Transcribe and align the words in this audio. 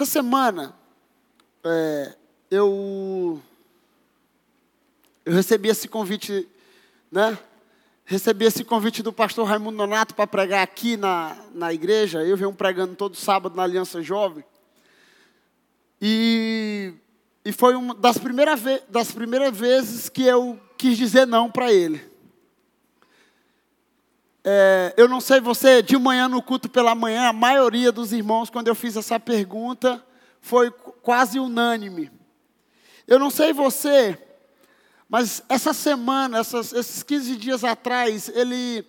Essa 0.00 0.12
semana, 0.12 0.74
é, 1.62 2.16
eu, 2.50 3.38
eu 5.26 5.32
recebi 5.34 5.68
esse 5.68 5.86
convite, 5.88 6.48
né? 7.12 7.38
Recebi 8.06 8.46
esse 8.46 8.64
convite 8.64 9.02
do 9.02 9.12
pastor 9.12 9.46
Raimundo 9.46 9.76
Nonato 9.76 10.14
para 10.14 10.26
pregar 10.26 10.62
aqui 10.62 10.96
na, 10.96 11.36
na 11.52 11.74
igreja. 11.74 12.24
Eu 12.24 12.34
venho 12.34 12.50
pregando 12.54 12.94
todo 12.94 13.14
sábado 13.14 13.54
na 13.54 13.62
Aliança 13.62 14.00
Jovem. 14.00 14.42
E, 16.00 16.94
e 17.44 17.52
foi 17.52 17.74
uma 17.74 17.94
das 17.94 18.16
primeiras, 18.16 18.62
das 18.88 19.12
primeiras 19.12 19.54
vezes 19.54 20.08
que 20.08 20.22
eu 20.22 20.58
quis 20.78 20.96
dizer 20.96 21.26
não 21.26 21.50
para 21.50 21.70
ele. 21.70 22.09
É, 24.42 24.94
eu 24.96 25.06
não 25.06 25.20
sei 25.20 25.40
você, 25.40 25.82
de 25.82 25.96
manhã 25.98 26.26
no 26.28 26.42
culto 26.42 26.68
pela 26.68 26.94
manhã, 26.94 27.28
a 27.28 27.32
maioria 27.32 27.92
dos 27.92 28.12
irmãos, 28.12 28.48
quando 28.48 28.68
eu 28.68 28.74
fiz 28.74 28.96
essa 28.96 29.20
pergunta, 29.20 30.04
foi 30.40 30.70
quase 30.70 31.38
unânime. 31.38 32.10
Eu 33.06 33.18
não 33.18 33.28
sei 33.28 33.52
você, 33.52 34.18
mas 35.08 35.42
essa 35.48 35.74
semana, 35.74 36.38
essas, 36.38 36.72
esses 36.72 37.02
15 37.02 37.36
dias 37.36 37.64
atrás, 37.64 38.30
ele, 38.34 38.86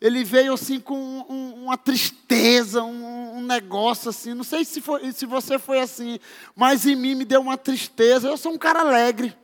ele 0.00 0.24
veio 0.24 0.52
assim 0.52 0.78
com 0.78 0.94
um, 0.94 1.64
uma 1.64 1.78
tristeza, 1.78 2.82
um, 2.82 3.38
um, 3.38 3.42
negócio 3.42 4.10
assim. 4.10 4.34
Não 4.34 4.44
sei 4.44 4.64
se, 4.64 4.80
foi, 4.80 5.10
se 5.12 5.24
você 5.24 5.58
foi 5.58 5.80
assim, 5.80 6.18
mas 6.54 6.84
em 6.84 6.96
mim 6.96 7.14
me 7.14 7.24
deu 7.24 7.40
uma 7.40 7.56
tristeza. 7.56 8.28
Eu 8.28 8.36
sou 8.36 8.52
um 8.52 8.58
cara 8.58 8.80
alegre. 8.80 9.34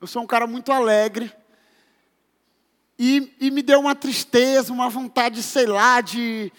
Eu 0.00 0.06
sou 0.06 0.22
um 0.22 0.26
cara 0.26 0.46
muito 0.46 0.72
alegre. 0.72 1.30
E, 3.02 3.34
e 3.40 3.50
me 3.50 3.62
deu 3.62 3.80
uma 3.80 3.94
tristeza, 3.94 4.70
uma 4.70 4.90
vontade, 4.90 5.42
sei 5.42 5.64
lá, 5.64 6.02
de, 6.02 6.52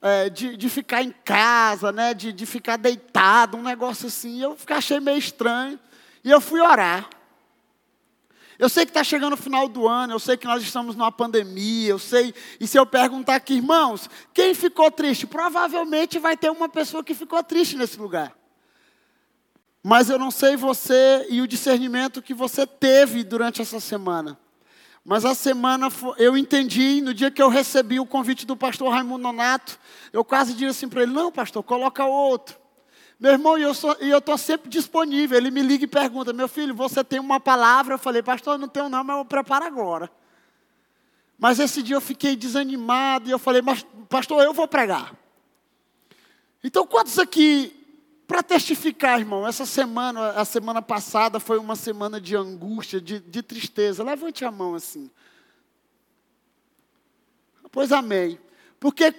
é, 0.00 0.30
de, 0.30 0.56
de, 0.56 0.70
ficar 0.70 1.02
em 1.02 1.10
casa, 1.22 1.92
né? 1.92 2.14
de, 2.14 2.32
de 2.32 2.46
ficar 2.46 2.78
deitado, 2.78 3.58
um 3.58 3.62
negócio 3.62 4.06
assim. 4.06 4.40
Eu 4.40 4.56
achei 4.68 4.98
meio 5.00 5.18
estranho. 5.18 5.78
E 6.24 6.30
eu 6.30 6.40
fui 6.40 6.62
orar. 6.62 7.10
Eu 8.58 8.70
sei 8.70 8.86
que 8.86 8.90
está 8.90 9.04
chegando 9.04 9.34
o 9.34 9.36
final 9.36 9.68
do 9.68 9.86
ano, 9.86 10.14
eu 10.14 10.18
sei 10.18 10.38
que 10.38 10.46
nós 10.46 10.62
estamos 10.62 10.96
numa 10.96 11.12
pandemia, 11.12 11.90
eu 11.90 11.98
sei. 11.98 12.34
E 12.58 12.66
se 12.66 12.78
eu 12.78 12.86
perguntar 12.86 13.34
aqui, 13.34 13.56
irmãos, 13.56 14.08
quem 14.32 14.54
ficou 14.54 14.90
triste? 14.90 15.26
Provavelmente 15.26 16.18
vai 16.18 16.38
ter 16.38 16.50
uma 16.50 16.70
pessoa 16.70 17.04
que 17.04 17.12
ficou 17.12 17.42
triste 17.44 17.76
nesse 17.76 17.98
lugar. 18.00 18.34
Mas 19.82 20.08
eu 20.08 20.18
não 20.18 20.30
sei 20.30 20.56
você 20.56 21.26
e 21.28 21.42
o 21.42 21.46
discernimento 21.46 22.22
que 22.22 22.32
você 22.32 22.66
teve 22.66 23.22
durante 23.22 23.60
essa 23.60 23.78
semana. 23.78 24.40
Mas 25.04 25.24
a 25.24 25.34
semana 25.34 25.88
eu 26.16 26.36
entendi, 26.36 27.00
no 27.00 27.12
dia 27.12 27.30
que 27.30 27.42
eu 27.42 27.48
recebi 27.48 27.98
o 27.98 28.06
convite 28.06 28.46
do 28.46 28.56
pastor 28.56 28.88
Raimundo 28.90 29.22
Nonato, 29.22 29.78
eu 30.12 30.24
quase 30.24 30.54
disse 30.54 30.70
assim 30.70 30.88
para 30.88 31.02
ele: 31.02 31.12
não, 31.12 31.32
pastor, 31.32 31.62
coloca 31.62 32.04
outro. 32.04 32.56
Meu 33.18 33.32
irmão, 33.32 33.56
e 33.58 33.62
eu 33.62 34.18
estou 34.18 34.38
sempre 34.38 34.68
disponível. 34.68 35.36
Ele 35.36 35.50
me 35.50 35.62
liga 35.62 35.84
e 35.84 35.88
pergunta: 35.88 36.32
meu 36.32 36.48
filho, 36.48 36.74
você 36.74 37.02
tem 37.02 37.18
uma 37.18 37.40
palavra? 37.40 37.94
Eu 37.94 37.98
falei, 37.98 38.22
pastor, 38.22 38.58
não 38.58 38.68
tenho 38.68 38.88
não, 38.88 39.02
mas 39.02 39.18
eu 39.18 39.24
preparo 39.24 39.64
agora. 39.64 40.10
Mas 41.38 41.58
esse 41.58 41.82
dia 41.82 41.96
eu 41.96 42.00
fiquei 42.00 42.36
desanimado 42.36 43.28
e 43.28 43.32
eu 43.32 43.38
falei, 43.38 43.60
pastor, 44.08 44.44
eu 44.44 44.52
vou 44.52 44.68
pregar. 44.68 45.12
Então, 46.62 46.86
quantos 46.86 47.18
aqui 47.18 47.81
para 48.32 48.42
testificar, 48.42 49.20
irmão, 49.20 49.46
essa 49.46 49.66
semana, 49.66 50.30
a 50.30 50.44
semana 50.46 50.80
passada 50.80 51.38
foi 51.38 51.58
uma 51.58 51.76
semana 51.76 52.18
de 52.18 52.34
angústia, 52.34 52.98
de, 52.98 53.20
de 53.20 53.42
tristeza. 53.42 54.02
Levante 54.02 54.42
a 54.42 54.50
mão 54.50 54.74
assim. 54.74 55.10
Pois 57.70 57.92
amém. 57.92 58.38
Porque 58.80 59.14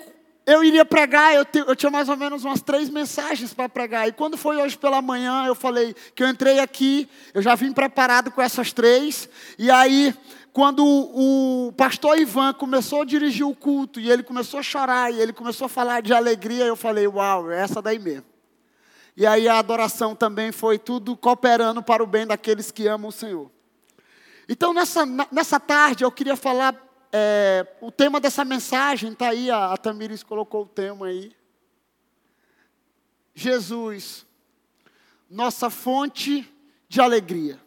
eu 0.48 0.64
iria 0.64 0.84
pregar, 0.84 1.32
eu, 1.36 1.46
te, 1.46 1.60
eu, 1.60 1.76
tinha 1.76 1.92
mais 1.92 2.10
ou 2.10 2.18
menos 2.18 2.44
umas 2.44 2.60
três 2.64 2.90
mensagens 2.90 3.54
para 3.54 3.70
pregar. 3.70 4.08
E 4.08 4.12
quando 4.12 4.36
foi 4.36 4.58
hoje 4.58 4.76
pela 4.76 5.00
manhã, 5.00 5.46
eu 5.46 5.54
falei 5.54 5.96
que 6.16 6.24
eu 6.24 6.28
entrei 6.28 6.58
aqui, 6.58 7.08
eu 7.36 7.42
já 7.44 7.54
vim 7.54 7.72
preparado 7.72 8.32
com 8.32 8.42
essas 8.42 8.74
três. 8.74 9.30
E 9.60 9.70
aí, 9.70 10.12
quando 10.52 10.84
o, 10.84 11.72
pastor 11.78 12.18
Ivan 12.18 12.52
começou 12.54 13.04
a 13.04 13.06
dirigir 13.06 13.46
o 13.46 13.54
culto, 13.54 14.00
e 14.00 14.10
ele 14.10 14.24
começou 14.24 14.60
a 14.60 14.64
chorar, 14.64 15.14
e 15.14 15.22
ele 15.22 15.34
começou 15.34 15.66
a 15.66 15.70
falar 15.70 16.02
de 16.02 16.16
alegria, 16.16 16.66
eu 16.66 16.76
falei, 16.76 17.06
uau, 17.06 17.52
é 17.52 17.62
essa 17.62 17.80
daí 17.80 18.00
mesmo. 18.00 18.33
E 19.16 19.26
aí 19.26 19.48
a 19.48 19.60
adoração 19.60 20.16
também 20.16 20.52
foi 20.52 20.80
tudo 20.80 21.16
cooperando 21.16 21.84
para 21.84 22.04
o 22.04 22.08
bem 22.08 22.26
daqueles 22.26 22.72
que 22.72 22.88
amam 22.88 23.10
o 23.10 23.12
Senhor. 23.12 23.52
Então, 24.50 24.74
nessa, 24.74 25.06
nessa 25.32 25.60
tarde, 25.60 26.04
eu 26.04 26.12
queria 26.12 26.36
falar. 26.36 26.76
É, 27.16 27.68
o 27.80 27.92
tema 27.92 28.20
dessa 28.20 28.44
mensagem 28.44 29.12
está 29.12 29.30
aí, 29.30 29.52
a, 29.52 29.74
a 29.74 29.78
Tamiris 29.78 30.24
colocou 30.24 30.64
o 30.64 30.68
tema 30.68 31.06
aí. 31.06 31.32
Jesus, 33.36 34.26
nossa 35.30 35.70
fonte 35.70 36.52
de 36.90 37.00
alegria. 37.00 37.60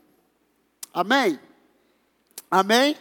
Amém? 0.93 1.39
Amém? 2.51 2.97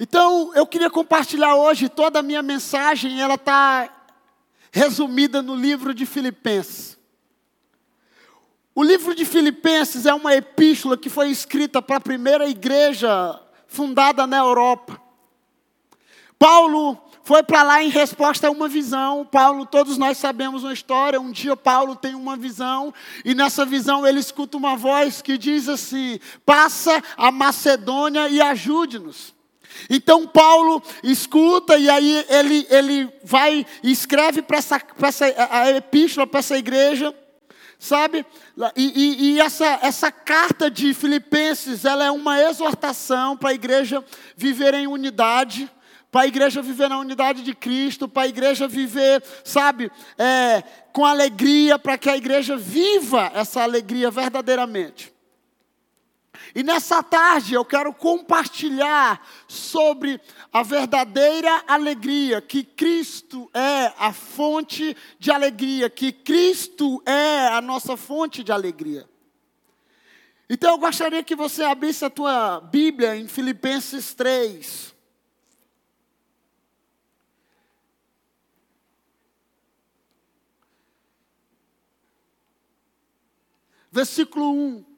Então, 0.00 0.54
eu 0.54 0.66
queria 0.66 0.90
compartilhar 0.90 1.56
hoje 1.56 1.88
toda 1.88 2.20
a 2.20 2.22
minha 2.22 2.42
mensagem, 2.42 3.20
ela 3.20 3.34
está 3.34 4.06
resumida 4.72 5.42
no 5.42 5.54
livro 5.54 5.92
de 5.92 6.06
Filipenses. 6.06 6.98
O 8.74 8.82
livro 8.82 9.14
de 9.14 9.26
Filipenses 9.26 10.06
é 10.06 10.14
uma 10.14 10.34
epístola 10.34 10.96
que 10.96 11.10
foi 11.10 11.30
escrita 11.30 11.82
para 11.82 11.96
a 11.96 12.00
primeira 12.00 12.48
igreja 12.48 13.38
fundada 13.66 14.26
na 14.26 14.38
Europa. 14.38 14.98
Paulo 16.38 16.98
foi 17.22 17.42
para 17.42 17.62
lá 17.62 17.82
em 17.82 17.90
resposta 17.90 18.48
a 18.48 18.50
uma 18.50 18.68
visão. 18.68 19.26
Paulo, 19.26 19.66
todos 19.66 19.98
nós 19.98 20.16
sabemos 20.16 20.64
uma 20.64 20.72
história. 20.72 21.20
Um 21.20 21.30
dia 21.30 21.54
Paulo 21.54 21.94
tem 21.94 22.14
uma 22.14 22.34
visão 22.34 22.94
e 23.26 23.34
nessa 23.34 23.66
visão 23.66 24.06
ele 24.06 24.20
escuta 24.20 24.56
uma 24.56 24.74
voz 24.74 25.20
que 25.20 25.36
diz 25.36 25.68
assim: 25.68 26.18
"Passa 26.46 27.02
a 27.14 27.30
Macedônia 27.30 28.26
e 28.30 28.40
ajude-nos". 28.40 29.34
Então 29.90 30.26
Paulo 30.26 30.82
escuta 31.02 31.76
e 31.76 31.90
aí 31.90 32.24
ele, 32.28 32.66
ele 32.70 33.12
vai 33.22 33.66
e 33.82 33.92
escreve 33.92 34.40
para 34.40 34.56
essa, 34.56 34.80
essa 35.02 35.26
a, 35.50 35.70
epístola 35.72 36.26
para 36.26 36.40
essa 36.40 36.56
igreja 36.56 37.14
sabe? 37.82 38.24
E, 38.76 38.84
e, 38.84 39.32
e, 39.32 39.40
essa, 39.40 39.78
essa 39.82 40.12
carta 40.12 40.70
de 40.70 40.92
Filipenses, 40.92 41.84
ela 41.84 42.04
é 42.04 42.10
uma 42.10 42.40
exortação 42.40 43.36
para 43.36 43.50
a 43.50 43.54
igreja 43.54 44.04
viver 44.36 44.74
em 44.74 44.86
unidade, 44.86 45.70
para 46.10 46.22
a 46.22 46.26
igreja 46.26 46.60
viver 46.60 46.88
na 46.88 46.98
unidade 46.98 47.42
de 47.42 47.54
Cristo, 47.54 48.06
para 48.06 48.24
a 48.24 48.28
igreja 48.28 48.68
viver, 48.68 49.22
sabe, 49.42 49.90
é, 50.18 50.62
com 50.92 51.06
alegria, 51.06 51.78
para 51.78 51.96
que 51.96 52.10
a 52.10 52.16
igreja 52.16 52.54
viva 52.54 53.32
essa 53.34 53.62
alegria 53.62 54.10
verdadeiramente. 54.10 55.10
E 56.54 56.62
nessa 56.62 57.02
tarde 57.02 57.54
eu 57.54 57.64
quero 57.64 57.94
compartilhar 57.94 59.26
sobre 59.48 60.20
a 60.52 60.62
verdadeira 60.62 61.64
alegria, 61.66 62.42
que 62.42 62.62
Cristo 62.62 63.50
é 63.54 63.92
a 63.98 64.12
fonte 64.12 64.94
de 65.18 65.30
alegria, 65.30 65.88
que 65.88 66.12
Cristo 66.12 67.02
é 67.06 67.48
a 67.48 67.60
nossa 67.60 67.96
fonte 67.96 68.44
de 68.44 68.52
alegria. 68.52 69.08
Então 70.48 70.72
eu 70.72 70.78
gostaria 70.78 71.22
que 71.22 71.34
você 71.34 71.62
abrisse 71.62 72.04
a 72.04 72.10
tua 72.10 72.60
Bíblia 72.60 73.16
em 73.16 73.26
Filipenses 73.26 74.12
3. 74.12 74.92
Versículo 83.90 84.52
1. 84.52 84.91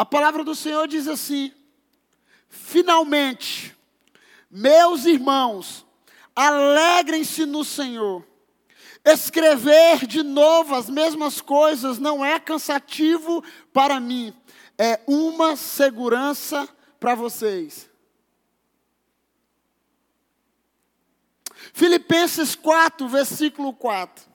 A 0.00 0.04
palavra 0.06 0.42
do 0.42 0.54
Senhor 0.54 0.88
diz 0.88 1.06
assim: 1.06 1.52
finalmente, 2.48 3.76
meus 4.50 5.04
irmãos, 5.04 5.84
alegrem-se 6.34 7.44
no 7.44 7.62
Senhor. 7.62 8.26
Escrever 9.04 10.06
de 10.06 10.22
novo 10.22 10.74
as 10.74 10.88
mesmas 10.88 11.42
coisas 11.42 11.98
não 11.98 12.24
é 12.24 12.40
cansativo 12.40 13.44
para 13.74 14.00
mim, 14.00 14.34
é 14.78 15.00
uma 15.06 15.54
segurança 15.54 16.66
para 16.98 17.14
vocês. 17.14 17.86
Filipenses 21.74 22.54
4, 22.54 23.06
versículo 23.06 23.74
4. 23.74 24.29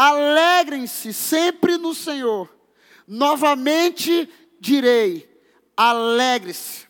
Alegrem-se 0.00 1.12
sempre 1.12 1.76
no 1.76 1.94
Senhor. 1.94 2.48
Novamente 3.06 4.30
direi: 4.58 5.28
alegre-se. 5.76 6.86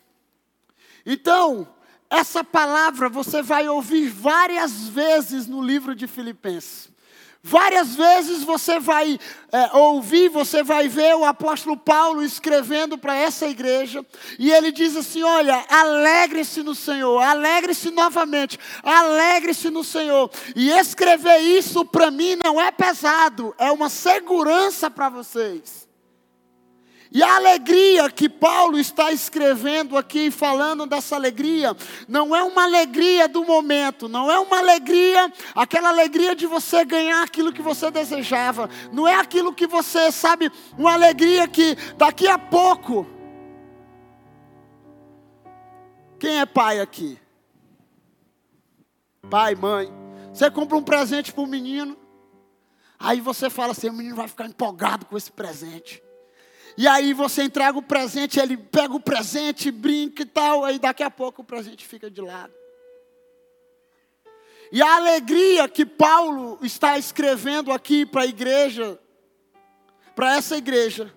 Então, 1.05 1.67
essa 2.09 2.43
palavra 2.43 3.09
você 3.09 3.41
vai 3.41 3.67
ouvir 3.67 4.07
várias 4.07 4.87
vezes 4.87 5.47
no 5.47 5.61
livro 5.61 5.95
de 5.95 6.07
Filipenses. 6.07 6.90
Várias 7.43 7.95
vezes 7.95 8.43
você 8.43 8.79
vai 8.79 9.19
é, 9.51 9.77
ouvir, 9.77 10.29
você 10.29 10.61
vai 10.61 10.87
ver 10.87 11.15
o 11.15 11.25
apóstolo 11.25 11.75
Paulo 11.75 12.23
escrevendo 12.23 12.99
para 12.99 13.15
essa 13.15 13.47
igreja, 13.47 14.05
e 14.37 14.51
ele 14.51 14.71
diz 14.71 14.95
assim: 14.95 15.23
Olha, 15.23 15.65
alegre-se 15.67 16.61
no 16.61 16.75
Senhor, 16.75 17.19
alegre-se 17.19 17.89
novamente, 17.89 18.59
alegre-se 18.83 19.71
no 19.71 19.83
Senhor. 19.83 20.29
E 20.55 20.69
escrever 20.69 21.39
isso 21.39 21.83
para 21.83 22.11
mim 22.11 22.37
não 22.43 22.61
é 22.61 22.69
pesado, 22.69 23.55
é 23.57 23.71
uma 23.71 23.89
segurança 23.89 24.91
para 24.91 25.09
vocês. 25.09 25.90
E 27.13 27.21
a 27.21 27.35
alegria 27.35 28.09
que 28.09 28.29
Paulo 28.29 28.79
está 28.79 29.11
escrevendo 29.11 29.97
aqui, 29.97 30.31
falando 30.31 30.85
dessa 30.85 31.13
alegria, 31.13 31.75
não 32.07 32.33
é 32.33 32.41
uma 32.41 32.63
alegria 32.63 33.27
do 33.27 33.43
momento, 33.43 34.07
não 34.07 34.31
é 34.31 34.39
uma 34.39 34.59
alegria, 34.59 35.29
aquela 35.53 35.89
alegria 35.89 36.33
de 36.33 36.47
você 36.47 36.85
ganhar 36.85 37.21
aquilo 37.21 37.51
que 37.51 37.61
você 37.61 37.91
desejava, 37.91 38.69
não 38.93 39.05
é 39.05 39.15
aquilo 39.15 39.53
que 39.53 39.67
você, 39.67 40.09
sabe, 40.09 40.49
uma 40.77 40.93
alegria 40.93 41.49
que 41.49 41.75
daqui 41.97 42.29
a 42.29 42.39
pouco. 42.39 43.05
Quem 46.17 46.39
é 46.39 46.45
pai 46.45 46.79
aqui? 46.79 47.19
Pai, 49.29 49.53
mãe. 49.53 49.91
Você 50.33 50.49
compra 50.49 50.77
um 50.77 50.83
presente 50.83 51.33
para 51.33 51.43
o 51.43 51.47
menino, 51.47 51.97
aí 52.97 53.19
você 53.19 53.49
fala 53.49 53.73
assim: 53.73 53.89
o 53.89 53.93
menino 53.93 54.15
vai 54.15 54.29
ficar 54.29 54.45
empolgado 54.45 55.05
com 55.05 55.17
esse 55.17 55.29
presente. 55.29 56.01
E 56.77 56.87
aí 56.87 57.13
você 57.13 57.43
entrega 57.43 57.77
o 57.77 57.83
presente, 57.83 58.39
ele 58.39 58.57
pega 58.57 58.93
o 58.93 58.99
presente, 58.99 59.71
brinca 59.71 60.23
e 60.23 60.25
tal, 60.25 60.63
aí 60.63 60.79
daqui 60.79 61.03
a 61.03 61.11
pouco 61.11 61.41
o 61.41 61.45
presente 61.45 61.85
fica 61.85 62.09
de 62.09 62.21
lado. 62.21 62.53
E 64.71 64.81
a 64.81 64.95
alegria 64.95 65.67
que 65.67 65.85
Paulo 65.85 66.57
está 66.61 66.97
escrevendo 66.97 67.73
aqui 67.73 68.05
para 68.05 68.21
a 68.21 68.25
igreja, 68.25 68.97
para 70.15 70.37
essa 70.37 70.55
igreja, 70.55 71.13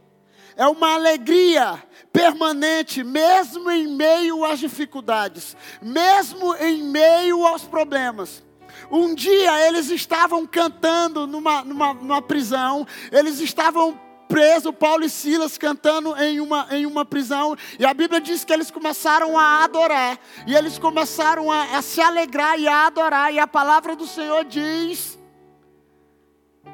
é 0.57 0.67
uma 0.67 0.95
alegria 0.95 1.83
permanente, 2.13 3.05
mesmo 3.05 3.71
em 3.71 3.87
meio 3.89 4.45
às 4.45 4.59
dificuldades, 4.59 5.57
mesmo 5.81 6.55
em 6.57 6.83
meio 6.83 7.47
aos 7.47 7.63
problemas. 7.63 8.43
Um 8.91 9.15
dia 9.15 9.69
eles 9.69 9.89
estavam 9.91 10.47
cantando 10.47 11.27
numa, 11.27 11.63
numa, 11.65 11.95
numa 11.95 12.23
prisão, 12.23 12.87
eles 13.11 13.41
estavam 13.41 13.99
preso, 14.29 14.73
Paulo 14.73 15.05
e 15.05 15.11
Silas 15.11 15.57
cantando 15.59 16.17
em 16.17 16.41
uma, 16.41 16.67
em 16.71 16.87
uma 16.87 17.05
prisão, 17.05 17.57
e 17.79 17.85
a 17.85 17.95
Bíblia 17.95 18.21
diz 18.21 18.45
que 18.45 18.53
eles 18.53 18.71
começaram 18.71 19.39
a 19.39 19.65
adorar, 19.65 20.19
e 20.47 20.55
eles 20.55 20.79
começaram 20.79 21.51
a, 21.51 21.77
a 21.77 21.83
se 21.83 22.01
alegrar 22.01 22.59
e 22.59 22.69
a 22.69 22.87
adorar, 22.87 23.33
e 23.33 23.39
a 23.39 23.47
palavra 23.47 23.95
do 23.95 24.07
Senhor 24.07 24.45
diz 24.45 25.19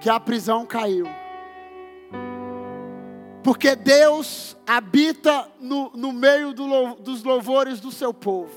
que 0.00 0.08
a 0.08 0.18
prisão 0.18 0.64
caiu. 0.64 1.06
Porque 3.42 3.74
Deus 3.74 4.56
habita 4.66 5.50
no, 5.60 5.90
no 5.94 6.12
meio 6.12 6.52
do, 6.52 6.94
dos 6.96 7.22
louvores 7.22 7.80
do 7.80 7.90
seu 7.90 8.12
povo. 8.12 8.50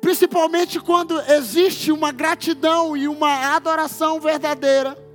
Principalmente 0.00 0.80
quando 0.80 1.20
existe 1.32 1.90
uma 1.90 2.12
gratidão 2.12 2.96
e 2.96 3.08
uma 3.08 3.54
adoração 3.54 4.20
verdadeira. 4.20 5.05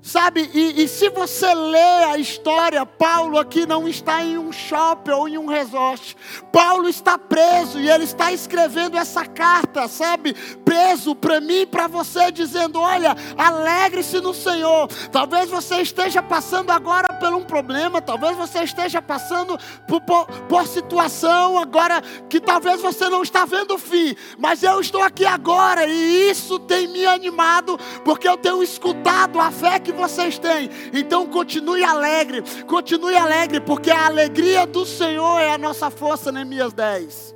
Sabe, 0.00 0.48
e, 0.54 0.84
e, 0.84 0.88
se 0.88 1.10
você 1.10 1.52
lê 1.52 2.04
a 2.04 2.16
história, 2.16 2.86
Paulo 2.86 3.36
aqui 3.36 3.66
não 3.66 3.88
está 3.88 4.24
em 4.24 4.38
um 4.38 4.52
shopping 4.52 5.10
ou 5.10 5.28
em 5.28 5.36
um 5.36 5.46
resort. 5.46 6.16
Paulo 6.52 6.88
está 6.88 7.18
preso 7.18 7.80
e 7.80 7.90
ele 7.90 8.04
está 8.04 8.32
escrevendo 8.32 8.96
essa 8.96 9.26
carta, 9.26 9.88
sabe? 9.88 10.34
Preso 10.64 11.16
para 11.16 11.40
mim 11.40 11.62
e 11.62 11.66
para 11.66 11.88
você, 11.88 12.30
dizendo: 12.30 12.80
Olha, 12.80 13.14
alegre-se 13.36 14.20
no 14.20 14.32
Senhor. 14.32 14.86
Talvez 15.10 15.50
você 15.50 15.82
esteja 15.82 16.22
passando 16.22 16.70
agora 16.70 17.07
por 17.18 17.34
um 17.34 17.44
problema, 17.44 18.00
talvez 18.00 18.36
você 18.36 18.62
esteja 18.62 19.02
passando 19.02 19.58
por, 19.86 20.00
por, 20.00 20.26
por 20.48 20.66
situação 20.66 21.58
agora 21.58 22.00
que 22.28 22.40
talvez 22.40 22.80
você 22.80 23.08
não 23.08 23.22
está 23.22 23.44
vendo 23.44 23.74
o 23.74 23.78
fim, 23.78 24.14
mas 24.38 24.62
eu 24.62 24.80
estou 24.80 25.02
aqui 25.02 25.26
agora 25.26 25.86
e 25.86 26.30
isso 26.30 26.58
tem 26.58 26.86
me 26.86 27.06
animado, 27.06 27.78
porque 28.04 28.28
eu 28.28 28.36
tenho 28.36 28.62
escutado 28.62 29.40
a 29.40 29.50
fé 29.50 29.78
que 29.78 29.92
vocês 29.92 30.38
têm. 30.38 30.70
Então 30.92 31.26
continue 31.26 31.84
alegre, 31.84 32.42
continue 32.66 33.16
alegre, 33.16 33.60
porque 33.60 33.90
a 33.90 34.06
alegria 34.06 34.66
do 34.66 34.86
Senhor 34.86 35.40
é 35.40 35.50
a 35.50 35.58
nossa 35.58 35.90
força, 35.90 36.32
Neemias 36.32 36.72
10. 36.72 37.34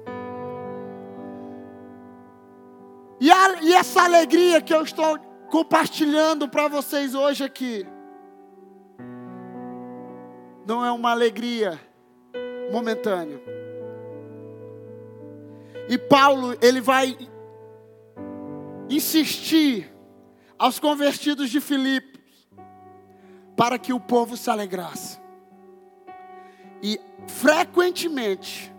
E, 3.20 3.30
a, 3.30 3.62
e 3.62 3.72
essa 3.72 4.02
alegria 4.02 4.60
que 4.60 4.74
eu 4.74 4.82
estou 4.82 5.16
compartilhando 5.48 6.48
para 6.48 6.66
vocês 6.66 7.14
hoje 7.14 7.44
aqui, 7.44 7.86
não 10.66 10.84
é 10.84 10.90
uma 10.92 11.10
alegria 11.10 11.80
momentânea. 12.70 13.40
E 15.88 15.98
Paulo, 15.98 16.56
ele 16.62 16.80
vai 16.80 17.16
insistir 18.88 19.92
aos 20.58 20.78
convertidos 20.78 21.50
de 21.50 21.60
Filipe 21.60 22.20
para 23.56 23.78
que 23.78 23.92
o 23.92 24.00
povo 24.00 24.36
se 24.36 24.48
alegrasse. 24.50 25.20
E 26.82 27.00
frequentemente, 27.26 28.72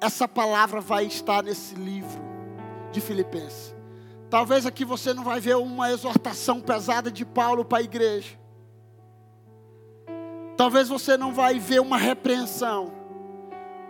essa 0.00 0.26
palavra 0.26 0.80
vai 0.80 1.06
estar 1.06 1.42
nesse 1.42 1.74
livro 1.74 2.20
de 2.92 3.00
Filipenses. 3.00 3.74
Talvez 4.30 4.66
aqui 4.66 4.84
você 4.84 5.14
não 5.14 5.24
vai 5.24 5.40
ver 5.40 5.56
uma 5.56 5.90
exortação 5.90 6.60
pesada 6.60 7.10
de 7.10 7.24
Paulo 7.24 7.64
para 7.64 7.78
a 7.78 7.82
igreja. 7.82 8.38
Talvez 10.58 10.88
você 10.88 11.16
não 11.16 11.32
vai 11.32 11.60
ver 11.60 11.80
uma 11.80 11.96
repreensão, 11.96 12.92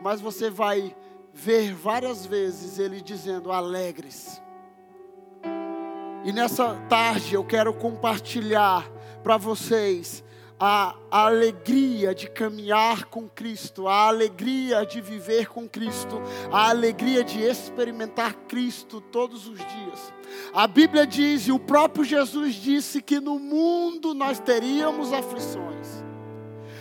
mas 0.02 0.20
você 0.20 0.50
vai 0.50 0.94
ver 1.32 1.72
várias 1.72 2.26
vezes 2.26 2.78
ele 2.78 3.00
dizendo: 3.00 3.50
alegres. 3.50 4.42
E 6.24 6.30
nessa 6.30 6.74
tarde 6.86 7.34
eu 7.34 7.42
quero 7.42 7.72
compartilhar 7.72 8.86
para 9.22 9.38
vocês 9.38 10.22
a, 10.60 10.94
alegria 11.10 12.14
de 12.14 12.28
caminhar 12.28 13.06
com 13.06 13.26
Cristo, 13.26 13.88
a 13.88 14.08
alegria 14.08 14.84
de 14.84 15.00
viver 15.00 15.48
com 15.48 15.66
Cristo, 15.66 16.20
a 16.52 16.68
alegria 16.68 17.24
de 17.24 17.40
experimentar 17.40 18.34
Cristo 18.46 19.00
todos 19.00 19.48
os 19.48 19.56
dias. 19.56 20.12
A 20.52 20.66
Bíblia 20.66 21.06
diz, 21.06 21.48
e 21.48 21.52
o 21.52 21.58
próprio 21.58 22.04
Jesus 22.04 22.56
disse, 22.56 23.00
que 23.00 23.20
no 23.20 23.38
mundo 23.38 24.12
nós 24.12 24.38
teríamos 24.38 25.14
aflições, 25.14 26.04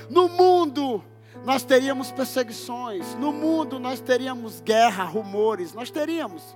no 0.09 0.27
mundo 0.27 1.03
nós 1.45 1.63
teríamos 1.63 2.11
perseguições, 2.11 3.15
no 3.15 3.31
mundo 3.31 3.79
nós 3.79 3.99
teríamos 3.99 4.59
guerra, 4.61 5.03
rumores, 5.03 5.73
nós 5.73 5.91
teríamos 5.91 6.55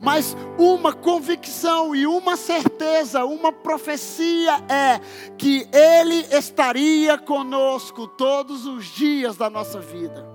mas 0.00 0.34
uma 0.58 0.94
convicção 0.94 1.94
e 1.94 2.06
uma 2.06 2.36
certeza, 2.36 3.24
uma 3.24 3.52
profecia 3.52 4.56
é 4.66 4.98
que 5.36 5.68
Ele 5.72 6.26
estaria 6.30 7.18
conosco 7.18 8.06
todos 8.06 8.66
os 8.66 8.86
dias 8.86 9.36
da 9.36 9.50
nossa 9.50 9.78
vida. 9.78 10.26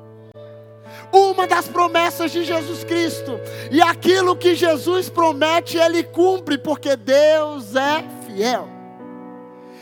Uma 1.12 1.48
das 1.48 1.68
promessas 1.68 2.32
de 2.32 2.44
Jesus 2.44 2.84
Cristo, 2.84 3.40
e 3.72 3.82
aquilo 3.82 4.36
que 4.36 4.54
Jesus 4.54 5.10
promete, 5.10 5.78
Ele 5.78 6.04
cumpre, 6.04 6.58
porque 6.58 6.96
Deus 6.96 7.76
é 7.76 8.04
fiel. 8.26 8.75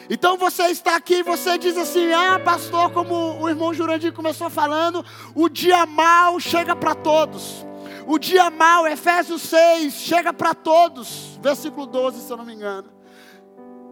Então 0.10 0.38
você 0.38 0.64
está 0.64 0.96
aqui 0.96 1.16
e 1.16 1.24
você 1.24 1.58
diz 1.58 1.78
assim: 1.78 2.12
Ah, 2.12 2.40
pastor, 2.40 2.92
como 2.92 3.42
o 3.42 3.50
irmão 3.50 3.74
Jurandir 3.74 4.14
começou 4.14 4.50
falando, 4.50 5.06
o 5.34 5.48
dia 5.50 5.86
mal 5.86 6.40
chega 6.40 6.76
para 6.76 6.94
todos. 6.94 7.66
O 8.06 8.20
dia 8.20 8.50
mal, 8.50 8.86
Efésios 8.86 9.42
6, 9.44 9.94
chega 9.94 10.34
para 10.34 10.54
todos. 10.54 11.40
Versículo 11.42 11.86
12, 11.86 12.22
se 12.22 12.32
eu 12.32 12.38
não 12.38 12.46
me 12.46 12.54
engano. 12.54 12.90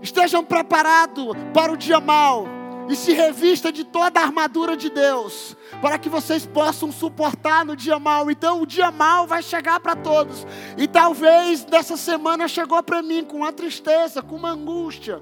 Estejam 0.01 0.43
preparados 0.43 1.27
para 1.53 1.71
o 1.71 1.77
dia 1.77 1.99
mal 1.99 2.45
e 2.89 2.95
se 2.95 3.13
revista 3.13 3.71
de 3.71 3.85
toda 3.85 4.19
a 4.19 4.23
armadura 4.23 4.75
de 4.75 4.89
Deus, 4.89 5.55
para 5.81 5.97
que 5.97 6.09
vocês 6.09 6.45
possam 6.45 6.91
suportar 6.91 7.63
no 7.63 7.75
dia 7.75 7.97
mal. 7.99 8.29
Então, 8.29 8.61
o 8.61 8.65
dia 8.65 8.91
mal 8.91 9.25
vai 9.25 9.41
chegar 9.41 9.79
para 9.79 9.95
todos. 9.95 10.45
E 10.77 10.87
talvez 10.87 11.65
nessa 11.65 11.95
semana 11.95 12.49
chegou 12.49 12.83
para 12.83 13.01
mim 13.01 13.23
com 13.23 13.37
uma 13.37 13.53
tristeza, 13.53 14.21
com 14.21 14.35
uma 14.35 14.49
angústia. 14.49 15.21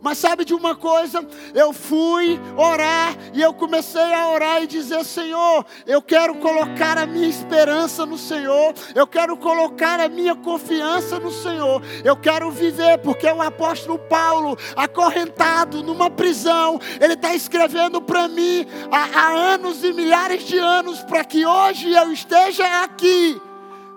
Mas 0.00 0.18
sabe 0.18 0.44
de 0.44 0.54
uma 0.54 0.74
coisa? 0.74 1.26
Eu 1.54 1.72
fui 1.72 2.40
orar 2.56 3.16
e 3.32 3.42
eu 3.42 3.52
comecei 3.54 4.12
a 4.12 4.28
orar 4.28 4.62
e 4.62 4.66
dizer: 4.66 5.04
Senhor, 5.04 5.64
eu 5.86 6.02
quero 6.02 6.34
colocar 6.36 6.98
a 6.98 7.06
minha 7.06 7.28
esperança 7.28 8.04
no 8.04 8.18
Senhor, 8.18 8.74
eu 8.94 9.06
quero 9.06 9.36
colocar 9.36 10.00
a 10.00 10.08
minha 10.08 10.34
confiança 10.34 11.18
no 11.18 11.30
Senhor, 11.30 11.82
eu 12.04 12.16
quero 12.16 12.50
viver, 12.50 12.98
porque 12.98 13.26
o 13.26 13.42
apóstolo 13.42 13.98
Paulo, 13.98 14.56
acorrentado 14.74 15.82
numa 15.82 16.10
prisão, 16.10 16.78
ele 17.00 17.14
está 17.14 17.34
escrevendo 17.34 18.00
para 18.00 18.28
mim 18.28 18.66
há, 18.90 19.20
há 19.20 19.28
anos 19.54 19.82
e 19.82 19.92
milhares 19.92 20.44
de 20.44 20.58
anos, 20.58 21.02
para 21.02 21.24
que 21.24 21.44
hoje 21.44 21.90
eu 21.92 22.12
esteja 22.12 22.82
aqui 22.82 23.40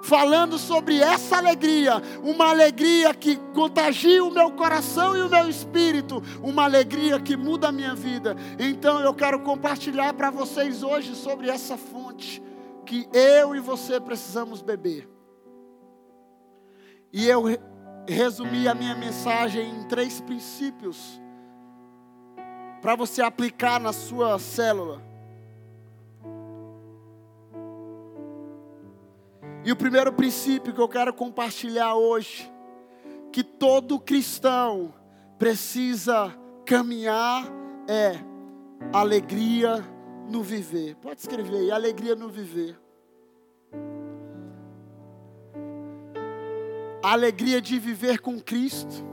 falando 0.01 0.58
sobre 0.58 1.00
essa 1.00 1.38
alegria, 1.38 2.01
uma 2.24 2.50
alegria 2.50 3.13
que 3.13 3.36
contagia 3.53 4.24
o 4.24 4.32
meu 4.32 4.51
coração 4.51 5.15
e 5.15 5.22
o 5.22 5.29
meu 5.29 5.50
espírito, 5.50 6.22
uma 6.41 6.63
alegria 6.63 7.20
que 7.20 7.36
muda 7.36 7.70
a 7.70 7.72
minha 7.72 7.96
vida. 7.96 8.36
Então 8.58 9.00
eu 9.00 9.13
quero 9.13 9.39
compartilhar 9.39 10.13
para 10.13 10.29
vocês 10.29 10.84
hoje 10.84 11.15
sobre 11.15 11.50
essa 11.50 11.77
fonte 11.77 12.41
que 12.86 13.08
eu 13.13 13.56
e 13.56 13.60
você 13.60 14.00
precisamos 14.00 14.62
beber. 14.62 15.08
E 17.12 17.27
eu 17.27 17.44
resumi 18.08 18.68
a 18.68 18.74
minha 18.74 18.96
mensagem 18.96 19.70
em 19.70 19.84
três 19.88 20.22
princípios 20.22 21.22
para 22.82 22.96
você 22.96 23.22
aplicar 23.22 23.79
na 23.79 23.91
sua 23.91 24.39
célula. 24.39 25.09
E 29.63 29.72
o 29.72 29.75
primeiro 29.75 30.12
princípio 30.13 30.74
que 30.74 30.80
eu 30.80 30.88
quero 30.88 31.13
compartilhar 31.13 31.96
hoje, 31.96 32.51
que 33.32 33.44
todo 33.44 34.00
cristão 34.00 34.94
precisa 35.38 36.34
caminhar 36.66 37.46
é 37.88 38.13
alegria 38.94 39.84
no 40.30 40.42
viver. 40.42 40.96
Pode 40.96 41.20
escrever 41.20 41.58
aí, 41.58 41.72
alegria 41.72 42.16
no 42.16 42.30
viver. 42.30 42.80
A 47.04 47.13
alegria 47.13 47.62
de 47.62 47.80
viver 47.80 48.20
com 48.20 48.39
Cristo 48.39 49.06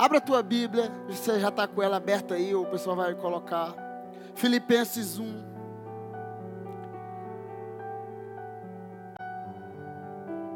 Abra 0.00 0.16
a 0.16 0.20
tua 0.22 0.42
Bíblia, 0.42 0.90
você 1.06 1.38
já 1.38 1.50
está 1.50 1.68
com 1.68 1.82
ela 1.82 1.98
aberta 1.98 2.34
aí, 2.34 2.54
ou 2.54 2.62
o 2.62 2.66
pessoal 2.66 2.96
vai 2.96 3.14
colocar. 3.14 3.74
Filipenses 4.34 5.18
1. 5.18 5.44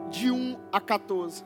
De 0.09 0.31
1 0.31 0.59
a 0.73 0.81
14. 0.81 1.45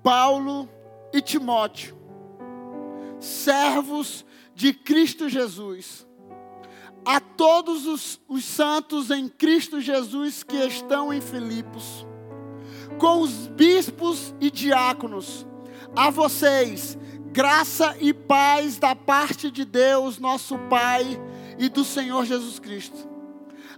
Paulo 0.00 0.68
e 1.12 1.20
Timóteo 1.20 2.03
servos 3.24 4.24
de 4.54 4.72
Cristo 4.72 5.28
Jesus, 5.28 6.06
a 7.04 7.20
todos 7.20 7.86
os, 7.86 8.20
os, 8.28 8.44
santos 8.44 9.10
em 9.10 9.28
Cristo 9.28 9.80
Jesus 9.80 10.42
que 10.42 10.56
estão 10.56 11.12
em 11.12 11.20
Filipos, 11.20 12.06
com 12.98 13.20
os 13.20 13.48
bispos 13.48 14.34
e 14.40 14.50
diáconos, 14.50 15.46
a 15.96 16.10
vocês, 16.10 16.96
graça 17.32 17.96
e 18.00 18.14
paz 18.14 18.78
da 18.78 18.94
parte 18.94 19.50
de 19.50 19.64
Deus, 19.64 20.18
nosso 20.18 20.56
Pai, 20.70 21.20
e 21.58 21.68
do 21.68 21.84
Senhor 21.84 22.24
Jesus 22.24 22.58
Cristo. 22.58 23.08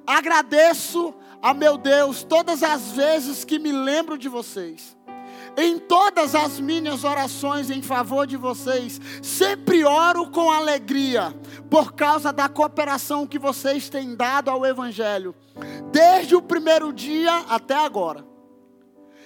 Agradeço 0.06 1.14
a 1.42 1.52
meu 1.52 1.76
Deus 1.76 2.22
todas 2.22 2.62
as 2.62 2.92
vezes 2.92 3.44
que 3.44 3.58
me 3.58 3.72
lembro 3.72 4.16
de 4.16 4.28
vocês 4.28 4.95
em 5.56 5.78
todas 5.78 6.34
as 6.34 6.60
minhas 6.60 7.02
orações 7.02 7.70
em 7.70 7.80
favor 7.80 8.26
de 8.26 8.36
vocês, 8.36 9.00
sempre 9.22 9.84
oro 9.84 10.30
com 10.30 10.50
alegria, 10.50 11.34
por 11.70 11.94
causa 11.94 12.32
da 12.32 12.48
cooperação 12.48 13.26
que 13.26 13.38
vocês 13.38 13.88
têm 13.88 14.14
dado 14.14 14.50
ao 14.50 14.66
Evangelho, 14.66 15.34
desde 15.90 16.36
o 16.36 16.42
primeiro 16.42 16.92
dia 16.92 17.34
até 17.48 17.75
agora. 17.75 18.25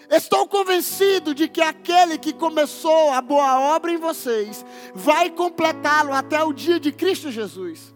Estou 0.09 0.47
convencido 0.47 1.35
de 1.35 1.49
que 1.49 1.61
aquele 1.61 2.19
que 2.19 2.33
começou 2.33 3.13
a 3.13 3.21
boa 3.21 3.61
obra 3.75 3.93
em 3.93 3.97
vocês 3.97 4.65
vai 4.95 5.31
completá-lo 5.31 6.13
até 6.13 6.43
o 6.43 6.53
dia 6.53 6.81
de 6.81 6.91
Cristo 6.91 7.31
Jesus. 7.31 7.95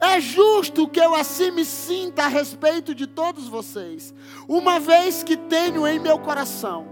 É 0.00 0.20
justo 0.20 0.88
que 0.88 0.98
eu 0.98 1.14
assim 1.14 1.52
me 1.52 1.64
sinta 1.64 2.24
a 2.24 2.28
respeito 2.28 2.92
de 2.92 3.06
todos 3.06 3.46
vocês, 3.46 4.12
uma 4.48 4.80
vez 4.80 5.22
que 5.22 5.36
tenho 5.36 5.86
em 5.86 6.00
meu 6.00 6.18
coração 6.18 6.91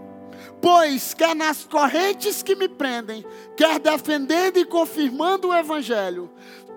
Pois, 0.61 1.14
quer 1.14 1.35
nas 1.35 1.64
correntes 1.64 2.42
que 2.42 2.54
me 2.54 2.69
prendem, 2.69 3.25
quer 3.57 3.78
defendendo 3.78 4.59
e 4.59 4.64
confirmando 4.64 5.49
o 5.49 5.54
Evangelho, 5.54 6.30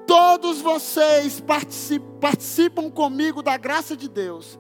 todos 0.08 0.62
vocês 0.62 1.42
participam 2.20 2.90
comigo 2.90 3.42
da 3.42 3.58
graça 3.58 3.96
de 3.96 4.08
Deus. 4.08 4.60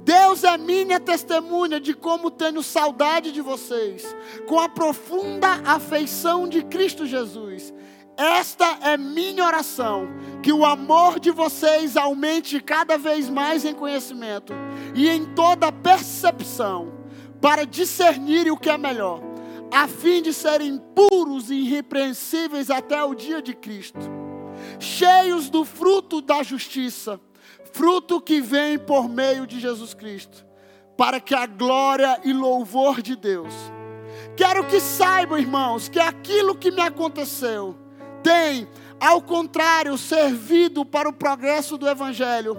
Deus 0.00 0.44
é 0.44 0.58
minha 0.58 1.00
testemunha 1.00 1.80
de 1.80 1.94
como 1.94 2.30
tenho 2.30 2.62
saudade 2.62 3.32
de 3.32 3.40
vocês, 3.40 4.04
com 4.46 4.58
a 4.58 4.68
profunda 4.68 5.48
afeição 5.64 6.46
de 6.46 6.62
Cristo 6.62 7.06
Jesus. 7.06 7.72
Esta 8.16 8.78
é 8.82 8.96
minha 8.96 9.44
oração, 9.44 10.08
que 10.42 10.52
o 10.52 10.64
amor 10.64 11.18
de 11.18 11.30
vocês 11.30 11.96
aumente 11.96 12.60
cada 12.60 12.98
vez 12.98 13.28
mais 13.30 13.64
em 13.64 13.74
conhecimento 13.74 14.52
e 14.94 15.08
em 15.08 15.24
toda 15.34 15.72
percepção 15.72 17.03
para 17.44 17.66
discernirem 17.66 18.50
o 18.50 18.56
que 18.56 18.70
é 18.70 18.78
melhor, 18.78 19.20
a 19.70 19.86
fim 19.86 20.22
de 20.22 20.32
serem 20.32 20.78
puros 20.78 21.50
e 21.50 21.56
irrepreensíveis 21.56 22.70
até 22.70 23.04
o 23.04 23.14
dia 23.14 23.42
de 23.42 23.52
Cristo, 23.52 24.00
cheios 24.80 25.50
do 25.50 25.62
fruto 25.62 26.22
da 26.22 26.42
justiça, 26.42 27.20
fruto 27.70 28.18
que 28.18 28.40
vem 28.40 28.78
por 28.78 29.10
meio 29.10 29.46
de 29.46 29.60
Jesus 29.60 29.92
Cristo, 29.92 30.42
para 30.96 31.20
que 31.20 31.34
a 31.34 31.44
glória 31.44 32.18
e 32.24 32.32
louvor 32.32 33.02
de 33.02 33.14
Deus. 33.14 33.52
Quero 34.38 34.64
que 34.66 34.80
saibam, 34.80 35.36
irmãos, 35.36 35.86
que 35.86 36.00
aquilo 36.00 36.54
que 36.54 36.70
me 36.70 36.80
aconteceu 36.80 37.76
tem, 38.22 38.66
ao 38.98 39.20
contrário, 39.20 39.98
servido 39.98 40.82
para 40.82 41.10
o 41.10 41.12
progresso 41.12 41.76
do 41.76 41.86
Evangelho 41.86 42.56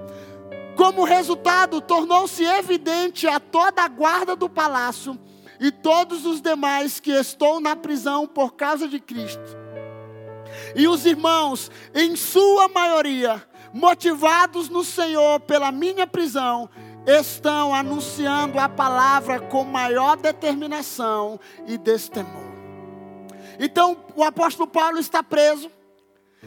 como 0.75 1.03
resultado, 1.03 1.81
tornou-se 1.81 2.43
evidente 2.43 3.27
a 3.27 3.39
toda 3.39 3.83
a 3.83 3.87
guarda 3.87 4.35
do 4.35 4.49
palácio 4.49 5.19
e 5.59 5.71
todos 5.71 6.25
os 6.25 6.41
demais 6.41 6.99
que 6.99 7.11
estou 7.11 7.59
na 7.59 7.75
prisão 7.75 8.27
por 8.27 8.53
causa 8.53 8.87
de 8.87 8.99
Cristo. 8.99 9.65
E 10.75 10.87
os 10.87 11.05
irmãos, 11.05 11.71
em 11.93 12.15
sua 12.15 12.67
maioria, 12.67 13.43
motivados 13.73 14.69
no 14.69 14.83
Senhor 14.83 15.39
pela 15.41 15.71
minha 15.71 16.05
prisão, 16.05 16.69
estão 17.05 17.73
anunciando 17.73 18.59
a 18.59 18.67
palavra 18.67 19.39
com 19.39 19.63
maior 19.63 20.17
determinação 20.17 21.39
e 21.67 21.77
destemor. 21.77 22.45
Então, 23.59 23.97
o 24.15 24.23
apóstolo 24.23 24.67
Paulo 24.67 24.97
está 24.97 25.23
preso. 25.23 25.69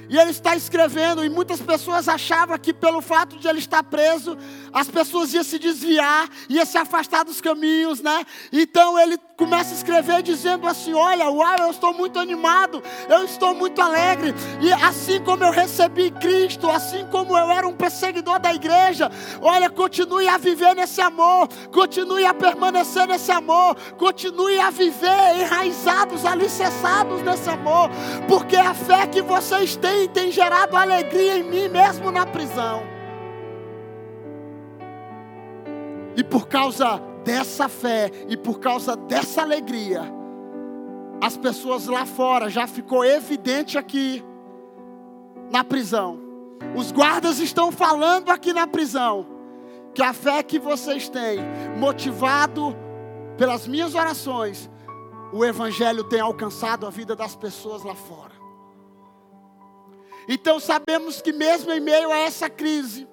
E 0.08 0.16
ele 0.16 0.30
está 0.30 0.56
escrevendo, 0.56 1.24
e 1.24 1.28
muitas 1.28 1.60
pessoas 1.60 2.08
achavam 2.08 2.58
que 2.58 2.72
pelo 2.72 3.00
fato 3.00 3.36
de 3.36 3.46
ele 3.46 3.58
estar 3.58 3.82
preso, 3.82 4.38
as 4.72 4.88
pessoas 4.88 5.34
iam 5.34 5.44
se 5.44 5.58
desviar, 5.58 6.28
iam 6.48 6.64
se 6.64 6.78
afastar 6.78 7.24
dos 7.24 7.40
caminhos, 7.40 8.00
né? 8.00 8.24
Então 8.52 8.98
ele 8.98 9.18
começa 9.36 9.70
a 9.70 9.76
escrever 9.76 10.22
dizendo 10.22 10.66
assim: 10.66 10.94
Olha, 10.94 11.28
uau, 11.30 11.58
eu 11.58 11.70
estou 11.70 11.92
muito 11.92 12.18
animado, 12.18 12.82
eu 13.08 13.24
estou 13.24 13.54
muito 13.54 13.82
alegre, 13.82 14.34
e 14.62 14.72
assim 14.72 15.20
como 15.22 15.44
eu 15.44 15.50
recebi 15.50 16.10
Cristo, 16.10 16.70
assim 16.70 17.06
como 17.10 17.36
eu 17.36 17.50
era 17.50 17.68
um 17.68 17.74
perseguidor 17.74 18.38
da 18.38 18.54
igreja, 18.54 19.10
olha, 19.42 19.68
continue 19.68 20.26
a 20.26 20.38
viver 20.38 20.74
nesse 20.74 21.02
amor, 21.02 21.48
continue 21.70 22.24
a 22.24 22.32
permanecer 22.32 23.06
nesse 23.06 23.30
amor, 23.30 23.74
continue 23.98 24.58
a 24.58 24.70
viver 24.70 25.40
enraizados, 25.40 26.24
alicerçados 26.24 27.20
nesse 27.22 27.50
amor, 27.50 27.90
porque 28.26 28.56
a 28.56 28.72
fé 28.72 29.06
que 29.06 29.20
vocês 29.20 29.76
têm 29.76 29.87
tem, 29.88 30.08
tem 30.08 30.30
gerado 30.30 30.76
alegria 30.76 31.38
em 31.38 31.42
mim, 31.42 31.68
mesmo 31.68 32.10
na 32.10 32.26
prisão. 32.26 32.82
E 36.14 36.22
por 36.22 36.46
causa 36.46 37.00
dessa 37.24 37.68
fé 37.68 38.10
e 38.28 38.36
por 38.36 38.58
causa 38.58 38.96
dessa 38.96 39.42
alegria, 39.42 40.02
as 41.22 41.36
pessoas 41.36 41.86
lá 41.86 42.04
fora 42.04 42.50
já 42.50 42.66
ficou 42.66 43.04
evidente 43.04 43.78
aqui 43.78 44.22
na 45.50 45.64
prisão. 45.64 46.18
Os 46.76 46.92
guardas 46.92 47.38
estão 47.38 47.72
falando 47.72 48.30
aqui 48.30 48.52
na 48.52 48.66
prisão 48.66 49.26
que 49.94 50.02
a 50.02 50.12
fé 50.12 50.42
que 50.42 50.58
vocês 50.58 51.08
têm, 51.08 51.38
motivado 51.78 52.76
pelas 53.36 53.66
minhas 53.66 53.94
orações, 53.94 54.68
o 55.32 55.44
Evangelho 55.44 56.04
tem 56.04 56.20
alcançado 56.20 56.86
a 56.86 56.90
vida 56.90 57.16
das 57.16 57.34
pessoas 57.34 57.82
lá 57.82 57.94
fora. 57.94 58.37
Então 60.28 60.60
sabemos 60.60 61.22
que, 61.22 61.32
mesmo 61.32 61.72
em 61.72 61.80
meio 61.80 62.12
a 62.12 62.18
essa 62.18 62.50
crise, 62.50 63.08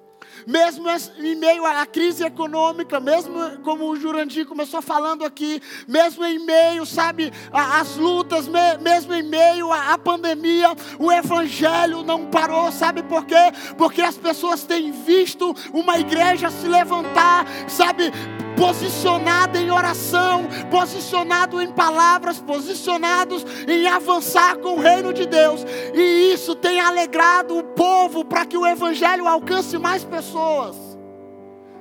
mesmo 0.46 0.86
em 1.18 1.34
meio 1.34 1.64
à 1.64 1.84
crise 1.86 2.24
econômica, 2.24 3.00
mesmo 3.00 3.58
como 3.62 3.88
o 3.88 3.96
Jurandir 3.96 4.46
começou 4.46 4.82
falando 4.82 5.24
aqui, 5.24 5.60
mesmo 5.88 6.24
em 6.24 6.38
meio, 6.38 6.84
sabe, 6.84 7.32
às 7.52 7.96
lutas, 7.96 8.46
mesmo 8.80 9.14
em 9.14 9.22
meio 9.22 9.72
à 9.72 9.96
pandemia, 9.98 10.68
o 10.98 11.10
Evangelho 11.10 12.02
não 12.02 12.26
parou, 12.26 12.70
sabe 12.70 13.02
por 13.02 13.24
quê? 13.24 13.34
Porque 13.76 14.02
as 14.02 14.16
pessoas 14.16 14.64
têm 14.64 14.92
visto 14.92 15.54
uma 15.72 15.98
igreja 15.98 16.50
se 16.50 16.68
levantar, 16.68 17.46
sabe, 17.68 18.12
posicionada 18.56 19.60
em 19.60 19.70
oração, 19.70 20.48
posicionado 20.70 21.60
em 21.60 21.70
palavras, 21.70 22.40
posicionados 22.40 23.44
em 23.68 23.86
avançar 23.86 24.58
com 24.58 24.76
o 24.76 24.80
reino 24.80 25.12
de 25.12 25.26
Deus. 25.26 25.62
E 25.94 26.32
isso 26.32 26.54
tem 26.54 26.80
alegrado 26.80 27.56
o 27.56 27.62
povo 27.62 28.24
para 28.24 28.46
que 28.46 28.56
o 28.56 28.66
evangelho 28.66 29.28
alcance 29.28 29.78
mais 29.78 30.04
pessoas. 30.04 30.76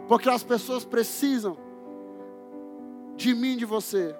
Porque 0.08 0.30
as 0.30 0.44
pessoas 0.44 0.86
precisam 0.86 1.58
de 3.16 3.34
mim, 3.34 3.56
de 3.56 3.66
você. 3.66 4.16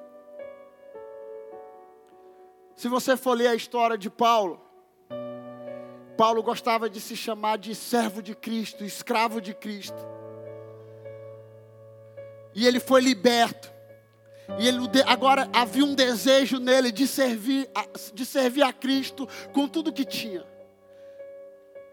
Se 2.76 2.88
você 2.88 3.16
for 3.16 3.34
ler 3.34 3.48
a 3.48 3.56
história 3.56 3.98
de 3.98 4.10
Paulo, 4.10 4.60
Paulo 6.18 6.42
gostava 6.42 6.90
de 6.90 7.00
se 7.00 7.16
chamar 7.16 7.58
de 7.58 7.76
servo 7.76 8.22
de 8.22 8.34
Cristo, 8.34 8.84
escravo 8.84 9.42
de 9.42 9.54
Cristo. 9.54 10.15
E 12.56 12.66
ele 12.66 12.80
foi 12.80 13.02
liberto. 13.02 13.72
E 14.58 14.68
ele 14.68 14.80
agora 15.06 15.50
havia 15.52 15.84
um 15.84 15.94
desejo 15.94 16.60
nele 16.60 16.92
de 16.92 17.08
servir, 17.08 17.70
de 18.14 18.26
servir 18.26 18.64
a 18.64 18.72
Cristo 18.72 19.28
com 19.52 19.68
tudo 19.68 19.92
que 19.92 20.06
tinha. 20.06 20.46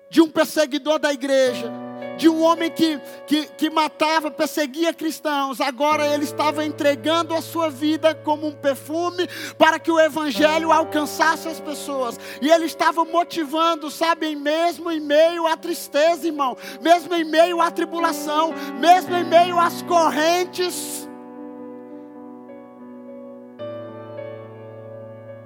De 0.08 0.20
um 0.20 0.30
perseguidor 0.30 0.98
da 0.98 1.12
igreja, 1.12 1.72
de 2.16 2.28
um 2.28 2.42
homem 2.42 2.70
que, 2.70 3.00
que, 3.26 3.46
que 3.46 3.70
matava, 3.70 4.30
perseguia 4.30 4.94
cristãos, 4.94 5.60
agora 5.60 6.06
ele 6.06 6.24
estava 6.24 6.64
entregando 6.64 7.34
a 7.34 7.42
sua 7.42 7.68
vida 7.68 8.14
como 8.14 8.46
um 8.46 8.52
perfume 8.52 9.26
para 9.58 9.78
que 9.78 9.90
o 9.90 9.98
evangelho 9.98 10.70
alcançasse 10.70 11.48
as 11.48 11.60
pessoas. 11.60 12.18
E 12.40 12.50
ele 12.50 12.66
estava 12.66 13.04
motivando, 13.04 13.90
sabe, 13.90 14.34
mesmo 14.36 14.90
em 14.90 15.00
meio 15.00 15.46
à 15.46 15.56
tristeza, 15.56 16.26
irmão, 16.26 16.56
mesmo 16.80 17.14
em 17.14 17.24
meio 17.24 17.60
à 17.60 17.70
tribulação, 17.70 18.52
mesmo 18.78 19.14
em 19.16 19.24
meio 19.24 19.58
às 19.58 19.82
correntes. 19.82 21.08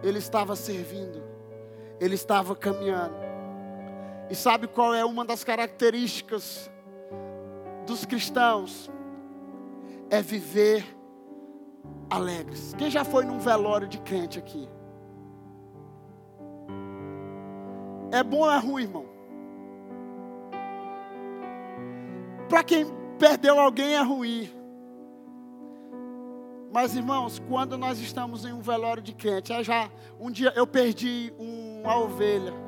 Ele 0.02 0.18
estava 0.18 0.54
servindo, 0.54 1.22
ele 1.98 2.14
estava 2.14 2.54
caminhando. 2.54 3.25
E 4.28 4.34
sabe 4.34 4.66
qual 4.66 4.92
é 4.94 5.04
uma 5.04 5.24
das 5.24 5.44
características 5.44 6.70
dos 7.86 8.04
cristãos? 8.04 8.90
É 10.10 10.20
viver 10.20 10.84
alegres. 12.10 12.74
Quem 12.76 12.90
já 12.90 13.04
foi 13.04 13.24
num 13.24 13.38
velório 13.38 13.88
de 13.88 13.98
crente 13.98 14.38
aqui? 14.38 14.68
É 18.10 18.22
bom 18.22 18.38
ou 18.38 18.50
é 18.50 18.58
ruim, 18.58 18.82
irmão? 18.82 19.06
Para 22.48 22.62
quem 22.62 22.86
perdeu 23.18 23.58
alguém 23.58 23.94
é 23.94 24.02
ruim. 24.02 24.50
Mas 26.72 26.94
irmãos, 26.94 27.40
quando 27.48 27.78
nós 27.78 27.98
estamos 27.98 28.44
em 28.44 28.52
um 28.52 28.60
velório 28.60 29.02
de 29.02 29.14
crente, 29.14 29.52
já 29.62 29.90
um 30.20 30.30
dia 30.30 30.52
eu 30.54 30.66
perdi 30.66 31.32
uma 31.38 31.96
ovelha. 31.98 32.65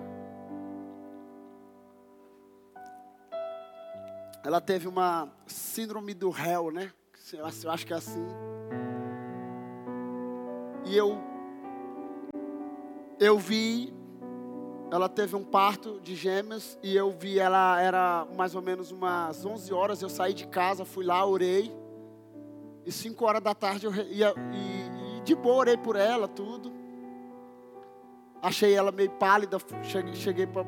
Ela 4.49 4.63
teve 4.63 4.89
uma 4.89 5.29
síndrome 5.47 6.15
do 6.15 6.31
réu, 6.31 6.71
né? 6.71 6.91
Eu 7.35 7.45
acho 7.71 7.87
que 7.87 7.93
é 7.93 7.97
assim. 7.97 8.27
E 10.87 10.97
eu 10.97 11.19
eu 13.21 13.39
vi 13.39 13.93
ela 14.91 15.07
teve 15.07 15.37
um 15.37 15.45
parto 15.45 16.01
de 16.01 16.17
gêmeos 16.17 16.79
e 16.83 16.97
eu 16.97 17.11
vi 17.11 17.39
ela 17.39 17.79
era 17.79 18.27
mais 18.39 18.55
ou 18.55 18.63
menos 18.63 18.91
umas 18.91 19.45
11 19.45 19.71
horas, 19.75 20.01
eu 20.01 20.09
saí 20.09 20.33
de 20.33 20.47
casa, 20.47 20.83
fui 20.83 21.05
lá, 21.05 21.27
orei. 21.27 21.71
E 22.87 22.91
5 22.91 23.23
horas 23.27 23.43
da 23.43 23.55
tarde 23.55 23.85
eu 23.85 23.95
ia 23.95 24.33
e, 24.55 25.19
e 25.19 25.21
de 25.25 25.35
boa 25.35 25.57
orei 25.57 25.77
por 25.77 25.95
ela, 25.95 26.27
tudo. 26.27 26.73
Achei 28.41 28.73
ela 28.73 28.91
meio 28.91 29.11
pálida, 29.11 29.59
cheguei, 29.83 30.15
cheguei 30.15 30.47
para 30.47 30.65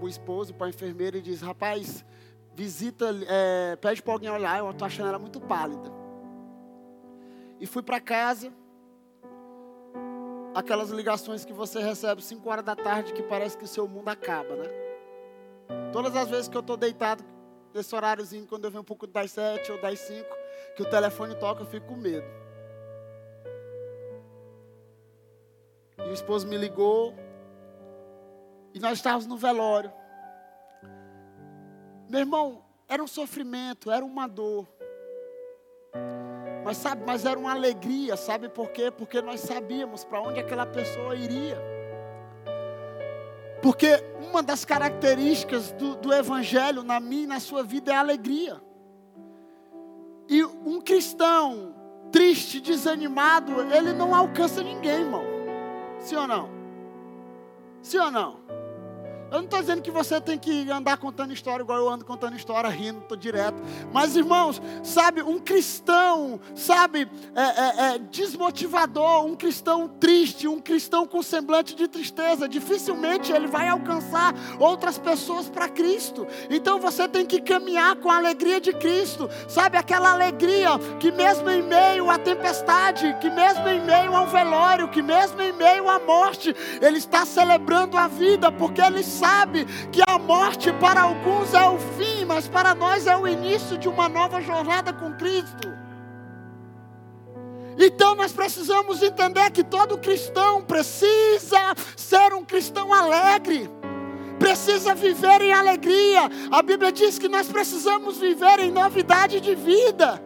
o 0.00 0.08
esposo, 0.08 0.54
para 0.54 0.68
a 0.68 0.70
enfermeira 0.70 1.18
e 1.18 1.20
disse: 1.20 1.44
"Rapaz, 1.44 2.06
visita, 2.58 3.14
é, 3.28 3.76
pede 3.76 4.02
para 4.02 4.12
alguém 4.12 4.28
olhar, 4.28 4.58
eu 4.58 4.68
estou 4.68 4.84
achando 4.84 5.08
ela 5.08 5.18
muito 5.18 5.40
pálida. 5.40 5.92
E 7.60 7.66
fui 7.68 7.84
para 7.84 8.00
casa, 8.00 8.52
aquelas 10.56 10.90
ligações 10.90 11.44
que 11.44 11.52
você 11.52 11.78
recebe 11.78 12.20
5 12.20 12.50
horas 12.50 12.64
da 12.64 12.74
tarde 12.74 13.12
que 13.12 13.22
parece 13.22 13.56
que 13.56 13.62
o 13.62 13.68
seu 13.68 13.86
mundo 13.86 14.08
acaba, 14.08 14.56
né? 14.56 14.68
Todas 15.92 16.16
as 16.16 16.28
vezes 16.28 16.48
que 16.48 16.56
eu 16.56 16.60
estou 16.60 16.76
deitado, 16.76 17.24
nesse 17.72 17.94
horáriozinho, 17.94 18.44
quando 18.48 18.64
eu 18.64 18.72
venho 18.72 18.80
um 18.80 18.84
pouco 18.84 19.06
das 19.06 19.30
7 19.30 19.70
ou 19.70 19.80
das 19.80 20.00
5, 20.00 20.28
que 20.74 20.82
o 20.82 20.90
telefone 20.90 21.36
toca, 21.36 21.62
eu 21.62 21.66
fico 21.66 21.86
com 21.86 21.96
medo. 21.96 22.26
E 25.98 26.10
o 26.10 26.12
esposo 26.12 26.44
me 26.48 26.56
ligou, 26.56 27.14
e 28.74 28.80
nós 28.80 28.98
estávamos 28.98 29.28
no 29.28 29.36
velório. 29.36 29.92
Meu 32.08 32.20
irmão, 32.20 32.64
era 32.88 33.02
um 33.02 33.06
sofrimento, 33.06 33.90
era 33.90 34.04
uma 34.04 34.26
dor. 34.26 34.66
Mas 36.64 36.78
sabe, 36.78 37.02
mas 37.06 37.24
era 37.24 37.38
uma 37.38 37.52
alegria, 37.52 38.16
sabe 38.16 38.48
por 38.48 38.70
quê? 38.70 38.90
Porque 38.90 39.20
nós 39.20 39.40
sabíamos 39.40 40.04
para 40.04 40.20
onde 40.20 40.40
aquela 40.40 40.66
pessoa 40.66 41.14
iria. 41.14 41.58
Porque 43.62 44.02
uma 44.28 44.42
das 44.42 44.64
características 44.64 45.72
do, 45.72 45.96
do 45.96 46.12
Evangelho 46.12 46.82
na 46.82 47.00
minha 47.00 47.24
e 47.24 47.26
na 47.26 47.40
sua 47.40 47.62
vida 47.62 47.92
é 47.92 47.96
a 47.96 48.00
alegria. 48.00 48.60
E 50.28 50.44
um 50.44 50.80
cristão 50.80 51.74
triste, 52.10 52.60
desanimado, 52.60 53.60
ele 53.72 53.92
não 53.92 54.14
alcança 54.14 54.62
ninguém, 54.62 55.00
irmão. 55.00 55.24
Sim 56.00 56.16
ou 56.16 56.26
não? 56.26 56.50
Sim 57.82 57.98
ou 57.98 58.10
não? 58.10 58.40
Eu 59.30 59.38
não 59.38 59.44
estou 59.44 59.60
dizendo 59.60 59.82
que 59.82 59.90
você 59.90 60.18
tem 60.20 60.38
que 60.38 60.70
andar 60.70 60.96
contando 60.96 61.34
história 61.34 61.62
igual 61.62 61.78
eu 61.78 61.88
ando 61.88 62.04
contando 62.04 62.34
história, 62.34 62.68
rindo, 62.70 63.00
estou 63.00 63.16
direto. 63.16 63.56
Mas, 63.92 64.16
irmãos, 64.16 64.60
sabe, 64.82 65.22
um 65.22 65.38
cristão, 65.38 66.40
sabe, 66.54 67.06
é, 67.34 67.42
é, 67.42 67.94
é, 67.94 67.98
desmotivador, 67.98 69.26
um 69.26 69.36
cristão 69.36 69.86
triste, 69.86 70.48
um 70.48 70.60
cristão 70.60 71.06
com 71.06 71.22
semblante 71.22 71.74
de 71.74 71.86
tristeza, 71.86 72.48
dificilmente 72.48 73.30
ele 73.30 73.46
vai 73.46 73.68
alcançar 73.68 74.34
outras 74.58 74.98
pessoas 74.98 75.48
para 75.48 75.68
Cristo. 75.68 76.26
Então 76.48 76.80
você 76.80 77.06
tem 77.06 77.26
que 77.26 77.40
caminhar 77.40 77.96
com 77.96 78.10
a 78.10 78.16
alegria 78.16 78.58
de 78.60 78.72
Cristo, 78.72 79.28
sabe, 79.46 79.76
aquela 79.76 80.10
alegria 80.12 80.70
que 80.98 81.12
mesmo 81.12 81.50
em 81.50 81.62
meio 81.62 82.10
à 82.10 82.18
tempestade, 82.18 83.14
que 83.20 83.28
mesmo 83.28 83.68
em 83.68 83.84
meio 83.84 84.16
ao 84.16 84.26
velório, 84.26 84.88
que 84.88 85.02
mesmo 85.02 85.40
em 85.42 85.52
meio 85.52 85.86
à 85.88 85.98
morte, 85.98 86.56
ele 86.80 86.96
está 86.96 87.26
celebrando 87.26 87.98
a 87.98 88.08
vida, 88.08 88.50
porque 88.50 88.80
ele 88.80 89.02
sabe 89.18 89.64
que 89.92 90.02
a 90.06 90.18
morte 90.18 90.72
para 90.74 91.02
alguns 91.02 91.52
é 91.52 91.66
o 91.66 91.78
fim, 91.78 92.24
mas 92.24 92.48
para 92.48 92.74
nós 92.74 93.06
é 93.06 93.16
o 93.16 93.26
início 93.26 93.76
de 93.76 93.88
uma 93.88 94.08
nova 94.08 94.40
jornada 94.40 94.92
com 94.92 95.12
Cristo. 95.14 95.68
Então 97.78 98.14
nós 98.14 98.32
precisamos 98.32 99.02
entender 99.02 99.50
que 99.50 99.62
todo 99.62 99.98
cristão 99.98 100.62
precisa 100.62 101.74
ser 101.96 102.32
um 102.34 102.44
cristão 102.44 102.92
alegre, 102.92 103.70
precisa 104.38 104.94
viver 104.94 105.42
em 105.42 105.52
alegria. 105.52 106.22
A 106.50 106.60
Bíblia 106.60 106.90
diz 106.90 107.18
que 107.18 107.28
nós 107.28 107.48
precisamos 107.48 108.18
viver 108.18 108.58
em 108.60 108.70
novidade 108.70 109.40
de 109.40 109.54
vida. 109.54 110.20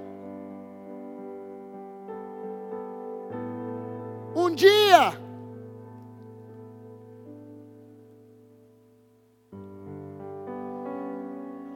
Um 4.35 4.51
dia, 4.55 5.13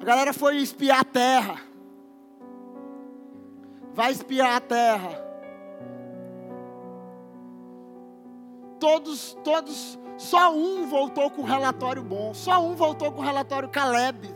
galera 0.06 0.32
foi 0.32 0.58
espiar 0.58 1.00
a 1.00 1.04
terra. 1.04 1.60
Vai 3.92 4.12
espiar 4.12 4.54
a 4.54 4.60
terra. 4.60 5.26
Todos, 8.78 9.36
todos, 9.42 9.98
só 10.16 10.54
um 10.54 10.86
voltou 10.86 11.28
com 11.28 11.42
relatório 11.42 12.04
bom. 12.04 12.32
Só 12.32 12.64
um 12.64 12.76
voltou 12.76 13.10
com 13.10 13.20
relatório 13.20 13.68
Caleb. 13.68 14.32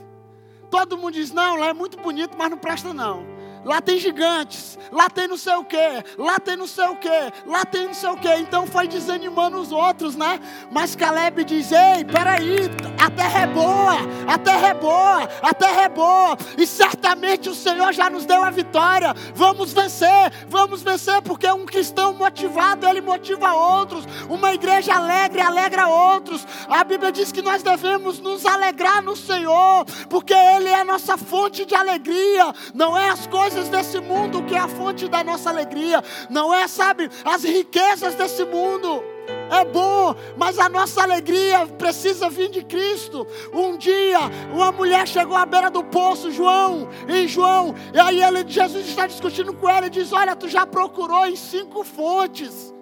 Todo 0.68 0.98
mundo 0.98 1.14
diz: 1.14 1.30
não, 1.30 1.54
lá 1.54 1.68
é 1.68 1.72
muito 1.72 1.96
bonito, 1.98 2.36
mas 2.36 2.50
não 2.50 2.58
presta 2.58 2.92
não 2.92 3.29
lá 3.64 3.80
tem 3.80 3.98
gigantes, 3.98 4.78
lá 4.90 5.08
tem 5.08 5.28
não 5.28 5.36
sei 5.36 5.54
o 5.54 5.64
que, 5.64 6.04
lá 6.18 6.38
tem 6.38 6.56
não 6.56 6.66
sei 6.66 6.86
o 6.86 6.96
que, 6.96 7.32
lá 7.46 7.64
tem 7.64 7.86
não 7.86 7.94
sei 7.94 8.10
o 8.10 8.16
que. 8.16 8.34
Então 8.36 8.66
foi 8.66 8.88
desanimando 8.88 9.58
os 9.58 9.72
outros, 9.72 10.16
né? 10.16 10.40
Mas 10.70 10.96
Caleb 10.96 11.44
diz: 11.44 11.70
Ei, 11.72 12.04
peraí, 12.04 12.70
a 12.98 13.10
terra 13.10 13.40
é 13.40 13.46
boa, 13.46 13.94
a 14.26 14.38
terra 14.38 14.68
é 14.68 14.74
boa, 14.74 15.28
a 15.42 15.54
terra 15.54 15.82
é 15.82 15.88
boa, 15.88 16.36
e 16.56 16.66
certamente 16.66 17.48
o 17.48 17.54
Senhor 17.54 17.92
já 17.92 18.08
nos 18.08 18.24
deu 18.24 18.42
a 18.42 18.50
vitória. 18.50 19.14
Vamos 19.34 19.72
vencer, 19.72 20.32
vamos 20.48 20.82
vencer, 20.82 21.20
porque 21.22 21.50
um 21.50 21.66
cristão 21.66 22.14
motivado, 22.14 22.86
ele 22.86 23.00
motiva 23.00 23.52
outros, 23.52 24.04
uma 24.28 24.52
igreja 24.52 24.94
alegre 24.94 25.40
alegra 25.40 25.86
outros. 25.86 26.46
A 26.68 26.82
Bíblia 26.84 27.12
diz 27.12 27.32
que 27.32 27.42
nós 27.42 27.62
devemos 27.62 28.20
nos 28.20 28.46
alegrar 28.46 29.02
no 29.02 29.16
Senhor, 29.16 29.84
porque 30.08 30.34
Ele 30.34 30.68
é 30.68 30.80
a 30.80 30.84
nossa 30.84 31.16
fonte 31.16 31.64
de 31.64 31.74
alegria, 31.74 32.52
não 32.74 32.96
é 32.96 33.08
as 33.10 33.26
coisas 33.26 33.49
coisas 33.50 33.68
desse 33.68 33.98
mundo 34.00 34.44
que 34.44 34.54
é 34.54 34.60
a 34.60 34.68
fonte 34.68 35.08
da 35.08 35.24
nossa 35.24 35.50
alegria, 35.50 36.04
não 36.28 36.54
é, 36.54 36.68
sabe, 36.68 37.10
as 37.24 37.42
riquezas 37.42 38.14
desse 38.14 38.44
mundo. 38.44 39.02
É 39.50 39.64
bom, 39.64 40.14
mas 40.36 40.56
a 40.58 40.68
nossa 40.68 41.02
alegria 41.02 41.66
precisa 41.66 42.30
vir 42.30 42.48
de 42.48 42.62
Cristo. 42.62 43.26
Um 43.52 43.76
dia, 43.76 44.20
uma 44.52 44.70
mulher 44.70 45.06
chegou 45.08 45.36
à 45.36 45.44
beira 45.44 45.68
do 45.68 45.82
poço, 45.82 46.30
João, 46.30 46.88
em 47.08 47.26
João, 47.26 47.74
e 47.92 47.98
aí 47.98 48.22
ele, 48.22 48.44
Jesus 48.46 48.86
está 48.86 49.08
discutindo 49.08 49.52
com 49.52 49.68
ela 49.68 49.86
e 49.86 49.90
diz: 49.90 50.12
Olha, 50.12 50.36
tu 50.36 50.48
já 50.48 50.64
procurou 50.64 51.26
em 51.26 51.34
cinco 51.34 51.82
fontes 51.82 52.72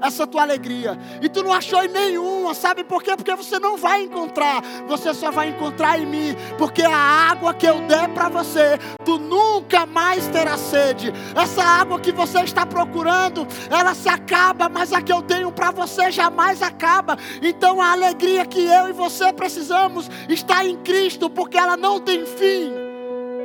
essa 0.00 0.26
tua 0.26 0.42
alegria. 0.42 0.98
E 1.20 1.28
tu 1.28 1.42
não 1.42 1.52
achou 1.52 1.82
em 1.82 1.88
nenhuma, 1.88 2.54
sabe 2.54 2.84
por 2.84 3.02
quê? 3.02 3.16
Porque 3.16 3.34
você 3.34 3.58
não 3.58 3.76
vai 3.76 4.02
encontrar, 4.02 4.62
você 4.86 5.12
só 5.14 5.30
vai 5.30 5.48
encontrar 5.48 5.98
em 5.98 6.06
mim, 6.06 6.36
porque 6.58 6.82
a 6.82 6.96
água 6.96 7.54
que 7.54 7.66
eu 7.66 7.80
der 7.82 8.08
para 8.10 8.28
você, 8.28 8.78
tu 9.04 9.18
nunca 9.18 9.86
mais 9.86 10.26
terá 10.28 10.56
sede. 10.56 11.12
Essa 11.34 11.62
água 11.62 12.00
que 12.00 12.12
você 12.12 12.40
está 12.40 12.64
procurando, 12.66 13.46
ela 13.70 13.94
se 13.94 14.08
acaba, 14.08 14.68
mas 14.68 14.92
a 14.92 15.02
que 15.02 15.12
eu 15.12 15.22
tenho 15.22 15.52
para 15.52 15.70
você 15.70 16.10
jamais 16.10 16.62
acaba. 16.62 17.16
Então 17.42 17.80
a 17.80 17.92
alegria 17.92 18.44
que 18.46 18.64
eu 18.64 18.88
e 18.88 18.92
você 18.92 19.32
precisamos 19.32 20.10
está 20.28 20.64
em 20.64 20.76
Cristo, 20.76 21.28
porque 21.28 21.58
ela 21.58 21.76
não 21.76 22.00
tem 22.00 22.24
fim. 22.26 22.72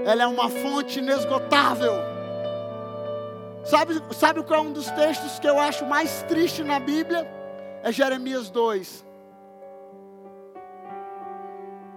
Ela 0.06 0.24
é 0.24 0.28
uma 0.28 0.50
fonte 0.50 1.00
inesgotável. 1.00 2.15
Sabe, 3.66 3.96
sabe 4.14 4.44
qual 4.44 4.60
é 4.60 4.64
um 4.64 4.72
dos 4.72 4.92
textos 4.92 5.40
que 5.40 5.50
eu 5.50 5.60
acho 5.60 5.88
mais 5.88 6.22
triste 6.24 6.64
na 6.64 6.80
Bíblia? 6.80 7.28
É 7.82 7.92
Jeremias 7.92 8.52
2. 8.52 9.04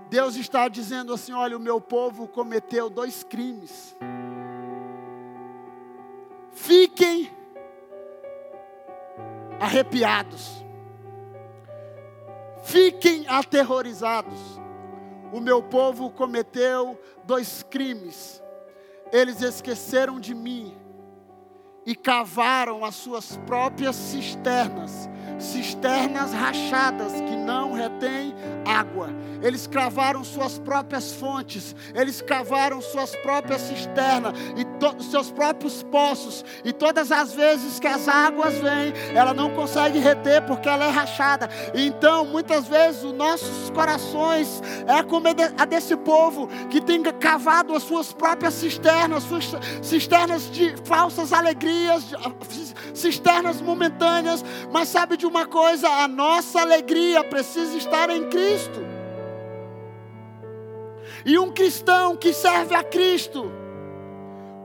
Deus 0.09 0.35
está 0.37 0.67
dizendo 0.67 1.13
assim: 1.13 1.35
olha, 1.35 1.59
o 1.59 1.61
meu 1.61 1.79
povo 1.79 2.27
cometeu 2.27 2.89
dois 2.89 3.23
crimes. 3.23 3.95
Fiquem 6.53 7.31
arrepiados, 9.61 10.65
fiquem 12.63 13.29
aterrorizados. 13.29 14.39
O 15.31 15.39
meu 15.39 15.63
povo 15.63 16.11
cometeu 16.11 16.99
dois 17.25 17.63
crimes. 17.63 18.43
Eles 19.13 19.43
esqueceram 19.43 20.19
de 20.19 20.35
mim 20.35 20.88
e 21.89 21.97
cavaram 21.97 22.85
as 22.85 22.97
suas 22.97 23.39
próprias 23.47 23.97
cisternas, 23.97 25.09
cisternas 25.39 26.35
rachadas 26.35 27.15
que 27.15 27.35
não 27.35 27.68
retêm 27.79 28.35
água. 28.67 29.09
Eles 29.41 29.67
cavaram 29.67 30.25
suas 30.25 30.59
próprias 30.59 31.13
fontes, 31.13 31.75
eles 31.95 32.21
cavaram 32.21 32.81
suas 32.83 33.15
próprias 33.17 33.61
cisternas 33.63 34.35
e 34.57 35.05
seus 35.05 35.31
próprios 35.31 35.83
poços. 35.85 36.45
E 36.65 36.73
todas 36.73 37.13
as 37.13 37.33
vezes 37.35 37.79
que 37.79 37.87
as 37.87 38.09
águas 38.09 38.55
vêm, 38.59 38.93
ela 39.15 39.33
não 39.33 39.51
consegue 39.51 39.99
reter 40.01 40.43
porque 40.43 40.69
ela 40.69 40.87
é 40.87 40.91
rachada. 40.91 41.49
Então, 41.73 42.25
muitas 42.25 42.67
vezes, 42.67 43.05
os 43.05 43.15
nossos 43.15 43.71
corações 43.71 44.61
é 44.87 45.03
como 45.05 45.29
a 45.57 45.65
desse 45.65 45.97
povo 45.97 46.49
que 46.69 46.81
tem 46.81 47.03
cavado 47.03 47.75
as 47.75 47.85
suas 47.85 48.13
próprias 48.13 48.55
cisternas, 48.55 49.23
suas 49.23 49.53
cisternas 49.83 50.51
de 50.51 50.75
falsas 50.85 51.33
alegrias, 51.33 52.05
cisternas 52.93 53.61
momentâneas. 53.61 54.45
Mas 54.73 54.89
sabe 54.89 55.17
de 55.17 55.27
uma 55.27 55.47
coisa? 55.47 55.89
A 55.89 56.09
nossa 56.09 56.61
alegria 56.61 57.23
precisa 57.23 57.68
estar 57.75 58.11
em 58.11 58.29
Cristo. 58.29 58.81
E 61.25 61.39
um 61.39 61.51
cristão 61.51 62.17
que 62.17 62.33
serve 62.33 62.75
a 62.75 62.83
Cristo, 62.83 63.51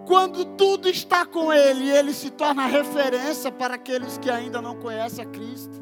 quando 0.05 0.45
tudo 0.55 0.87
está 0.87 1.25
com 1.25 1.51
Ele, 1.51 1.89
ele 1.89 2.13
se 2.13 2.29
torna 2.29 2.65
referência 2.65 3.51
para 3.51 3.75
aqueles 3.75 4.17
que 4.17 4.29
ainda 4.29 4.61
não 4.61 4.75
conhecem 4.75 5.25
a 5.25 5.27
Cristo. 5.27 5.81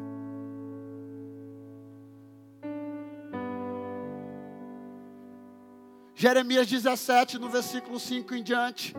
Jeremias 6.14 6.68
17, 6.68 7.38
no 7.38 7.48
versículo 7.48 7.98
5 7.98 8.34
em 8.34 8.42
diante 8.42 8.94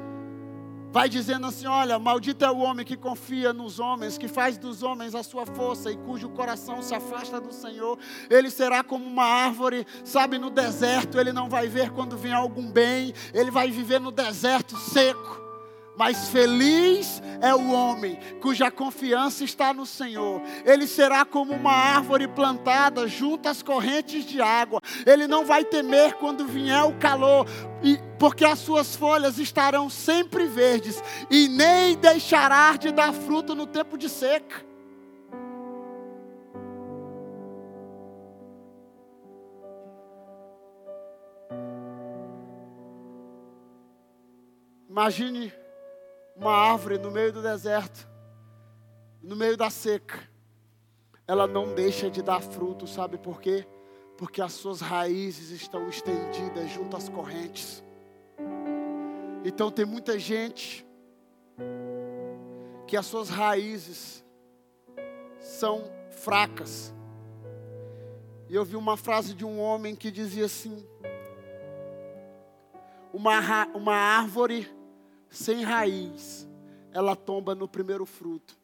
vai 0.93 1.10
dizendo 1.10 1.47
assim: 1.47 1.65
Olha, 1.65 1.97
maldito 1.97 2.45
é 2.45 2.51
o 2.51 2.60
homem 2.60 2.86
que 2.86 2.95
confia 2.95 3.51
nos 3.51 3.79
homens, 3.79 4.17
que 4.17 4.27
faz 4.27 4.58
dos 4.60 4.84
homens 4.84 5.15
a 5.15 5.23
sua 5.23 5.43
força 5.45 5.91
e 5.91 5.97
cujo 5.97 6.29
coração 6.29 6.84
se 6.84 6.93
afasta 6.93 7.41
do 7.41 7.51
Senhor. 7.51 7.97
Ele 8.29 8.51
será 8.51 8.84
como 8.84 9.03
uma 9.03 9.25
árvore, 9.25 9.88
sabe, 10.06 10.38
no 10.38 10.51
deserto, 10.51 11.19
ele 11.19 11.34
não 11.34 11.49
vai 11.49 11.67
ver 11.67 11.89
quando 11.89 12.15
vem 12.15 12.32
algum 12.32 12.71
bem, 12.71 13.12
ele 13.34 13.49
vai 13.49 13.71
viver 13.71 13.99
no 13.99 14.12
deserto 14.12 14.77
seco. 14.77 15.41
Mas 15.95 16.29
feliz 16.29 17.21
é 17.39 17.53
o 17.53 17.71
homem 17.71 18.17
cuja 18.41 18.71
confiança 18.71 19.43
está 19.43 19.73
no 19.73 19.86
Senhor. 19.86 20.41
Ele 20.65 20.88
será 20.88 21.23
como 21.23 21.53
uma 21.53 21.71
árvore 21.71 22.27
plantada 22.27 23.08
junto 23.08 23.47
às 23.47 23.62
correntes 23.62 24.25
de 24.25 24.41
água. 24.41 24.82
Ele 25.06 25.27
não 25.27 25.45
vai 25.45 25.63
temer 25.63 26.13
quando 26.15 26.47
vier 26.47 26.84
o 26.84 26.97
calor, 26.97 27.45
porque 28.23 28.45
as 28.45 28.59
suas 28.59 28.95
folhas 28.95 29.38
estarão 29.38 29.89
sempre 29.89 30.47
verdes 30.47 31.03
e 31.29 31.49
nem 31.49 31.97
deixará 31.97 32.77
de 32.77 32.89
dar 32.89 33.12
fruto 33.12 33.53
no 33.53 33.67
tempo 33.67 33.97
de 33.97 34.07
seca. 34.07 34.63
Imagine 44.89 45.51
uma 46.33 46.55
árvore 46.55 46.97
no 46.97 47.12
meio 47.12 47.33
do 47.33 47.41
deserto, 47.41 48.07
no 49.21 49.36
meio 49.36 49.57
da 49.57 49.69
seca, 49.69 50.17
ela 51.27 51.45
não 51.45 51.75
deixa 51.75 52.09
de 52.09 52.21
dar 52.21 52.41
fruto, 52.41 52.88
sabe 52.88 53.17
por 53.17 53.41
quê? 53.41 53.67
Porque 54.17 54.41
as 54.41 54.53
suas 54.53 54.79
raízes 54.79 55.49
estão 55.49 55.89
estendidas 55.89 56.71
junto 56.71 56.95
às 56.95 57.09
correntes. 57.09 57.83
Então 59.43 59.69
tem 59.69 59.86
muita 59.86 60.17
gente 60.17 60.86
que 62.88 62.95
as 62.95 63.06
suas 63.06 63.29
raízes 63.29 64.23
são 65.39 65.84
fracas. 66.12 66.93
E 68.49 68.56
eu 68.56 68.63
vi 68.63 68.75
uma 68.75 68.95
frase 68.95 69.34
de 69.34 69.43
um 69.43 69.60
homem 69.60 69.95
que 69.95 70.10
dizia 70.12 70.45
assim: 70.45 70.86
uma, 73.12 73.67
uma 73.73 73.95
árvore 73.95 74.71
sem 75.29 75.63
raiz, 75.63 76.47
ela 76.91 77.15
tomba 77.15 77.53
no 77.53 77.67
primeiro 77.67 78.06
fruto. 78.06 78.58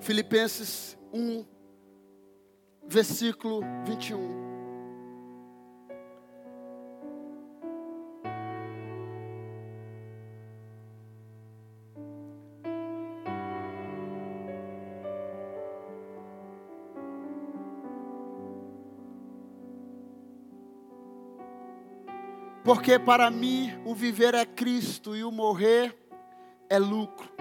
Filipenses 0.00 0.98
1, 1.12 1.44
versículo 2.92 3.62
21. 3.86 4.42
Porque 22.62 22.98
para 22.98 23.30
mim 23.30 23.72
o 23.86 23.94
viver 23.94 24.34
é 24.34 24.44
Cristo 24.44 25.16
e 25.16 25.24
o 25.24 25.32
morrer 25.32 25.96
é 26.68 26.78
lucro. 26.78 27.32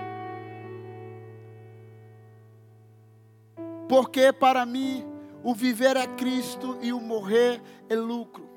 Porque 3.90 4.32
para 4.32 4.66
mim 4.66 5.11
o 5.44 5.54
viver 5.54 5.98
é 5.98 6.08
Cristo 6.08 6.78
e 6.82 6.94
o 6.94 7.00
morrer 7.00 7.62
é 7.90 7.96
lucro. 7.96 8.50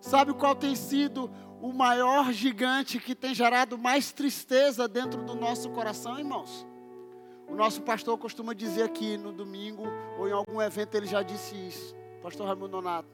Sabe 0.00 0.32
qual 0.34 0.54
tem 0.54 0.74
sido 0.74 1.30
o 1.60 1.72
maior 1.72 2.32
gigante 2.32 2.98
que 2.98 3.14
tem 3.14 3.34
gerado 3.34 3.76
mais 3.76 4.12
tristeza 4.12 4.86
dentro 4.86 5.24
do 5.24 5.34
nosso 5.34 5.70
coração, 5.70 6.18
irmãos? 6.18 6.66
O 7.48 7.54
nosso 7.54 7.82
pastor 7.82 8.18
costuma 8.18 8.52
dizer 8.52 8.82
aqui 8.82 9.16
no 9.16 9.32
domingo, 9.32 9.84
ou 10.18 10.28
em 10.28 10.32
algum 10.32 10.60
evento, 10.60 10.94
ele 10.94 11.06
já 11.06 11.22
disse 11.22 11.54
isso. 11.54 11.96
Pastor 12.22 12.46
Raimundo 12.46 12.68
Nonato. 12.68 13.08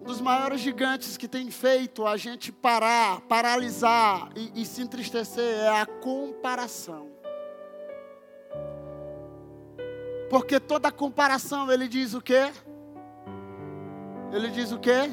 Um 0.00 0.04
dos 0.04 0.20
maiores 0.20 0.60
gigantes 0.60 1.16
que 1.16 1.28
tem 1.28 1.50
feito 1.50 2.06
a 2.06 2.16
gente 2.16 2.50
parar, 2.50 3.20
paralisar 3.22 4.30
e, 4.36 4.62
e 4.62 4.66
se 4.66 4.82
entristecer 4.82 5.58
é 5.58 5.68
a 5.68 5.86
comparação. 5.86 7.15
Porque 10.28 10.58
toda 10.58 10.90
comparação, 10.90 11.70
ele 11.70 11.86
diz 11.86 12.14
o 12.14 12.20
quê? 12.20 12.50
Ele 14.32 14.48
diz 14.48 14.72
o 14.72 14.78
quê? 14.78 15.10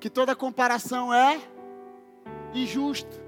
Que 0.00 0.08
toda 0.08 0.34
comparação 0.34 1.12
é 1.12 1.40
injusta. 2.54 3.25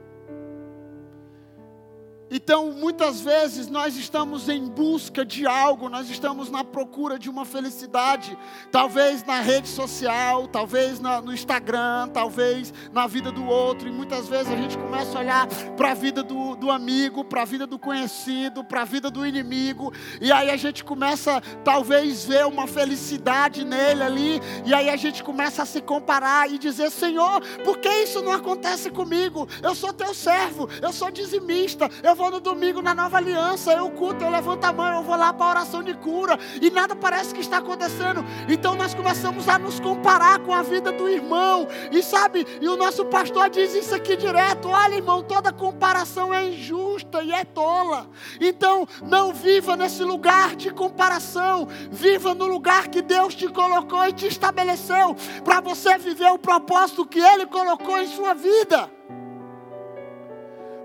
Então, 2.30 2.72
muitas 2.72 3.20
vezes 3.22 3.68
nós 3.68 3.96
estamos 3.96 4.48
em 4.48 4.68
busca 4.68 5.24
de 5.24 5.46
algo, 5.46 5.88
nós 5.88 6.10
estamos 6.10 6.50
na 6.50 6.62
procura 6.62 7.18
de 7.18 7.30
uma 7.30 7.46
felicidade, 7.46 8.36
talvez 8.70 9.24
na 9.24 9.40
rede 9.40 9.66
social, 9.68 10.46
talvez 10.46 11.00
na, 11.00 11.22
no 11.22 11.32
Instagram, 11.32 12.08
talvez 12.08 12.72
na 12.92 13.06
vida 13.06 13.32
do 13.32 13.46
outro, 13.46 13.88
e 13.88 13.90
muitas 13.90 14.28
vezes 14.28 14.52
a 14.52 14.56
gente 14.56 14.76
começa 14.76 15.16
a 15.16 15.20
olhar 15.20 15.46
para 15.76 15.92
a 15.92 15.94
vida 15.94 16.22
do, 16.22 16.54
do 16.54 16.70
amigo, 16.70 17.24
para 17.24 17.42
a 17.42 17.46
vida 17.46 17.66
do 17.66 17.78
conhecido, 17.78 18.62
para 18.62 18.82
a 18.82 18.84
vida 18.84 19.10
do 19.10 19.26
inimigo, 19.26 19.90
e 20.20 20.30
aí 20.30 20.50
a 20.50 20.56
gente 20.56 20.84
começa, 20.84 21.40
talvez, 21.64 22.26
ver 22.26 22.44
uma 22.44 22.66
felicidade 22.66 23.64
nele 23.64 24.02
ali, 24.02 24.40
e 24.66 24.74
aí 24.74 24.90
a 24.90 24.96
gente 24.96 25.24
começa 25.24 25.62
a 25.62 25.66
se 25.66 25.80
comparar 25.80 26.50
e 26.50 26.58
dizer: 26.58 26.90
Senhor, 26.90 27.40
por 27.64 27.78
que 27.78 27.88
isso 27.88 28.20
não 28.20 28.32
acontece 28.32 28.90
comigo? 28.90 29.48
Eu 29.62 29.74
sou 29.74 29.94
teu 29.94 30.12
servo, 30.12 30.68
eu 30.82 30.92
sou 30.92 31.10
dizimista, 31.10 31.88
eu 32.02 32.17
vou 32.18 32.32
no 32.32 32.40
domingo 32.40 32.82
na 32.82 32.92
nova 32.92 33.16
aliança, 33.16 33.72
eu 33.72 33.88
culto, 33.92 34.24
eu 34.24 34.30
levanto 34.30 34.64
a 34.64 34.72
mão, 34.72 34.92
eu 34.96 35.02
vou 35.04 35.16
lá 35.16 35.32
para 35.32 35.46
a 35.46 35.50
oração 35.50 35.84
de 35.84 35.94
cura, 35.94 36.36
e 36.60 36.68
nada 36.68 36.96
parece 36.96 37.32
que 37.32 37.40
está 37.40 37.58
acontecendo. 37.58 38.24
Então 38.48 38.74
nós 38.74 38.92
começamos 38.92 39.48
a 39.48 39.56
nos 39.56 39.78
comparar 39.78 40.40
com 40.40 40.52
a 40.52 40.60
vida 40.60 40.90
do 40.90 41.08
irmão, 41.08 41.68
e 41.92 42.02
sabe, 42.02 42.44
e 42.60 42.68
o 42.68 42.76
nosso 42.76 43.04
pastor 43.04 43.48
diz 43.48 43.72
isso 43.72 43.94
aqui 43.94 44.16
direto: 44.16 44.68
olha, 44.68 44.96
irmão, 44.96 45.22
toda 45.22 45.52
comparação 45.52 46.34
é 46.34 46.48
injusta 46.48 47.22
e 47.22 47.30
é 47.30 47.44
tola. 47.44 48.08
Então 48.40 48.86
não 49.00 49.32
viva 49.32 49.76
nesse 49.76 50.02
lugar 50.02 50.56
de 50.56 50.70
comparação, 50.70 51.68
viva 51.88 52.34
no 52.34 52.48
lugar 52.48 52.88
que 52.88 53.00
Deus 53.00 53.32
te 53.32 53.46
colocou 53.46 54.04
e 54.04 54.12
te 54.12 54.26
estabeleceu, 54.26 55.14
para 55.44 55.60
você 55.60 55.96
viver 55.96 56.32
o 56.32 56.38
propósito 56.38 57.06
que 57.06 57.20
Ele 57.20 57.46
colocou 57.46 57.96
em 57.96 58.08
sua 58.08 58.34
vida. 58.34 58.97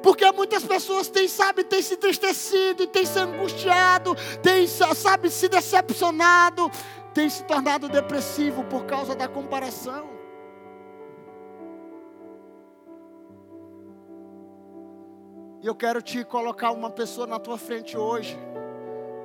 Porque 0.03 0.29
muitas 0.33 0.65
pessoas 0.65 1.07
têm, 1.07 1.29
sabe, 1.29 1.63
têm 1.63 1.81
se 1.81 1.93
entristecido, 1.93 2.85
têm 2.87 3.05
se 3.05 3.17
angustiado, 3.17 4.13
têm, 4.43 4.67
sabe, 4.67 5.29
se 5.29 5.47
decepcionado, 5.47 6.69
têm 7.13 7.29
se 7.29 7.41
tornado 7.45 7.87
depressivo 7.87 8.65
por 8.65 8.83
causa 8.85 9.15
da 9.15 9.29
comparação. 9.29 10.09
E 15.61 15.65
eu 15.67 15.73
quero 15.73 16.01
te 16.01 16.25
colocar 16.25 16.71
uma 16.71 16.89
pessoa 16.89 17.25
na 17.25 17.39
tua 17.39 17.57
frente 17.57 17.97
hoje, 17.97 18.37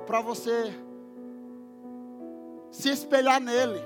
para 0.07 0.21
você 0.21 0.73
se 2.71 2.89
espelhar 2.89 3.41
nele. 3.41 3.81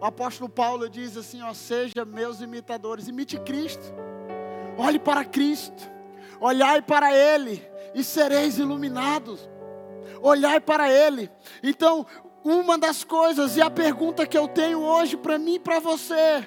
O 0.00 0.04
apóstolo 0.04 0.48
Paulo 0.48 0.88
diz 0.88 1.16
assim: 1.16 1.42
ó, 1.42 1.52
seja 1.52 2.04
meus 2.06 2.40
imitadores, 2.40 3.08
imite 3.08 3.40
Cristo. 3.40 4.05
Olhe 4.76 4.98
para 4.98 5.24
Cristo, 5.24 5.90
olhai 6.40 6.82
para 6.82 7.14
Ele 7.14 7.62
e 7.94 8.04
sereis 8.04 8.58
iluminados. 8.58 9.48
Olhai 10.22 10.60
para 10.60 10.90
Ele. 10.90 11.30
Então, 11.62 12.06
uma 12.44 12.78
das 12.78 13.02
coisas 13.02 13.56
e 13.56 13.62
a 13.62 13.70
pergunta 13.70 14.26
que 14.26 14.36
eu 14.36 14.46
tenho 14.46 14.80
hoje 14.80 15.16
para 15.16 15.38
mim 15.38 15.54
e 15.54 15.58
para 15.58 15.80
você, 15.80 16.46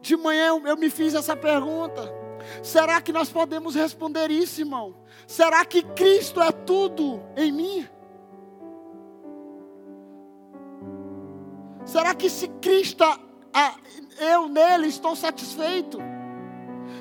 de 0.00 0.16
manhã 0.16 0.60
eu 0.64 0.76
me 0.76 0.90
fiz 0.90 1.14
essa 1.14 1.36
pergunta. 1.36 2.02
Será 2.62 3.00
que 3.00 3.12
nós 3.12 3.30
podemos 3.30 3.74
responder 3.74 4.30
isso, 4.30 4.60
irmão? 4.60 4.94
Será 5.26 5.64
que 5.64 5.82
Cristo 5.82 6.40
é 6.40 6.50
tudo 6.50 7.22
em 7.36 7.52
mim? 7.52 7.88
Será 11.84 12.14
que 12.14 12.28
se 12.28 12.48
Cristo, 12.60 13.04
eu 14.18 14.48
nele 14.48 14.88
estou 14.88 15.14
satisfeito? 15.16 15.98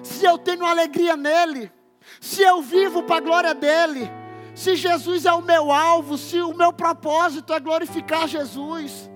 Se 0.03 0.25
eu 0.25 0.37
tenho 0.37 0.65
alegria 0.65 1.15
nele, 1.15 1.71
se 2.19 2.41
eu 2.41 2.61
vivo 2.61 3.03
para 3.03 3.17
a 3.17 3.21
glória 3.21 3.53
dele, 3.53 4.09
se 4.55 4.75
Jesus 4.75 5.25
é 5.25 5.31
o 5.33 5.41
meu 5.41 5.71
alvo, 5.71 6.17
se 6.17 6.41
o 6.41 6.53
meu 6.53 6.73
propósito 6.73 7.53
é 7.53 7.59
glorificar 7.59 8.27
Jesus. 8.27 9.09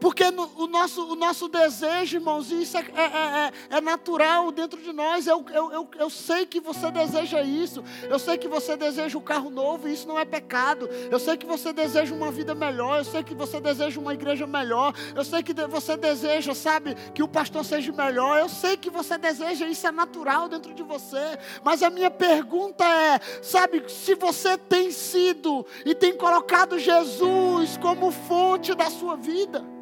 Porque 0.00 0.30
no, 0.30 0.50
o, 0.56 0.66
nosso, 0.66 1.12
o 1.12 1.16
nosso 1.16 1.48
desejo, 1.48 2.18
irmãos, 2.18 2.50
isso 2.50 2.76
é, 2.76 2.80
é, 2.94 3.04
é, 3.04 3.76
é, 3.76 3.80
natural 3.80 4.52
dentro 4.52 4.80
de 4.80 4.92
nós. 4.92 5.26
Eu, 5.26 5.44
eu, 5.52 5.72
eu, 5.72 5.88
eu 5.98 6.10
sei 6.10 6.44
que 6.44 6.60
você 6.60 6.90
deseja 6.90 7.42
isso. 7.42 7.82
Eu 8.08 8.18
sei 8.18 8.36
que 8.36 8.46
você 8.46 8.76
deseja 8.76 9.16
um 9.16 9.22
carro 9.22 9.48
novo, 9.48 9.88
e 9.88 9.92
isso 9.92 10.06
não 10.06 10.18
é 10.18 10.24
pecado. 10.24 10.88
Eu 11.10 11.18
sei 11.18 11.36
que 11.36 11.46
você 11.46 11.72
deseja 11.72 12.14
uma 12.14 12.30
vida 12.30 12.54
melhor. 12.54 12.98
Eu 12.98 13.04
sei 13.04 13.22
que 13.22 13.34
você 13.34 13.60
deseja 13.60 13.98
uma 13.98 14.12
igreja 14.12 14.46
melhor. 14.46 14.94
Eu 15.14 15.24
sei 15.24 15.42
que 15.42 15.54
você 15.54 15.96
deseja, 15.96 16.54
sabe, 16.54 16.94
que 17.14 17.22
o 17.22 17.28
pastor 17.28 17.64
seja 17.64 17.92
melhor. 17.92 18.38
Eu 18.38 18.48
sei 18.48 18.76
que 18.76 18.90
você 18.90 19.16
deseja, 19.16 19.66
isso 19.66 19.86
é 19.86 19.92
natural 19.92 20.48
dentro 20.48 20.74
de 20.74 20.82
você. 20.82 21.38
Mas 21.64 21.82
a 21.82 21.88
minha 21.88 22.10
pergunta 22.10 22.84
é: 22.84 23.20
sabe, 23.42 23.84
se 23.88 24.14
você 24.14 24.58
tem 24.58 24.90
sido 24.90 25.64
e 25.84 25.94
tem 25.94 26.14
colocado 26.14 26.78
Jesus 26.78 27.78
como 27.78 28.10
fonte 28.10 28.74
da 28.74 28.90
sua 28.90 29.16
vida? 29.16 29.75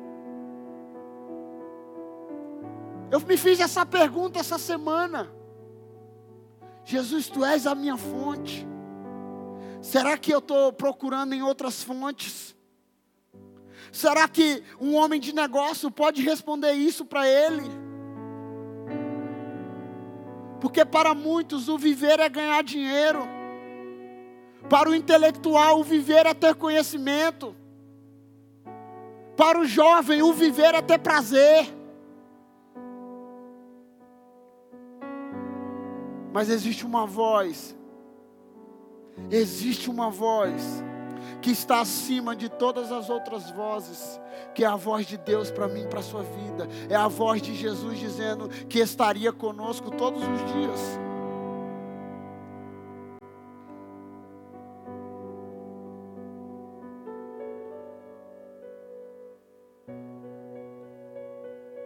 Eu 3.11 3.21
me 3.21 3.37
fiz 3.37 3.61
essa 3.61 3.85
pergunta 3.85 4.41
essa 4.41 4.59
semana. 4.59 5.31
Jesus, 6.85 7.29
tu 7.29 7.45
és 7.45 7.67
a 7.67 7.75
minha 7.75 7.97
fonte. 7.97 8.67
Será 9.81 10.17
que 10.17 10.33
eu 10.33 10.39
estou 10.39 10.73
procurando 10.73 11.35
em 11.35 11.43
outras 11.43 11.83
fontes? 11.83 12.55
Será 13.93 14.27
que 14.27 14.63
um 14.81 14.95
homem 14.95 15.21
de 15.21 15.33
negócio 15.33 15.91
pode 15.91 16.23
responder 16.23 16.73
isso 16.73 17.05
para 17.05 17.29
ele? 17.29 17.63
Porque 20.61 20.85
para 20.85 21.15
muitos 21.15 21.69
o 21.69 21.79
viver 21.79 22.19
é 22.19 22.29
ganhar 22.29 22.63
dinheiro. 22.65 23.21
Para 24.69 24.89
o 24.89 24.95
intelectual, 24.95 25.79
o 25.79 25.85
viver 25.85 26.27
é 26.27 26.35
ter 26.35 26.55
conhecimento. 26.55 27.55
Para 29.37 29.61
o 29.61 29.67
jovem, 29.67 30.23
o 30.23 30.33
viver 30.33 30.75
é 30.75 30.81
ter 30.81 30.99
prazer. 30.99 31.67
Mas 36.35 36.51
existe 36.51 36.85
uma 36.85 37.07
voz, 37.07 37.77
existe 39.31 39.89
uma 39.89 40.11
voz 40.11 40.83
que 41.41 41.53
está 41.53 41.81
acima 41.81 42.35
de 42.35 42.49
todas 42.49 42.91
as 42.91 43.09
outras 43.09 43.53
vozes, 43.53 44.21
que 44.53 44.65
é 44.65 44.67
a 44.67 44.75
voz 44.75 45.07
de 45.07 45.17
Deus 45.17 45.53
para 45.53 45.69
mim, 45.69 45.87
para 45.89 46.01
a 46.01 46.03
sua 46.03 46.25
vida, 46.25 46.67
é 46.91 46.97
a 46.97 47.07
voz 47.07 47.41
de 47.41 47.55
Jesus 47.55 48.01
dizendo 48.01 48.49
que 48.69 48.81
estaria 48.81 49.33
conosco 49.33 49.93
todos 49.93 50.25
os 50.25 50.53
dias. 50.53 50.81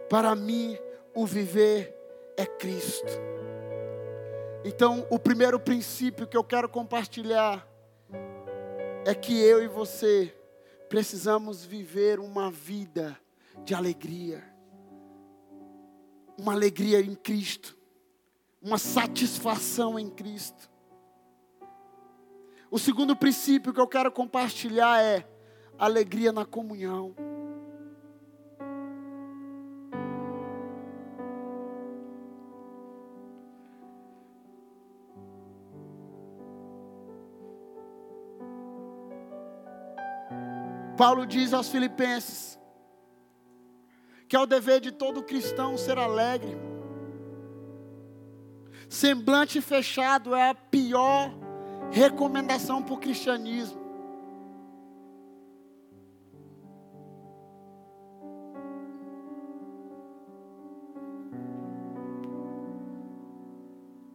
Para 0.09 0.35
mim, 0.35 0.75
o 1.13 1.23
viver 1.23 1.95
é 2.35 2.47
Cristo. 2.47 3.29
Então, 4.63 5.07
o 5.09 5.17
primeiro 5.17 5.59
princípio 5.59 6.27
que 6.27 6.35
eu 6.35 6.43
quero 6.43 6.67
compartilhar 6.67 7.65
é 9.05 9.15
que 9.15 9.39
eu 9.39 9.63
e 9.63 9.67
você 9.67 10.35
precisamos 10.89 11.63
viver 11.63 12.19
uma 12.19 12.51
vida 12.51 13.17
de 13.63 13.73
alegria. 13.73 14.43
Uma 16.37 16.51
alegria 16.51 16.99
em 16.99 17.15
Cristo. 17.15 17.77
Uma 18.61 18.77
satisfação 18.77 19.97
em 19.97 20.09
Cristo. 20.09 20.69
O 22.69 22.77
segundo 22.77 23.15
princípio 23.15 23.73
que 23.73 23.79
eu 23.79 23.87
quero 23.87 24.11
compartilhar 24.11 25.01
é 25.01 25.25
alegria 25.77 26.33
na 26.33 26.45
comunhão. 26.45 27.15
Paulo 40.99 41.25
diz 41.25 41.53
aos 41.53 41.69
Filipenses 41.69 42.59
que 44.27 44.35
é 44.35 44.39
o 44.39 44.45
dever 44.45 44.81
de 44.81 44.91
todo 44.91 45.23
cristão 45.23 45.77
ser 45.77 45.97
alegre. 45.97 46.57
Semblante 48.89 49.61
fechado 49.61 50.35
é 50.35 50.49
a 50.49 50.53
pior 50.53 51.31
recomendação 51.89 52.83
para 52.83 52.93
o 52.93 52.97
cristianismo. 52.97 53.79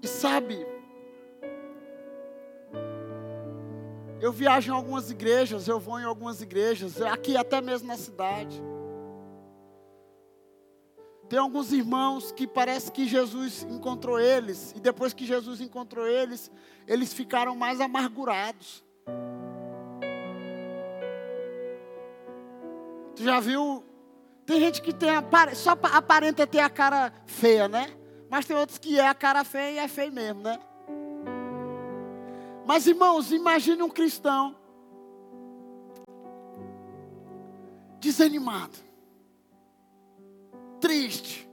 E 0.03 0.07
sabe, 0.07 0.74
eu 4.25 4.33
viajo 4.33 4.73
em 4.73 4.75
algumas 4.75 5.11
igrejas, 5.11 5.69
eu 5.69 5.79
vou 5.79 6.01
em 6.01 6.05
algumas 6.05 6.41
igrejas, 6.41 6.99
aqui 7.03 7.37
até 7.37 7.61
mesmo 7.61 7.87
na 7.87 7.99
cidade. 7.99 8.59
Tem 11.29 11.39
alguns 11.39 11.75
irmãos 11.75 12.33
que 12.33 12.47
parece 12.47 12.91
que 12.91 13.07
Jesus 13.07 13.67
encontrou 13.69 14.19
eles, 14.19 14.73
e 14.75 14.81
depois 14.81 15.13
que 15.13 15.27
Jesus 15.27 15.61
encontrou 15.61 16.07
eles, 16.07 16.51
eles 16.89 17.13
ficaram 17.13 17.55
mais 17.55 17.83
amargurados. 17.83 18.83
Tu 23.15 23.25
já 23.25 23.41
viu? 23.41 23.85
Tem 24.47 24.59
gente 24.59 24.81
que 24.81 24.95
tem 24.95 25.11
só 25.53 25.73
aparenta 25.93 26.47
ter 26.47 26.61
a 26.61 26.71
cara 26.71 27.13
feia, 27.27 27.69
né? 27.69 27.95
Mas 28.31 28.47
tem 28.47 28.57
outros 28.57 28.79
que 28.79 28.99
é 28.99 29.07
a 29.07 29.15
cara 29.15 29.45
feia 29.45 29.71
e 29.75 29.79
é 29.85 29.87
feio 29.87 30.11
mesmo, 30.11 30.41
né? 30.41 30.59
Mas 32.67 32.87
irmãos, 32.87 33.31
imagine 33.31 33.83
um 33.83 33.91
cristão 33.91 34.57
desanimado 38.01 38.85
triste. 40.85 41.49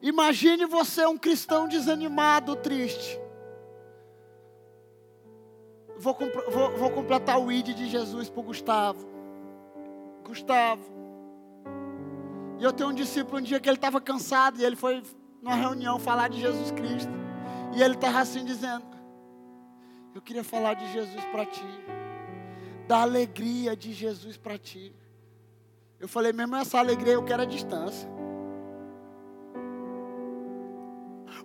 Imagine 0.00 0.64
você 0.64 1.04
um 1.04 1.18
cristão 1.18 1.68
desanimado, 1.68 2.56
triste. 2.56 3.20
Vou, 5.98 6.16
vou, 6.50 6.70
vou 6.78 6.90
completar 6.90 7.38
o 7.38 7.52
ID 7.52 7.74
de 7.74 7.90
Jesus 7.90 8.30
para 8.30 8.42
Gustavo. 8.42 9.06
Gustavo. 10.24 10.82
E 12.58 12.64
eu 12.64 12.72
tenho 12.72 12.88
um 12.88 12.94
discípulo 12.94 13.38
um 13.38 13.42
dia 13.42 13.60
que 13.60 13.68
ele 13.68 13.76
estava 13.76 14.00
cansado 14.00 14.58
e 14.58 14.64
ele 14.64 14.76
foi 14.76 15.02
numa 15.42 15.56
reunião 15.56 15.98
falar 15.98 16.28
de 16.28 16.40
Jesus 16.40 16.70
Cristo. 16.70 17.12
E 17.74 17.82
ele 17.82 17.94
estava 17.94 18.20
assim 18.20 18.44
dizendo: 18.44 18.86
Eu 20.14 20.22
queria 20.22 20.44
falar 20.44 20.74
de 20.74 20.90
Jesus 20.92 21.22
para 21.26 21.44
ti. 21.44 21.66
Da 22.86 23.02
alegria 23.02 23.76
de 23.76 23.92
Jesus 23.92 24.36
para 24.36 24.56
ti. 24.56 24.94
Eu 25.98 26.08
falei, 26.08 26.32
mesmo 26.32 26.56
essa 26.56 26.78
alegria 26.78 27.14
eu 27.14 27.24
quero 27.24 27.42
a 27.42 27.46
distância. 27.46 28.08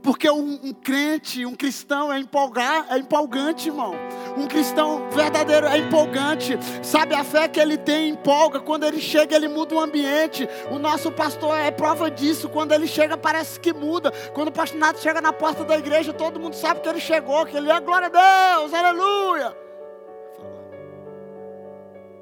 Porque 0.02 0.30
um, 0.30 0.60
um, 0.64 0.74
crente, 0.74 1.46
um 1.46 1.56
cristão 1.56 2.12
é, 2.12 2.20
empolgar, 2.20 2.88
é 2.90 2.98
empolgante, 2.98 3.70
irmão. 3.70 3.96
Um 4.38 4.48
cristão 4.48 5.10
verdadeiro 5.10 5.68
é 5.68 5.78
empolgante. 5.78 6.58
Sabe, 6.82 7.16
a 7.16 7.24
fé 7.24 7.48
que 7.48 7.60
ele 7.60 7.78
tem 7.78 8.10
empolga. 8.10 8.60
Quando 8.60 8.86
ele 8.86 9.00
chega, 9.00 9.36
ele 9.36 9.48
muda 9.48 9.76
o 9.76 9.80
ambiente. 9.80 10.48
O 10.72 10.80
nosso 10.80 11.12
pastor 11.12 11.58
é 11.58 11.72
prova 11.72 12.10
disso. 12.10 12.50
Quando 12.50 12.72
ele 12.72 12.88
chega, 12.88 13.18
parece 13.18 13.60
que 13.60 13.74
muda. 13.74 14.12
Quando 14.34 14.50
o 14.50 14.52
pastor 14.52 14.80
Nato 14.80 15.00
chega 15.00 15.22
na 15.22 15.34
porta 15.34 15.64
da 15.64 15.78
igreja, 15.78 16.14
todo 16.14 16.40
mundo 16.40 16.56
sabe 16.56 16.80
que 16.82 16.90
ele 16.90 17.00
chegou, 17.00 17.46
que 17.46 17.58
ele 17.58 17.72
é 17.72 17.80
glória 17.80 18.12
a 18.14 18.58
Deus, 18.58 18.74
aleluia. 18.74 19.67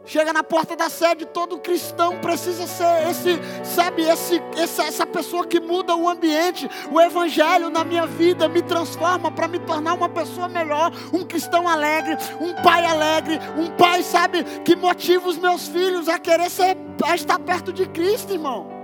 Chega 0.06 0.32
na 0.32 0.44
porta 0.44 0.76
da 0.76 0.88
sede, 0.88 1.26
todo 1.26 1.58
cristão 1.58 2.20
precisa 2.20 2.68
ser 2.68 3.10
esse, 3.10 3.40
sabe, 3.64 4.04
esse, 4.04 4.40
essa, 4.56 4.84
essa 4.84 5.06
pessoa 5.06 5.48
que 5.48 5.60
muda 5.60 5.96
o 5.96 6.08
ambiente. 6.08 6.70
O 6.92 7.02
evangelho 7.02 7.72
na 7.72 7.84
minha 7.84 8.06
vida 8.06 8.48
me 8.48 8.62
transforma 8.62 9.32
para 9.32 9.48
me 9.48 9.58
tornar 9.60 9.96
uma 9.96 10.08
pessoa 10.08 10.48
melhor, 10.48 10.92
um 11.12 11.24
cristão 11.24 11.68
alegre, 11.68 12.18
um 12.40 12.54
pai 12.62 12.86
alegre, 12.86 13.40
um 13.58 13.72
pai, 13.76 14.04
sabe, 14.04 14.44
que 14.64 14.76
motiva 14.76 15.28
os 15.28 15.38
meus 15.38 15.68
filhos 15.68 16.08
a 16.08 16.20
querer 16.20 16.52
ser, 16.52 16.78
a 17.04 17.16
estar 17.16 17.40
perto 17.40 17.74
de 17.74 17.88
Cristo, 17.88 18.34
irmão. 18.34 18.75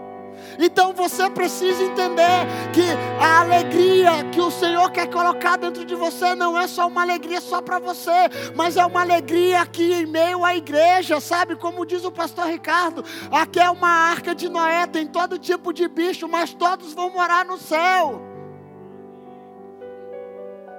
Então 0.59 0.93
você 0.93 1.29
precisa 1.29 1.83
entender 1.83 2.45
que 2.73 2.83
a 3.19 3.41
alegria 3.41 4.23
que 4.31 4.39
o 4.39 4.51
Senhor 4.51 4.91
quer 4.91 5.07
colocar 5.07 5.57
dentro 5.57 5.85
de 5.85 5.95
você 5.95 6.35
não 6.35 6.57
é 6.57 6.67
só 6.67 6.87
uma 6.87 7.01
alegria 7.01 7.41
só 7.41 7.61
para 7.61 7.79
você, 7.79 8.29
mas 8.55 8.77
é 8.77 8.85
uma 8.85 9.01
alegria 9.01 9.61
aqui 9.61 9.93
em 9.93 10.05
meio 10.05 10.43
à 10.43 10.55
igreja, 10.55 11.19
sabe? 11.19 11.55
Como 11.55 11.85
diz 11.85 12.03
o 12.03 12.11
pastor 12.11 12.47
Ricardo, 12.47 13.03
aqui 13.31 13.59
é 13.59 13.69
uma 13.69 13.89
arca 13.89 14.33
de 14.33 14.49
Noé, 14.49 14.85
tem 14.87 15.07
todo 15.07 15.37
tipo 15.37 15.73
de 15.73 15.87
bicho, 15.87 16.27
mas 16.27 16.53
todos 16.53 16.93
vão 16.93 17.11
morar 17.11 17.45
no 17.45 17.57
céu. 17.57 18.21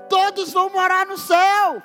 Todos 0.09 0.53
vão 0.53 0.69
morar 0.71 1.07
no 1.07 1.17
céu. 1.17 1.83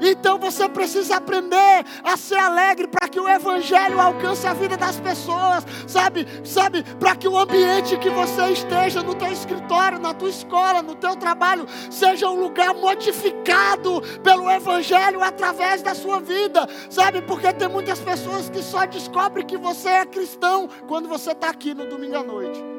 Então 0.00 0.38
você 0.38 0.68
precisa 0.68 1.16
aprender 1.16 1.84
a 2.04 2.16
ser 2.16 2.36
alegre 2.36 2.86
para 2.86 3.08
que 3.08 3.18
o 3.18 3.28
evangelho 3.28 4.00
alcance 4.00 4.46
a 4.46 4.54
vida 4.54 4.76
das 4.76 4.98
pessoas, 5.00 5.64
sabe? 5.86 6.26
Sabe, 6.44 6.82
para 6.98 7.16
que 7.16 7.26
o 7.26 7.38
ambiente 7.38 7.96
que 7.98 8.10
você 8.10 8.50
esteja 8.50 9.02
no 9.02 9.14
teu 9.14 9.32
escritório, 9.32 9.98
na 9.98 10.14
tua 10.14 10.30
escola, 10.30 10.82
no 10.82 10.94
teu 10.94 11.16
trabalho, 11.16 11.66
seja 11.90 12.28
um 12.28 12.40
lugar 12.40 12.74
modificado 12.74 14.00
pelo 14.22 14.50
evangelho 14.50 15.22
através 15.22 15.82
da 15.82 15.94
sua 15.94 16.20
vida, 16.20 16.68
sabe? 16.88 17.22
Porque 17.22 17.52
tem 17.52 17.68
muitas 17.68 17.98
pessoas 18.00 18.48
que 18.48 18.62
só 18.62 18.86
descobrem 18.86 19.46
que 19.46 19.56
você 19.56 19.88
é 19.88 20.06
cristão 20.06 20.68
quando 20.86 21.08
você 21.08 21.32
está 21.32 21.50
aqui 21.50 21.74
no 21.74 21.86
domingo 21.86 22.16
à 22.16 22.22
noite. 22.22 22.77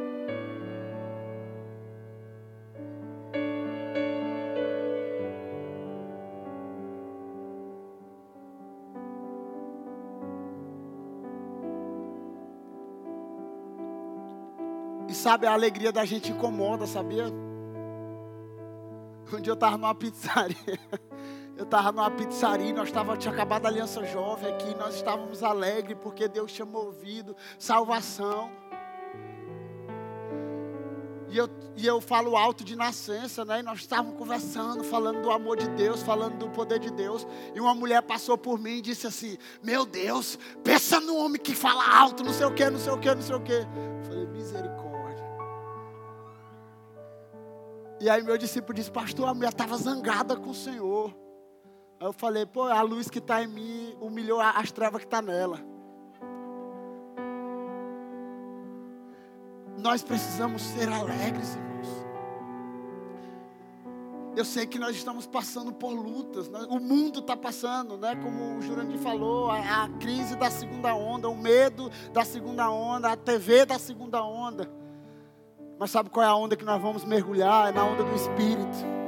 Sabe, 15.20 15.46
a 15.46 15.54
alegria 15.54 15.92
da 15.92 16.06
gente 16.06 16.32
incomoda, 16.32 16.88
sabia? 16.88 17.26
Um 19.32 19.40
dia 19.40 19.52
eu 19.52 19.54
estava 19.54 19.78
numa 19.78 19.94
pizzaria. 19.94 20.58
Eu 21.58 21.66
estava 21.66 21.92
numa 21.92 22.10
pizzaria, 22.10 22.74
nós 22.74 22.88
estávamos, 22.88 23.20
tinha 23.20 23.34
acabado 23.34 23.66
a 23.66 23.68
aliança 23.68 24.06
jovem 24.06 24.50
aqui, 24.50 24.74
nós 24.76 24.96
estávamos 24.96 25.44
alegres 25.44 25.98
porque 26.02 26.26
Deus 26.26 26.54
tinha 26.54 26.66
movido 26.66 27.36
salvação. 27.58 28.50
E 31.28 31.38
eu, 31.38 31.50
e 31.76 31.86
eu 31.86 32.00
falo 32.00 32.38
alto 32.38 32.64
de 32.64 32.78
nascença, 32.78 33.44
né? 33.44 33.60
E 33.60 33.62
nós 33.62 33.80
estávamos 33.80 34.18
conversando, 34.18 34.86
falando 34.86 35.22
do 35.22 35.30
amor 35.30 35.58
de 35.58 35.68
Deus, 35.72 36.02
falando 36.02 36.38
do 36.38 36.50
poder 36.50 36.80
de 36.80 36.92
Deus. 36.92 37.28
E 37.54 37.60
uma 37.60 37.76
mulher 37.76 38.04
passou 38.04 38.38
por 38.38 38.58
mim 38.58 38.78
e 38.78 38.82
disse 38.82 39.06
assim: 39.06 39.38
Meu 39.62 39.86
Deus, 39.86 40.40
pensa 40.64 41.02
no 41.02 41.18
homem 41.18 41.42
que 41.42 41.54
fala 41.54 41.86
alto, 41.86 42.24
não 42.24 42.32
sei 42.32 42.46
o 42.46 42.54
que, 42.54 42.70
não 42.70 42.80
sei 42.80 42.94
o 42.94 42.98
que, 42.98 43.14
não 43.14 43.22
sei 43.22 43.36
o 43.36 43.42
que. 43.42 43.52
Eu 43.52 44.04
falei, 44.06 44.26
misericórdia. 44.28 44.99
E 48.00 48.10
aí 48.10 48.24
meu 48.24 48.38
discípulo 48.38 48.74
disse, 48.74 48.90
pastor, 48.90 49.28
a 49.28 49.34
mulher 49.34 49.50
estava 49.50 49.76
zangada 49.76 50.36
com 50.38 50.52
o 50.52 50.56
Senhor. 50.56 51.14
Aí 52.00 52.08
eu 52.08 52.14
falei, 52.14 52.46
pô, 52.46 52.64
a 52.64 52.82
luz 52.82 53.10
que 53.10 53.20
está 53.20 53.44
em 53.44 53.48
mim 53.48 53.98
humilhou 54.00 54.40
as 54.40 54.72
trevas 54.72 55.02
que 55.02 55.08
está 55.08 55.22
nela. 55.22 55.60
Nós 59.78 60.02
precisamos 60.02 60.62
ser 60.62 60.88
alegres, 60.90 61.56
irmãos. 61.56 61.70
Eu 64.36 64.46
sei 64.46 64.66
que 64.66 64.80
nós 64.80 64.96
estamos 64.96 65.28
passando 65.28 65.74
por 65.74 65.92
lutas, 65.92 66.48
né? 66.48 66.66
o 66.70 66.80
mundo 66.80 67.20
está 67.20 67.36
passando, 67.36 67.98
né? 67.98 68.16
como 68.16 68.58
o 68.58 68.62
Jurandir 68.62 69.00
falou, 69.00 69.50
a, 69.50 69.84
a 69.84 69.90
crise 70.00 70.38
da 70.38 70.50
segunda 70.50 70.96
onda, 70.96 71.28
o 71.28 71.36
medo 71.36 71.90
da 72.14 72.24
segunda 72.24 72.70
onda, 72.70 73.12
a 73.12 73.18
TV 73.18 73.66
da 73.66 73.78
segunda 73.78 74.24
onda. 74.24 74.79
Mas 75.80 75.92
sabe 75.92 76.10
qual 76.10 76.26
é 76.26 76.28
a 76.28 76.36
onda 76.36 76.58
que 76.58 76.66
nós 76.66 76.82
vamos 76.82 77.06
mergulhar? 77.06 77.70
É 77.70 77.72
na 77.72 77.86
onda 77.86 78.04
do 78.04 78.14
Espírito. 78.14 78.99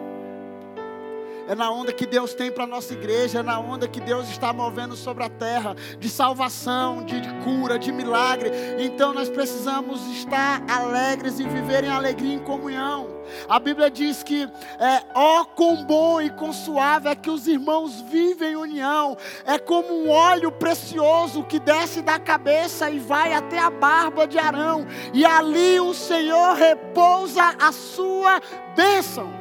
É 1.47 1.56
na 1.56 1.71
onda 1.71 1.91
que 1.91 2.06
Deus 2.06 2.34
tem 2.34 2.51
para 2.51 2.63
a 2.63 2.67
nossa 2.67 2.93
igreja, 2.93 3.39
é 3.39 3.43
na 3.43 3.60
onda 3.60 3.88
que 3.88 3.99
Deus 3.99 4.30
está 4.30 4.54
movendo 4.54 4.95
sobre 4.95 5.23
a 5.23 5.30
terra, 5.30 5.75
de 5.99 6.10
salvação, 6.10 7.04
de, 7.04 7.19
de 7.19 7.30
cura, 7.43 7.77
de 7.77 7.91
milagre. 7.91 8.51
Então 8.80 9.13
nós 9.13 9.30
precisamos 9.30 10.06
estar 10.17 10.63
alegres 10.69 11.39
e 11.39 11.43
viver 11.43 11.84
em 11.84 11.89
alegria 11.89 12.34
e 12.34 12.36
em 12.36 12.39
comunhão. 12.39 13.21
A 13.47 13.60
Bíblia 13.60 13.89
diz 13.89 14.23
que 14.23 14.43
é, 14.80 15.04
ó 15.15 15.43
quão 15.45 15.84
bom 15.84 16.21
e 16.21 16.30
quão 16.30 16.54
suave 16.54 17.10
é 17.10 17.15
que 17.15 17.30
os 17.30 17.47
irmãos 17.47 18.01
vivem 18.01 18.54
em 18.54 18.56
união. 18.56 19.17
É 19.45 19.58
como 19.58 19.93
um 19.93 20.10
óleo 20.10 20.51
precioso 20.51 21.43
que 21.43 21.60
desce 21.60 22.01
da 22.01 22.20
cabeça 22.20 22.89
e 22.89 22.99
vai 22.99 23.34
até 23.34 23.57
a 23.57 23.70
barba 23.70 24.28
de 24.28 24.38
Arão. 24.38 24.86
E 25.13 25.26
ali 25.26 25.80
o 25.80 25.93
Senhor 25.93 26.55
repousa 26.55 27.55
a 27.59 27.72
sua 27.72 28.41
bênção. 28.76 29.41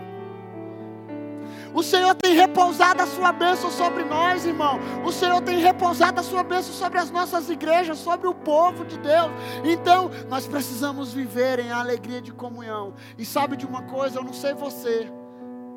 O 1.73 1.83
Senhor 1.83 2.15
tem 2.15 2.35
repousado 2.35 3.03
a 3.03 3.07
sua 3.07 3.33
bênção 3.33 3.71
sobre 3.71 4.05
nós, 4.05 4.45
irmão. 4.45 4.79
O 5.05 5.13
Senhor 5.13 5.41
tem 5.43 5.59
repousado 5.61 6.21
a 6.21 6.23
sua 6.23 6.43
bênção 6.43 6.73
sobre 6.73 6.99
as 6.99 7.11
nossas 7.11 7.49
igrejas, 7.49 7.99
sobre 7.99 8.27
o 8.27 8.35
povo 8.35 8.85
de 8.85 8.99
Deus. 8.99 9.31
Então, 9.65 10.11
nós 10.29 10.47
precisamos 10.47 11.13
viver 11.13 11.61
em 11.61 11.71
alegria 11.71 12.21
de 12.21 12.33
comunhão. 12.33 12.95
E 13.17 13.25
sabe 13.25 13.57
de 13.57 13.67
uma 13.67 13.83
coisa, 13.83 14.19
eu 14.19 14.25
não 14.25 14.33
sei 14.33 14.53
você. 14.55 15.09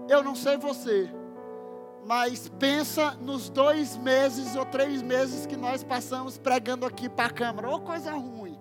Eu 0.10 0.24
não 0.24 0.36
sei 0.36 0.58
você. 0.58 1.10
Mas 2.06 2.50
pensa 2.60 3.12
nos 3.22 3.50
dois 3.50 3.96
meses 3.96 4.56
ou 4.56 4.66
três 4.66 5.02
meses 5.02 5.46
que 5.46 5.56
nós 5.56 5.84
passamos 5.84 6.38
pregando 6.38 6.86
aqui 6.86 7.08
para 7.08 7.26
a 7.26 7.30
Câmara. 7.30 7.70
Ô 7.70 7.80
coisa 7.80 8.12
ruim. 8.12 8.60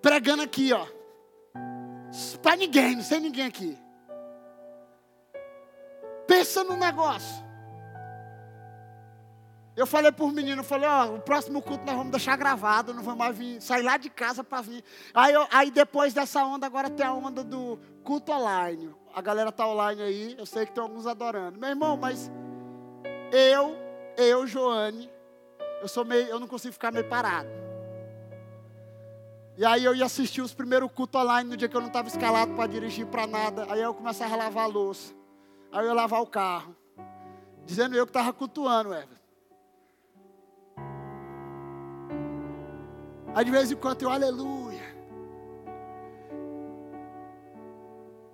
Pregando 0.00 0.42
aqui, 0.42 0.72
ó. 0.72 0.84
Para 2.42 2.56
ninguém, 2.56 2.96
não 2.96 3.02
sei 3.02 3.20
ninguém 3.20 3.46
aqui. 3.46 3.78
Pensa 6.26 6.62
no 6.64 6.76
negócio. 6.76 7.42
Eu 9.74 9.86
falei 9.86 10.12
para 10.12 10.24
os 10.24 10.32
meninos, 10.32 10.66
falei, 10.66 10.86
ó, 10.86 11.14
o 11.14 11.20
próximo 11.20 11.62
culto 11.62 11.84
nós 11.86 11.96
vamos 11.96 12.10
deixar 12.10 12.36
gravado, 12.36 12.92
não 12.92 13.02
vamos 13.02 13.18
mais 13.18 13.36
vir, 13.36 13.60
sair 13.62 13.82
lá 13.82 13.96
de 13.96 14.10
casa 14.10 14.44
para 14.44 14.60
vir. 14.60 14.84
Aí, 15.14 15.32
eu, 15.32 15.46
aí 15.50 15.70
depois 15.70 16.12
dessa 16.12 16.44
onda, 16.44 16.66
agora 16.66 16.90
tem 16.90 17.06
a 17.06 17.14
onda 17.14 17.42
do 17.42 17.78
culto 18.04 18.32
online. 18.32 18.94
A 19.14 19.22
galera 19.22 19.50
tá 19.50 19.66
online 19.66 20.02
aí, 20.02 20.34
eu 20.38 20.44
sei 20.44 20.66
que 20.66 20.72
tem 20.72 20.82
alguns 20.82 21.06
adorando. 21.06 21.58
Meu 21.58 21.70
irmão, 21.70 21.96
mas 21.96 22.30
eu, 23.32 23.74
eu, 24.18 24.46
Joane, 24.46 25.10
eu 25.80 25.88
sou 25.88 26.04
meio, 26.04 26.26
eu 26.26 26.38
não 26.38 26.46
consigo 26.46 26.74
ficar 26.74 26.92
meio 26.92 27.08
parado. 27.08 27.61
E 29.56 29.64
aí 29.64 29.84
eu 29.84 29.94
ia 29.94 30.06
assistir 30.06 30.40
os 30.40 30.54
primeiros 30.54 30.90
cultos 30.92 31.20
online 31.20 31.50
no 31.50 31.56
dia 31.56 31.68
que 31.68 31.76
eu 31.76 31.80
não 31.80 31.88
estava 31.88 32.08
escalado 32.08 32.54
para 32.54 32.66
dirigir 32.66 33.06
para 33.06 33.26
nada. 33.26 33.66
Aí 33.68 33.82
eu 33.82 33.92
começava 33.92 34.32
a 34.34 34.36
lavar 34.36 34.64
a 34.64 34.66
louça. 34.66 35.12
Aí 35.70 35.84
eu 35.84 35.88
ia 35.88 35.92
lavar 35.92 36.22
o 36.22 36.26
carro. 36.26 36.74
Dizendo 37.64 37.94
eu 37.94 38.06
que 38.06 38.10
estava 38.10 38.32
cultuando, 38.32 38.94
Everton. 38.94 39.22
Aí 43.34 43.44
de 43.44 43.50
vez 43.50 43.70
em 43.70 43.76
quando 43.76 44.02
eu, 44.02 44.10
aleluia. 44.10 44.92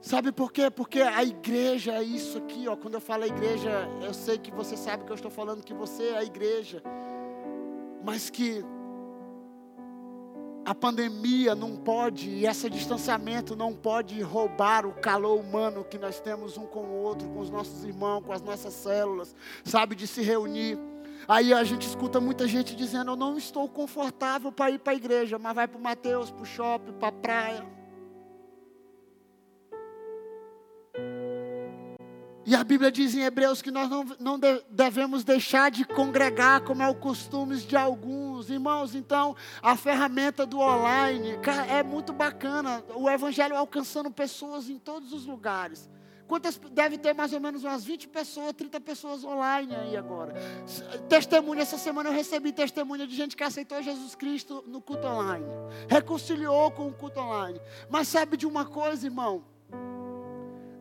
Sabe 0.01 0.33
por 0.33 0.53
quê? 0.53 0.71
Porque 0.71 1.01
a 1.01 1.23
igreja 1.23 1.93
é 1.93 2.03
isso 2.03 2.39
aqui, 2.39 2.67
ó. 2.69 2.77
Quando 2.77 2.95
eu 2.95 3.01
falo 3.01 3.25
igreja, 3.25 3.89
eu 4.01 4.15
sei 4.15 4.39
que 4.39 4.51
você 4.51 4.77
sabe 4.77 5.05
que 5.05 5.11
eu 5.11 5.17
estou 5.17 5.31
falando 5.31 5.65
que 5.65 5.75
você 5.75 6.11
é 6.11 6.19
a 6.19 6.25
igreja. 6.25 6.83
Mas 8.05 8.31
que 8.31 8.65
a 10.69 10.75
pandemia 10.75 11.55
não 11.55 11.75
pode, 11.75 12.29
e 12.29 12.47
esse 12.47 12.69
distanciamento 12.69 13.57
não 13.57 13.73
pode 13.73 14.21
roubar 14.21 14.85
o 14.85 14.93
calor 14.93 15.41
humano 15.41 15.83
que 15.83 15.97
nós 15.97 16.21
temos 16.21 16.59
um 16.59 16.67
com 16.67 16.81
o 16.81 16.93
outro, 16.93 17.27
com 17.27 17.41
os 17.41 17.49
nossos 17.49 17.85
irmãos, 17.85 18.23
com 18.23 18.35
as 18.35 18.43
nossas 18.43 18.75
células, 18.75 19.35
sabe, 19.65 19.95
de 19.95 20.07
se 20.07 20.21
reunir. 20.21 20.79
Aí 21.27 21.55
a 21.55 21.65
gente 21.65 21.89
escuta 21.89 22.21
muita 22.21 22.47
gente 22.47 22.77
dizendo: 22.77 23.13
Eu 23.13 23.17
não 23.17 23.39
estou 23.39 23.67
confortável 23.67 24.53
para 24.53 24.71
ir 24.71 24.79
para 24.79 24.93
a 24.93 24.97
igreja, 24.97 25.39
mas 25.39 25.55
vai 25.55 25.67
para 25.67 25.79
o 25.79 25.83
Mateus, 25.83 26.31
para 26.31 26.43
o 26.43 26.47
shopping, 26.47 26.93
para 26.93 27.09
a 27.09 27.13
praia. 27.13 27.78
E 32.49 32.55
a 32.55 32.65
Bíblia 32.65 32.91
diz 32.91 33.15
em 33.15 33.21
Hebreus 33.21 33.61
que 33.61 33.71
nós 33.71 33.91
não, 33.91 34.07
não 34.19 34.41
devemos 34.71 35.23
deixar 35.23 35.71
de 35.71 35.85
congregar, 35.85 36.63
como 36.63 36.83
é 36.83 36.89
o 36.89 36.95
costume 36.95 37.55
de 37.59 37.77
alguns. 37.77 38.49
Irmãos, 38.49 38.95
então, 38.95 39.37
a 39.61 39.77
ferramenta 39.77 40.47
do 40.47 40.59
online 40.59 41.39
é 41.69 41.83
muito 41.83 42.11
bacana. 42.11 42.83
O 42.95 43.11
Evangelho 43.11 43.55
alcançando 43.55 44.11
pessoas 44.11 44.71
em 44.71 44.79
todos 44.79 45.13
os 45.13 45.27
lugares. 45.27 45.91
Quantas 46.27 46.57
deve 46.73 46.97
ter 46.97 47.13
mais 47.13 47.35
ou 47.35 47.41
menos 47.41 47.65
umas 47.65 47.85
20 47.85 48.09
pessoas, 48.09 48.55
30 48.55 48.81
pessoas 48.81 49.25
online 49.25 49.75
aí 49.75 49.95
agora. 49.95 50.33
Testemunho, 51.07 51.61
essa 51.61 51.77
semana 51.77 52.09
eu 52.09 52.15
recebi 52.15 52.51
testemunho 52.51 53.07
de 53.07 53.15
gente 53.15 53.37
que 53.37 53.45
aceitou 53.45 53.83
Jesus 53.83 54.15
Cristo 54.15 54.65
no 54.67 54.81
culto 54.81 55.07
online. 55.07 55.45
Reconciliou 55.87 56.71
com 56.71 56.87
o 56.89 56.95
culto 56.95 57.21
online. 57.21 57.61
Mas 57.91 58.09
sabe 58.09 58.39
de 58.39 58.47
uma 58.47 58.65
coisa, 58.65 59.07
irmão? 59.07 59.45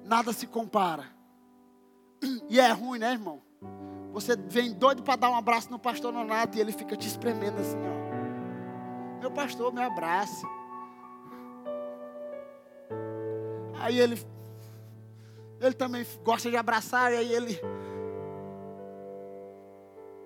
Nada 0.05 0.31
se 0.31 0.47
compara. 0.47 1.16
E 2.49 2.59
é 2.59 2.71
ruim, 2.71 2.99
né, 2.99 3.11
irmão? 3.11 3.41
Você 4.13 4.35
vem 4.35 4.73
doido 4.73 5.03
para 5.03 5.15
dar 5.15 5.29
um 5.29 5.35
abraço 5.35 5.69
no 5.69 5.77
pastor 5.77 6.11
Nonato 6.11 6.57
e 6.57 6.61
ele 6.61 6.71
fica 6.71 6.95
te 6.95 7.07
espremendo 7.07 7.59
assim, 7.59 7.77
ó. 7.77 9.19
Meu 9.19 9.31
pastor, 9.31 9.73
me 9.73 9.81
abraça. 9.81 10.47
Aí 13.79 13.99
ele 13.99 14.15
ele 15.59 15.73
também 15.73 16.05
gosta 16.23 16.49
de 16.49 16.57
abraçar, 16.57 17.11
e 17.11 17.17
aí 17.17 17.33
ele. 17.33 17.59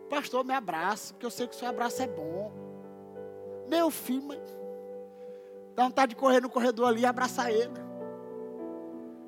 Pastor, 0.10 0.44
me 0.44 0.54
abraça, 0.54 1.14
porque 1.14 1.26
eu 1.26 1.32
sei 1.32 1.48
que 1.48 1.56
o 1.56 1.58
seu 1.58 1.70
abraço 1.70 2.02
é 2.02 2.08
bom. 2.08 2.52
Meu 3.70 3.90
filho, 3.90 4.24
mas... 4.28 4.40
dá 5.74 5.84
vontade 5.84 6.10
de 6.10 6.16
correr 6.18 6.42
no 6.42 6.50
corredor 6.50 6.90
ali 6.90 7.02
e 7.02 7.06
abraçar 7.06 7.50
ele. 7.50 7.72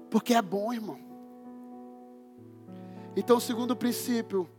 Porque 0.09 0.33
é 0.33 0.41
bom, 0.41 0.73
irmão. 0.73 0.99
Então, 3.15 3.39
segundo 3.39 3.75
princípio, 3.75 4.49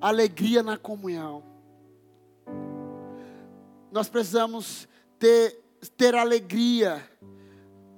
alegria 0.00 0.62
na 0.62 0.76
comunhão. 0.76 1.42
Nós 3.90 4.08
precisamos 4.08 4.88
ter, 5.18 5.62
ter 5.96 6.14
alegria 6.14 7.02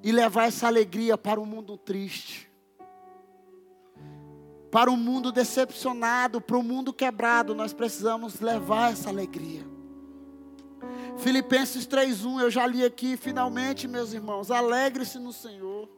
e 0.02 0.12
levar 0.12 0.46
essa 0.46 0.66
alegria 0.66 1.18
para 1.18 1.40
o 1.40 1.46
mundo 1.46 1.76
triste 1.76 2.48
para 4.70 4.90
o 4.90 4.96
mundo 4.96 5.32
decepcionado, 5.32 6.40
para 6.40 6.56
o 6.56 6.62
mundo 6.62 6.92
quebrado, 6.92 7.54
nós 7.54 7.72
precisamos 7.72 8.40
levar 8.40 8.92
essa 8.92 9.08
alegria. 9.08 9.66
Filipenses 11.16 11.86
3:1, 11.86 12.40
eu 12.40 12.50
já 12.50 12.66
li 12.66 12.84
aqui, 12.84 13.16
finalmente, 13.16 13.88
meus 13.88 14.12
irmãos, 14.12 14.50
alegre-se 14.50 15.18
no 15.18 15.32
Senhor. 15.32 15.88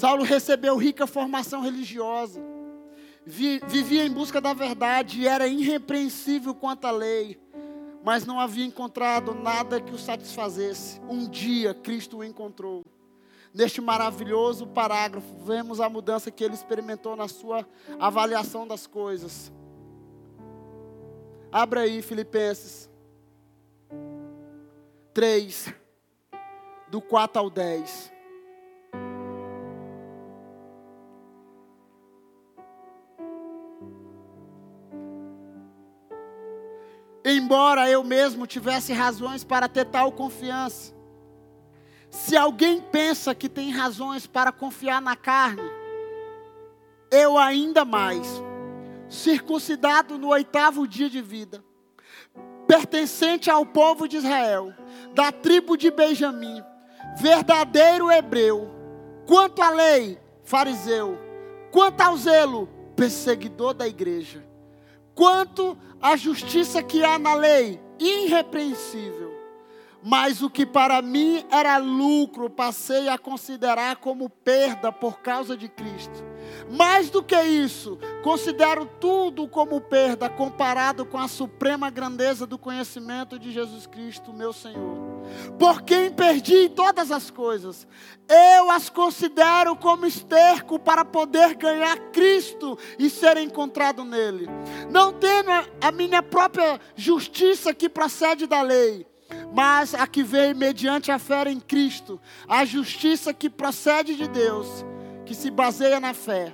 Saulo 0.00 0.24
recebeu 0.24 0.76
rica 0.76 1.06
formação 1.06 1.60
religiosa, 1.60 2.40
vivia 3.26 4.04
em 4.04 4.10
busca 4.10 4.40
da 4.40 4.54
verdade 4.54 5.20
e 5.20 5.28
era 5.28 5.46
irrepreensível 5.46 6.54
quanto 6.54 6.86
à 6.86 6.90
lei 6.90 7.38
mas 8.02 8.24
não 8.24 8.40
havia 8.40 8.64
encontrado 8.64 9.34
nada 9.34 9.80
que 9.80 9.92
o 9.92 9.98
satisfazesse. 9.98 11.00
Um 11.08 11.28
dia 11.28 11.74
Cristo 11.74 12.18
o 12.18 12.24
encontrou. 12.24 12.82
Neste 13.52 13.80
maravilhoso 13.80 14.66
parágrafo, 14.66 15.36
vemos 15.44 15.80
a 15.80 15.88
mudança 15.88 16.30
que 16.30 16.42
ele 16.42 16.54
experimentou 16.54 17.16
na 17.16 17.28
sua 17.28 17.66
avaliação 17.98 18.66
das 18.66 18.86
coisas. 18.86 19.52
Abra 21.50 21.80
aí 21.80 22.00
Filipenses 22.00 22.88
3, 25.12 25.74
do 26.88 27.00
4 27.00 27.40
ao 27.40 27.50
10. 27.50 28.19
Embora 37.30 37.88
eu 37.88 38.02
mesmo 38.02 38.46
tivesse 38.46 38.92
razões 38.92 39.44
para 39.44 39.68
ter 39.68 39.84
tal 39.86 40.12
confiança. 40.12 40.94
Se 42.10 42.36
alguém 42.36 42.80
pensa 42.80 43.34
que 43.34 43.48
tem 43.48 43.70
razões 43.70 44.26
para 44.26 44.50
confiar 44.50 45.00
na 45.00 45.14
carne, 45.14 45.62
eu 47.10 47.38
ainda 47.38 47.84
mais, 47.84 48.26
circuncidado 49.08 50.18
no 50.18 50.28
oitavo 50.28 50.86
dia 50.88 51.08
de 51.08 51.20
vida, 51.20 51.62
pertencente 52.66 53.50
ao 53.50 53.64
povo 53.64 54.08
de 54.08 54.16
Israel, 54.16 54.74
da 55.14 55.30
tribo 55.30 55.76
de 55.76 55.90
Benjamim, 55.90 56.62
verdadeiro 57.16 58.10
hebreu, 58.10 58.70
quanto 59.26 59.62
à 59.62 59.70
lei, 59.70 60.18
fariseu, 60.44 61.18
quanto 61.70 62.00
ao 62.00 62.16
zelo, 62.16 62.68
perseguidor 62.96 63.74
da 63.74 63.86
igreja 63.86 64.49
quanto 65.20 65.76
à 66.00 66.16
justiça 66.16 66.82
que 66.82 67.04
há 67.04 67.18
na 67.18 67.34
lei, 67.34 67.78
irrepreensível. 67.98 69.30
Mas 70.02 70.40
o 70.40 70.48
que 70.48 70.64
para 70.64 71.02
mim 71.02 71.44
era 71.50 71.76
lucro, 71.76 72.48
passei 72.48 73.06
a 73.06 73.18
considerar 73.18 73.96
como 73.96 74.30
perda 74.30 74.90
por 74.90 75.20
causa 75.20 75.58
de 75.58 75.68
Cristo. 75.68 76.29
Mais 76.70 77.10
do 77.10 77.22
que 77.22 77.40
isso, 77.40 77.98
considero 78.22 78.86
tudo 78.98 79.48
como 79.48 79.80
perda 79.80 80.28
comparado 80.28 81.04
com 81.04 81.18
a 81.18 81.28
suprema 81.28 81.90
grandeza 81.90 82.46
do 82.46 82.58
conhecimento 82.58 83.38
de 83.38 83.52
Jesus 83.52 83.86
Cristo, 83.86 84.32
meu 84.32 84.52
Senhor 84.52 85.10
por 85.58 85.82
quem 85.82 86.10
perdi 86.10 86.68
todas 86.68 87.10
as 87.10 87.30
coisas. 87.30 87.86
Eu 88.28 88.70
as 88.70 88.88
considero 88.88 89.74
como 89.76 90.06
esterco 90.06 90.78
para 90.78 91.04
poder 91.04 91.54
ganhar 91.54 91.96
Cristo 92.12 92.78
e 92.98 93.10
ser 93.10 93.36
encontrado 93.36 94.04
nele. 94.04 94.48
Não 94.90 95.12
tendo 95.12 95.50
a 95.80 95.92
minha 95.92 96.22
própria 96.22 96.80
justiça 96.94 97.74
que 97.74 97.88
procede 97.88 98.46
da 98.46 98.62
lei, 98.62 99.06
mas 99.52 99.94
a 99.94 100.06
que 100.06 100.22
veio 100.22 100.56
mediante 100.56 101.10
a 101.10 101.18
fé 101.18 101.50
em 101.50 101.60
Cristo, 101.60 102.20
a 102.48 102.64
justiça 102.64 103.32
que 103.34 103.50
procede 103.50 104.14
de 104.14 104.28
Deus, 104.28 104.84
que 105.30 105.34
se 105.36 105.48
baseia 105.48 106.00
na 106.00 106.12
fé. 106.12 106.52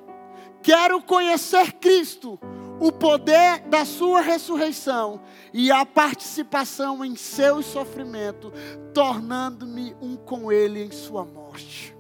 Quero 0.63 1.01
conhecer 1.01 1.73
Cristo 1.73 2.39
o 2.79 2.93
poder 2.93 3.61
da 3.71 3.87
sua 3.87 4.21
ressurreição 4.21 5.23
e 5.51 5.73
a 5.73 5.87
participação 5.87 7.03
em 7.03 7.17
seu 7.17 7.63
sofrimento, 7.63 8.53
tornando-me 8.93 9.97
um 9.99 10.15
com 10.15 10.53
ele 10.53 10.85
em 10.85 10.91
sua 10.91 11.25
morte. 11.25 11.97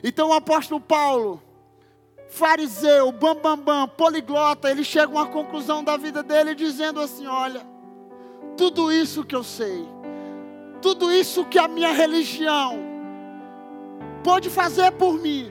Então 0.00 0.28
o 0.28 0.32
apóstolo 0.32 0.80
Paulo, 0.80 1.42
fariseu, 2.28 3.10
bambambam, 3.10 3.56
bam, 3.56 3.86
bam, 3.86 3.88
poliglota, 3.88 4.70
ele 4.70 4.84
chega 4.84 5.06
a 5.06 5.22
uma 5.22 5.26
conclusão 5.26 5.82
da 5.82 5.96
vida 5.96 6.22
dele 6.22 6.54
dizendo 6.54 7.00
assim: 7.00 7.26
olha, 7.26 7.66
tudo 8.56 8.92
isso 8.92 9.24
que 9.24 9.34
eu 9.34 9.42
sei, 9.42 9.84
tudo 10.80 11.10
isso 11.10 11.44
que 11.46 11.58
a 11.58 11.66
minha 11.66 11.90
religião 11.92 12.78
pode 14.22 14.48
fazer 14.48 14.92
por 14.92 15.14
mim, 15.14 15.50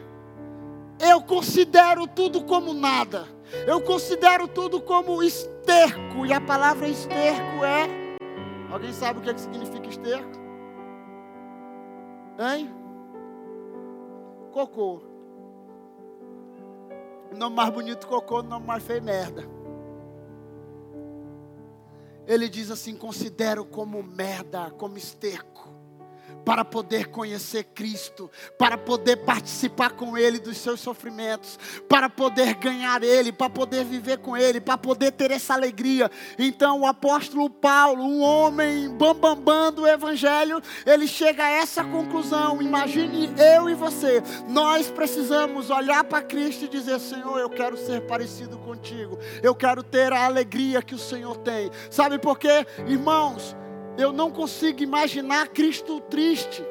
eu 0.99 1.21
considero 1.21 2.05
tudo 2.07 2.43
como 2.43 2.73
nada 2.73 3.39
eu 3.65 3.81
considero 3.81 4.47
tudo 4.47 4.81
como 4.81 5.23
esterco. 5.23 6.25
E 6.25 6.33
a 6.33 6.41
palavra 6.41 6.87
esterco 6.87 7.63
é. 7.63 7.87
Alguém 8.71 8.93
sabe 8.93 9.19
o 9.19 9.21
que, 9.21 9.29
é 9.29 9.33
que 9.33 9.41
significa 9.41 9.87
esterco? 9.87 10.39
Hein? 12.39 12.73
Cocô. 14.51 15.01
O 17.31 17.37
nome 17.37 17.55
mais 17.55 17.69
bonito 17.69 18.07
cocô, 18.07 18.39
o 18.39 18.43
nome 18.43 18.65
mais 18.65 18.83
feio 18.83 19.03
merda. 19.03 19.43
Ele 22.27 22.47
diz 22.47 22.69
assim: 22.69 22.95
considero 22.95 23.65
como 23.65 24.01
merda, 24.03 24.71
como 24.71 24.97
esterco 24.97 25.78
para 26.45 26.63
poder 26.65 27.07
conhecer 27.07 27.63
Cristo, 27.75 28.29
para 28.57 28.77
poder 28.77 29.17
participar 29.17 29.91
com 29.91 30.17
Ele 30.17 30.39
dos 30.39 30.57
seus 30.57 30.79
sofrimentos, 30.79 31.59
para 31.87 32.09
poder 32.09 32.55
ganhar 32.55 33.03
Ele, 33.03 33.31
para 33.31 33.49
poder 33.49 33.85
viver 33.85 34.19
com 34.19 34.35
Ele, 34.35 34.59
para 34.59 34.77
poder 34.77 35.11
ter 35.11 35.31
essa 35.31 35.53
alegria. 35.53 36.09
Então, 36.37 36.81
o 36.81 36.85
apóstolo 36.85 37.49
Paulo, 37.49 38.03
um 38.03 38.21
homem 38.21 38.89
bambambam 38.89 39.71
bam, 39.71 39.87
Evangelho, 39.87 40.61
ele 40.85 41.07
chega 41.07 41.43
a 41.43 41.49
essa 41.49 41.83
conclusão. 41.83 42.61
Imagine 42.61 43.29
eu 43.55 43.69
e 43.69 43.75
você, 43.75 44.21
nós 44.47 44.89
precisamos 44.89 45.69
olhar 45.69 46.03
para 46.03 46.21
Cristo 46.21 46.65
e 46.65 46.69
dizer: 46.69 46.99
Senhor, 46.99 47.39
eu 47.39 47.49
quero 47.49 47.77
ser 47.77 48.01
parecido 48.01 48.57
contigo, 48.59 49.17
eu 49.41 49.55
quero 49.55 49.83
ter 49.83 50.11
a 50.13 50.25
alegria 50.25 50.81
que 50.81 50.95
o 50.95 50.99
Senhor 50.99 51.37
tem. 51.37 51.69
Sabe 51.89 52.19
por 52.19 52.37
quê, 52.37 52.65
irmãos? 52.87 53.55
Eu 53.99 54.13
não 54.13 54.31
consigo 54.31 54.81
imaginar 54.81 55.49
Cristo 55.49 55.99
triste. 56.01 56.63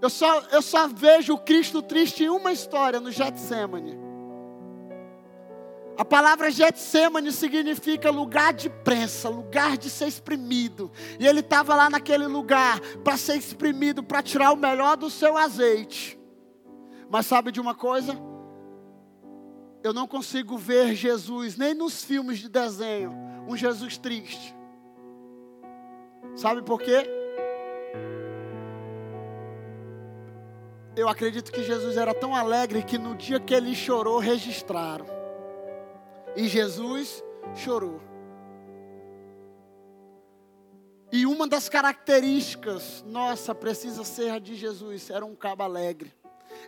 Eu 0.00 0.08
só, 0.08 0.40
eu 0.50 0.62
só 0.62 0.88
vejo 0.88 1.36
Cristo 1.38 1.82
triste 1.82 2.24
em 2.24 2.30
uma 2.30 2.52
história, 2.52 2.98
no 2.98 3.10
Getsemane. 3.10 3.98
A 5.98 6.04
palavra 6.04 6.50
Getsemane 6.50 7.32
significa 7.32 8.10
lugar 8.10 8.52
de 8.52 8.68
prensa, 8.68 9.28
lugar 9.28 9.76
de 9.76 9.90
ser 9.90 10.08
exprimido. 10.08 10.90
E 11.18 11.26
ele 11.26 11.40
estava 11.40 11.74
lá 11.74 11.90
naquele 11.90 12.26
lugar 12.26 12.80
para 13.02 13.16
ser 13.16 13.36
exprimido, 13.36 14.02
para 14.02 14.22
tirar 14.22 14.52
o 14.52 14.56
melhor 14.56 14.96
do 14.96 15.10
seu 15.10 15.36
azeite. 15.36 16.18
Mas 17.10 17.26
sabe 17.26 17.52
de 17.52 17.60
uma 17.60 17.74
coisa? 17.74 18.18
Eu 19.82 19.92
não 19.92 20.06
consigo 20.06 20.58
ver 20.58 20.94
Jesus, 20.94 21.56
nem 21.56 21.74
nos 21.74 22.02
filmes 22.02 22.38
de 22.38 22.48
desenho, 22.48 23.14
um 23.46 23.56
Jesus 23.56 23.96
triste. 23.96 24.54
Sabe 26.34 26.62
por 26.62 26.80
quê? 26.80 27.08
Eu 30.96 31.08
acredito 31.08 31.52
que 31.52 31.62
Jesus 31.62 31.96
era 31.96 32.14
tão 32.14 32.34
alegre 32.34 32.82
que 32.82 32.98
no 32.98 33.14
dia 33.14 33.38
que 33.38 33.54
ele 33.54 33.74
chorou, 33.74 34.18
registraram. 34.18 35.06
E 36.34 36.48
Jesus 36.48 37.22
chorou. 37.54 38.00
E 41.12 41.24
uma 41.24 41.46
das 41.46 41.68
características 41.68 43.04
nossa 43.06 43.54
precisa 43.54 44.04
ser 44.04 44.30
a 44.30 44.38
de 44.38 44.54
Jesus, 44.54 45.08
era 45.08 45.24
um 45.24 45.34
cabo 45.34 45.62
alegre 45.62 46.12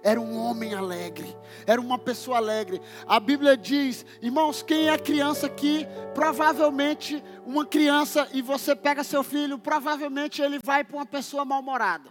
era 0.03 0.21
um 0.21 0.37
homem 0.39 0.75
alegre, 0.75 1.37
era 1.67 1.81
uma 1.81 1.99
pessoa 1.99 2.37
alegre. 2.37 2.81
A 3.07 3.19
Bíblia 3.21 3.57
diz, 3.57 4.05
irmãos, 4.21 4.63
quem 4.63 4.89
é 4.89 4.99
criança 4.99 5.47
aqui, 5.47 5.87
provavelmente 6.15 7.23
uma 7.47 7.65
criança 7.65 8.29
e 8.33 8.43
você 8.43 8.75
pega 8.75 9.05
seu 9.05 9.23
filho, 9.23 9.59
provavelmente 9.59 10.43
ele 10.43 10.59
vai 10.65 10.85
para 10.85 10.97
uma 10.97 11.07
pessoa 11.07 11.45
mal-humorada, 11.45 12.11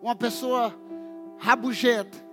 uma 0.00 0.16
pessoa 0.16 0.74
rabugenta. 1.38 2.25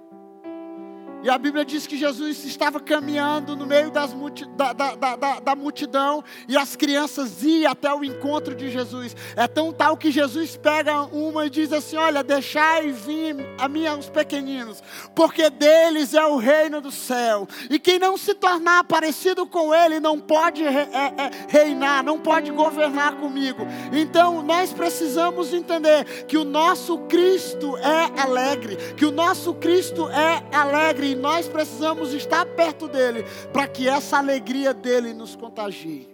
E 1.24 1.30
a 1.30 1.38
Bíblia 1.38 1.64
diz 1.64 1.88
que 1.88 1.96
Jesus 1.96 2.44
estava 2.44 2.82
caminhando 2.82 3.56
no 3.56 3.66
meio 3.66 3.90
das 3.90 4.14
multi, 4.14 4.46
da, 4.58 4.74
da, 4.74 4.94
da, 4.96 5.40
da, 5.40 5.56
multidão 5.56 6.22
e 6.50 6.58
as 6.58 6.76
crianças 6.76 7.42
iam 7.44 7.72
até 7.72 7.94
o 7.94 8.04
encontro 8.04 8.54
de 8.54 8.70
Jesus. 8.70 9.16
É 9.38 9.48
tão 9.48 9.72
tal 9.72 9.96
que 9.96 10.12
Jesus 10.12 10.58
pega 10.58 11.04
uma 11.04 11.46
e 11.46 11.50
diz 11.50 11.72
assim: 11.72 11.96
Olha, 11.96 12.22
deixai 12.22 12.92
vir 12.92 13.38
a 13.58 13.70
mim 13.70 13.88
os 13.88 14.10
pequeninos, 14.10 14.84
porque 15.16 15.50
deles 15.50 16.14
é 16.14 16.26
o 16.26 16.36
reino 16.36 16.82
do 16.82 16.92
céu. 16.92 17.48
E 17.70 17.80
quem 17.80 17.98
não 17.98 18.18
se 18.18 18.34
tornar 18.34 18.84
parecido 18.84 19.46
com 19.48 19.74
ele 19.74 20.02
não 20.02 20.20
pode 20.20 20.62
re, 20.62 20.90
é, 20.92 21.14
é, 21.18 21.32
reinar, 21.48 22.04
não 22.04 22.20
pode 22.20 22.52
governar 22.52 23.16
comigo. 23.16 23.66
Então 23.94 24.42
nós 24.42 24.74
precisamos 24.74 25.54
entender 25.54 26.26
que 26.26 26.38
o 26.38 26.44
nosso 26.44 26.98
Cristo 27.08 27.78
é 27.78 28.22
alegre, 28.22 28.76
que 28.98 29.06
o 29.06 29.12
nosso 29.12 29.54
Cristo 29.54 30.10
é 30.10 30.44
alegre 30.52 31.13
nós 31.16 31.48
precisamos 31.48 32.14
estar 32.14 32.46
perto 32.46 32.88
dele 32.88 33.24
para 33.52 33.68
que 33.68 33.88
essa 33.88 34.18
alegria 34.18 34.74
dele 34.74 35.14
nos 35.14 35.36
contagie. 35.36 36.10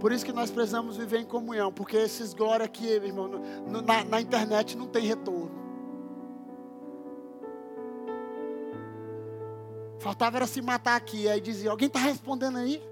Por 0.00 0.12
isso 0.12 0.24
que 0.24 0.32
nós 0.32 0.50
precisamos 0.50 0.96
viver 0.96 1.20
em 1.20 1.24
comunhão, 1.24 1.72
porque 1.72 1.96
esses 1.96 2.34
glória 2.34 2.64
aqui, 2.66 2.86
irmão, 2.86 3.28
no, 3.28 3.82
na, 3.82 4.04
na 4.04 4.20
internet 4.20 4.76
não 4.76 4.86
tem 4.86 5.04
retorno. 5.04 5.50
Faltava 9.98 10.36
era 10.36 10.46
se 10.46 10.60
matar 10.60 10.96
aqui. 10.96 11.28
Aí 11.28 11.40
dizia: 11.40 11.70
Alguém 11.70 11.88
está 11.88 11.98
respondendo 11.98 12.58
aí? 12.58 12.82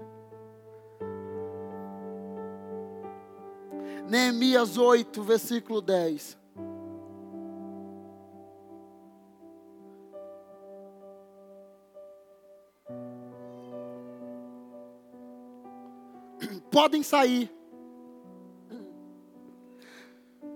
Neemias 4.07 4.77
8, 4.77 5.23
versículo 5.23 5.81
10. 5.81 6.37
Podem 16.75 17.01
sair. 17.03 17.49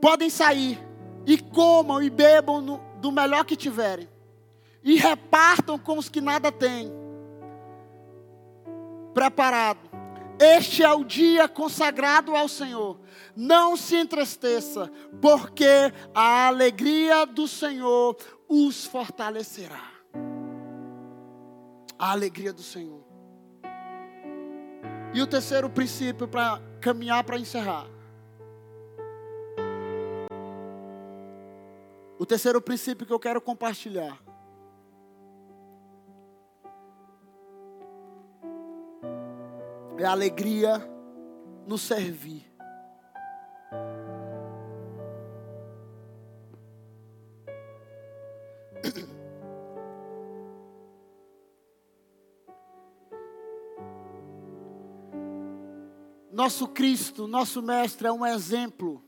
Podem 0.01 0.29
sair 0.29 0.77
e 1.25 1.37
comam 1.37 2.03
e 2.03 2.09
bebam 2.09 2.59
no, 2.59 2.81
do 2.97 3.09
melhor 3.09 3.45
que 3.45 3.55
tiverem. 3.55 4.09
E 4.83 4.97
repartam 4.97 5.79
com 5.79 5.97
os 5.97 6.09
que 6.09 6.19
nada 6.19 6.51
têm. 6.51 6.91
Preparado. 9.13 9.79
Este 10.37 10.83
é 10.83 10.91
o 10.91 11.05
dia 11.05 11.47
consagrado 11.47 12.35
ao 12.35 12.49
Senhor. 12.49 12.99
Não 13.33 13.77
se 13.77 13.95
entristeça, 13.95 14.91
porque 15.21 15.93
a 16.13 16.47
alegria 16.47 17.25
do 17.25 17.47
Senhor 17.47 18.17
os 18.45 18.85
fortalecerá. 18.85 19.89
A 21.97 22.11
alegria 22.11 22.51
do 22.51 22.61
Senhor. 22.61 23.08
E 25.13 25.21
o 25.21 25.27
terceiro 25.27 25.69
princípio 25.69 26.27
para 26.27 26.61
caminhar 26.79 27.23
para 27.23 27.39
encerrar. 27.39 27.87
O 32.19 32.25
terceiro 32.25 32.61
princípio 32.61 33.07
que 33.07 33.13
eu 33.13 33.19
quero 33.19 33.41
compartilhar. 33.41 34.21
É 39.97 40.05
a 40.05 40.11
alegria 40.11 40.81
no 41.65 41.77
servir. 41.77 42.48
Nosso 56.49 56.67
Cristo, 56.67 57.27
nosso 57.27 57.61
Mestre, 57.61 58.07
é 58.07 58.11
um 58.11 58.25
exemplo. 58.25 59.03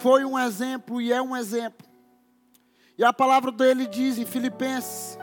Foi 0.00 0.24
um 0.24 0.36
exemplo 0.36 1.00
e 1.00 1.12
é 1.12 1.22
um 1.22 1.36
exemplo. 1.36 1.86
E 2.98 3.04
a 3.04 3.12
palavra 3.12 3.52
dele 3.52 3.86
diz 3.86 4.18
em 4.18 4.26
Filipenses 4.26 5.16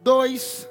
2, 0.00 0.68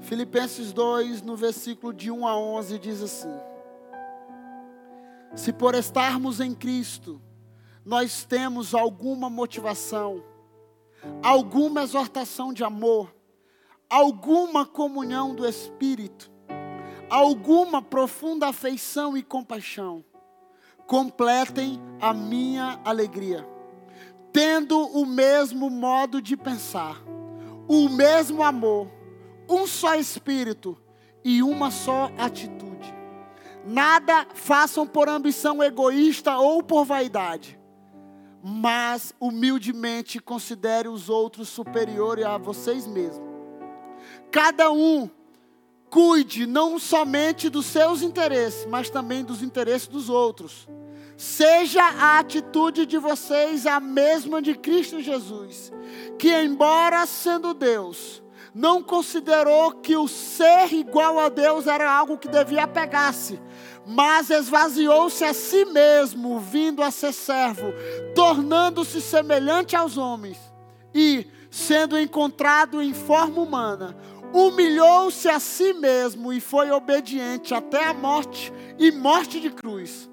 Filipenses 0.00 0.72
2, 0.72 1.22
no 1.22 1.36
versículo 1.36 1.92
de 1.92 2.10
1 2.10 2.26
a 2.26 2.36
11, 2.36 2.78
diz 2.80 3.00
assim: 3.00 3.49
Se 5.34 5.52
por 5.52 5.74
estarmos 5.74 6.40
em 6.40 6.54
Cristo, 6.54 7.20
nós 7.84 8.24
temos 8.24 8.74
alguma 8.74 9.30
motivação, 9.30 10.22
alguma 11.22 11.82
exortação 11.82 12.52
de 12.52 12.64
amor, 12.64 13.14
alguma 13.88 14.66
comunhão 14.66 15.34
do 15.34 15.46
Espírito, 15.46 16.30
alguma 17.08 17.80
profunda 17.80 18.48
afeição 18.48 19.16
e 19.16 19.22
compaixão, 19.22 20.04
completem 20.86 21.80
a 22.00 22.12
minha 22.12 22.80
alegria, 22.84 23.48
tendo 24.32 24.78
o 24.78 25.06
mesmo 25.06 25.70
modo 25.70 26.20
de 26.20 26.36
pensar, 26.36 27.02
o 27.68 27.88
mesmo 27.88 28.42
amor 28.42 29.00
um 29.50 29.66
só 29.66 29.96
espírito 29.96 30.78
e 31.24 31.42
uma 31.42 31.70
só 31.70 32.10
atitude. 32.16 32.69
Nada 33.70 34.26
façam 34.34 34.84
por 34.84 35.08
ambição 35.08 35.62
egoísta 35.62 36.36
ou 36.36 36.60
por 36.60 36.84
vaidade, 36.84 37.56
mas 38.42 39.14
humildemente 39.20 40.18
considere 40.18 40.88
os 40.88 41.08
outros 41.08 41.48
superiores 41.48 42.24
a 42.24 42.36
vocês 42.36 42.84
mesmos. 42.84 43.30
Cada 44.28 44.72
um 44.72 45.08
cuide 45.88 46.48
não 46.48 46.80
somente 46.80 47.48
dos 47.48 47.66
seus 47.66 48.02
interesses, 48.02 48.66
mas 48.66 48.90
também 48.90 49.24
dos 49.24 49.40
interesses 49.40 49.86
dos 49.86 50.08
outros. 50.08 50.68
Seja 51.16 51.84
a 51.84 52.18
atitude 52.18 52.84
de 52.84 52.98
vocês 52.98 53.68
a 53.68 53.78
mesma 53.78 54.42
de 54.42 54.56
Cristo 54.56 55.00
Jesus, 55.00 55.70
que, 56.18 56.42
embora 56.42 57.06
sendo 57.06 57.54
Deus, 57.54 58.20
não 58.54 58.82
considerou 58.82 59.72
que 59.72 59.96
o 59.96 60.08
ser 60.08 60.72
igual 60.72 61.18
a 61.18 61.28
Deus 61.28 61.66
era 61.66 61.90
algo 61.90 62.18
que 62.18 62.28
devia 62.28 62.66
pegar-se, 62.66 63.40
mas 63.86 64.30
esvaziou-se 64.30 65.24
a 65.24 65.32
si 65.32 65.64
mesmo, 65.66 66.38
vindo 66.40 66.82
a 66.82 66.90
ser 66.90 67.12
servo, 67.12 67.72
tornando-se 68.14 69.00
semelhante 69.00 69.76
aos 69.76 69.96
homens, 69.96 70.38
e, 70.94 71.26
sendo 71.50 71.98
encontrado 71.98 72.82
em 72.82 72.92
forma 72.92 73.40
humana, 73.40 73.96
humilhou-se 74.32 75.28
a 75.28 75.38
si 75.38 75.72
mesmo 75.72 76.32
e 76.32 76.40
foi 76.40 76.70
obediente 76.70 77.54
até 77.54 77.84
a 77.84 77.94
morte 77.94 78.52
e 78.78 78.90
morte 78.90 79.40
de 79.40 79.50
cruz. 79.50 80.09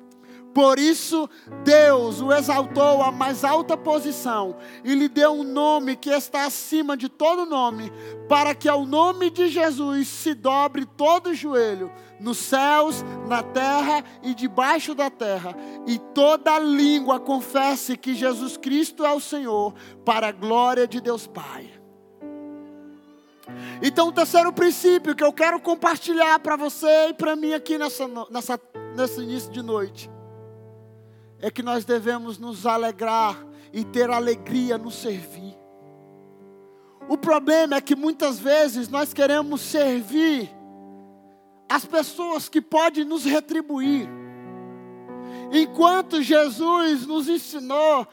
Por 0.57 0.79
isso, 0.79 1.29
Deus 1.63 2.19
o 2.19 2.33
exaltou 2.33 3.03
à 3.03 3.11
mais 3.11 3.43
alta 3.43 3.77
posição 3.77 4.55
e 4.83 4.95
lhe 4.95 5.07
deu 5.07 5.33
um 5.33 5.43
nome 5.43 5.95
que 5.95 6.09
está 6.09 6.45
acima 6.45 6.97
de 6.97 7.07
todo 7.07 7.45
nome, 7.45 7.93
para 8.27 8.55
que 8.55 8.67
ao 8.67 8.83
nome 8.83 9.29
de 9.29 9.49
Jesus 9.49 10.07
se 10.07 10.33
dobre 10.33 10.83
todo 10.83 11.31
joelho, 11.31 11.91
nos 12.19 12.39
céus, 12.39 13.05
na 13.27 13.43
terra 13.43 14.03
e 14.23 14.33
debaixo 14.33 14.95
da 14.95 15.11
terra, 15.11 15.55
e 15.85 15.99
toda 15.99 16.57
língua 16.57 17.19
confesse 17.19 17.95
que 17.95 18.15
Jesus 18.15 18.57
Cristo 18.57 19.05
é 19.05 19.13
o 19.13 19.19
Senhor, 19.19 19.75
para 20.03 20.29
a 20.29 20.31
glória 20.31 20.87
de 20.87 20.99
Deus 20.99 21.27
Pai. 21.27 21.69
Então, 23.79 24.07
o 24.07 24.11
terceiro 24.11 24.51
princípio 24.51 25.15
que 25.15 25.23
eu 25.23 25.31
quero 25.31 25.59
compartilhar 25.59 26.39
para 26.39 26.55
você 26.55 27.09
e 27.09 27.13
para 27.13 27.35
mim 27.35 27.53
aqui 27.53 27.77
nessa, 27.77 28.07
nessa, 28.31 28.59
nesse 28.95 29.21
início 29.21 29.51
de 29.51 29.61
noite 29.61 30.16
é 31.41 31.51
que 31.51 31.61
nós 31.61 31.85
devemos 31.85 32.37
nos 32.37 32.65
alegrar 32.65 33.37
e 33.71 33.83
ter 33.83 34.09
alegria 34.09 34.77
no 34.77 34.91
servir. 34.91 35.55
O 37.09 37.17
problema 37.17 37.75
é 37.75 37.81
que 37.81 37.95
muitas 37.95 38.39
vezes 38.39 38.89
nós 38.89 39.13
queremos 39.13 39.61
servir 39.61 40.49
as 41.69 41.85
pessoas 41.85 42.49
que 42.49 42.61
podem 42.61 43.03
nos 43.05 43.23
retribuir. 43.23 44.09
Enquanto 45.51 46.21
Jesus 46.21 47.05
nos 47.05 47.29
ensinou 47.29 48.07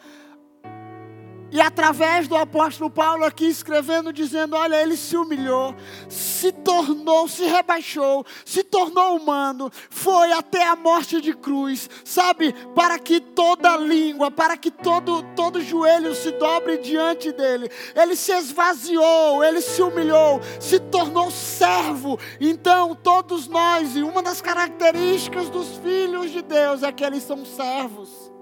e 1.51 1.61
através 1.61 2.27
do 2.27 2.37
apóstolo 2.37 2.91
Paulo 2.91 3.25
aqui 3.25 3.47
escrevendo, 3.47 4.13
dizendo: 4.13 4.57
Olha, 4.57 4.83
ele 4.83 4.97
se 4.97 5.17
humilhou, 5.17 5.75
se 6.09 6.51
tornou, 6.51 7.29
se 7.29 7.45
rebaixou, 7.45 8.27
se 8.45 8.65
tornou 8.65 9.17
humano, 9.17 9.71
foi 9.89 10.33
até 10.33 10.67
a 10.67 10.75
morte 10.75 11.21
de 11.21 11.33
cruz, 11.33 11.89
sabe? 12.05 12.53
Para 12.75 12.99
que 12.99 13.21
toda 13.21 13.77
língua, 13.77 14.31
para 14.31 14.57
que 14.57 14.71
todo, 14.71 15.23
todo 15.37 15.61
joelho 15.61 16.15
se 16.15 16.33
dobre 16.33 16.79
diante 16.79 17.31
dele. 17.33 17.71
Ele 17.95 18.17
se 18.17 18.33
esvaziou, 18.33 19.45
ele 19.45 19.61
se 19.61 19.83
humilhou, 19.83 20.41
se 20.59 20.81
tornou 20.81 21.31
servo. 21.31 22.19
Então, 22.41 22.95
todos 22.95 23.47
nós, 23.47 23.97
e 23.97 24.03
uma 24.03 24.23
das 24.23 24.41
características 24.41 25.49
dos 25.49 25.77
filhos 25.79 26.31
de 26.31 26.43
Deus 26.43 26.83
é 26.83 26.91
que 26.91 27.05
eles 27.05 27.23
são 27.23 27.45
servos. 27.45 28.35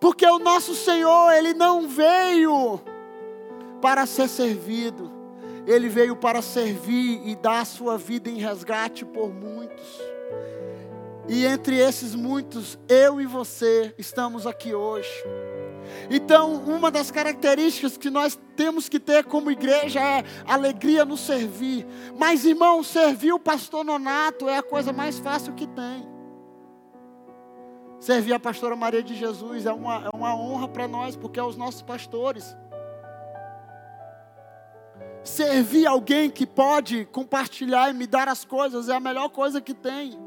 Porque 0.00 0.26
o 0.26 0.38
nosso 0.38 0.74
Senhor, 0.74 1.32
ele 1.32 1.54
não 1.54 1.88
veio 1.88 2.80
para 3.80 4.06
ser 4.06 4.28
servido, 4.28 5.10
ele 5.66 5.88
veio 5.88 6.16
para 6.16 6.42
servir 6.42 7.22
e 7.26 7.34
dar 7.36 7.60
a 7.60 7.64
sua 7.64 7.98
vida 7.98 8.28
em 8.28 8.38
resgate 8.38 9.04
por 9.04 9.32
muitos. 9.32 10.00
E 11.28 11.44
entre 11.44 11.78
esses 11.78 12.14
muitos, 12.14 12.78
eu 12.88 13.20
e 13.20 13.26
você 13.26 13.94
estamos 13.96 14.46
aqui 14.46 14.74
hoje. 14.74 15.08
Então, 16.10 16.54
uma 16.54 16.90
das 16.90 17.10
características 17.10 17.96
que 17.96 18.10
nós 18.10 18.38
temos 18.56 18.88
que 18.88 18.98
ter 18.98 19.24
como 19.24 19.50
igreja 19.50 20.00
é 20.00 20.24
alegria 20.44 21.04
no 21.04 21.16
servir. 21.16 21.86
Mas, 22.18 22.44
irmão, 22.44 22.82
servir 22.82 23.32
o 23.32 23.38
pastor 23.38 23.84
Nonato 23.84 24.48
é 24.48 24.58
a 24.58 24.62
coisa 24.62 24.92
mais 24.92 25.18
fácil 25.18 25.54
que 25.54 25.66
tem. 25.66 26.11
Servir 28.02 28.32
a 28.32 28.40
pastora 28.40 28.74
Maria 28.74 29.00
de 29.00 29.14
Jesus 29.14 29.64
é 29.64 29.72
uma, 29.72 30.06
é 30.06 30.10
uma 30.12 30.34
honra 30.34 30.66
para 30.66 30.88
nós, 30.88 31.14
porque 31.14 31.38
é 31.38 31.42
os 31.44 31.56
nossos 31.56 31.82
pastores. 31.82 32.56
Servir 35.22 35.86
alguém 35.86 36.28
que 36.28 36.44
pode 36.44 37.04
compartilhar 37.04 37.90
e 37.90 37.92
me 37.92 38.08
dar 38.08 38.26
as 38.26 38.44
coisas 38.44 38.88
é 38.88 38.96
a 38.96 38.98
melhor 38.98 39.28
coisa 39.28 39.60
que 39.60 39.72
tem. 39.72 40.18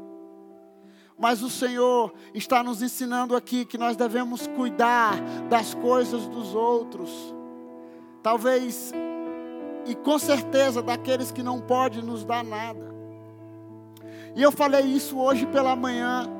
Mas 1.18 1.42
o 1.42 1.50
Senhor 1.50 2.14
está 2.32 2.62
nos 2.62 2.80
ensinando 2.80 3.36
aqui 3.36 3.66
que 3.66 3.76
nós 3.76 3.94
devemos 3.94 4.46
cuidar 4.46 5.20
das 5.50 5.74
coisas 5.74 6.26
dos 6.28 6.54
outros. 6.54 7.10
Talvez, 8.22 8.90
e 9.84 9.94
com 9.96 10.18
certeza, 10.18 10.80
daqueles 10.80 11.30
que 11.30 11.42
não 11.42 11.60
podem 11.60 12.00
nos 12.00 12.24
dar 12.24 12.42
nada. 12.42 12.86
E 14.34 14.42
eu 14.42 14.50
falei 14.50 14.80
isso 14.86 15.18
hoje 15.18 15.44
pela 15.44 15.76
manhã. 15.76 16.35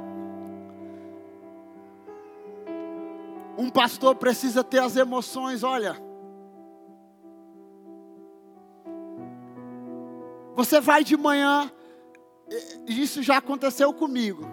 Um 3.56 3.70
pastor 3.70 4.14
precisa 4.16 4.62
ter 4.62 4.80
as 4.80 4.96
emoções, 4.96 5.62
olha. 5.62 5.96
Você 10.54 10.80
vai 10.80 11.04
de 11.04 11.16
manhã, 11.16 11.70
isso 12.86 13.22
já 13.22 13.38
aconteceu 13.38 13.92
comigo. 13.92 14.46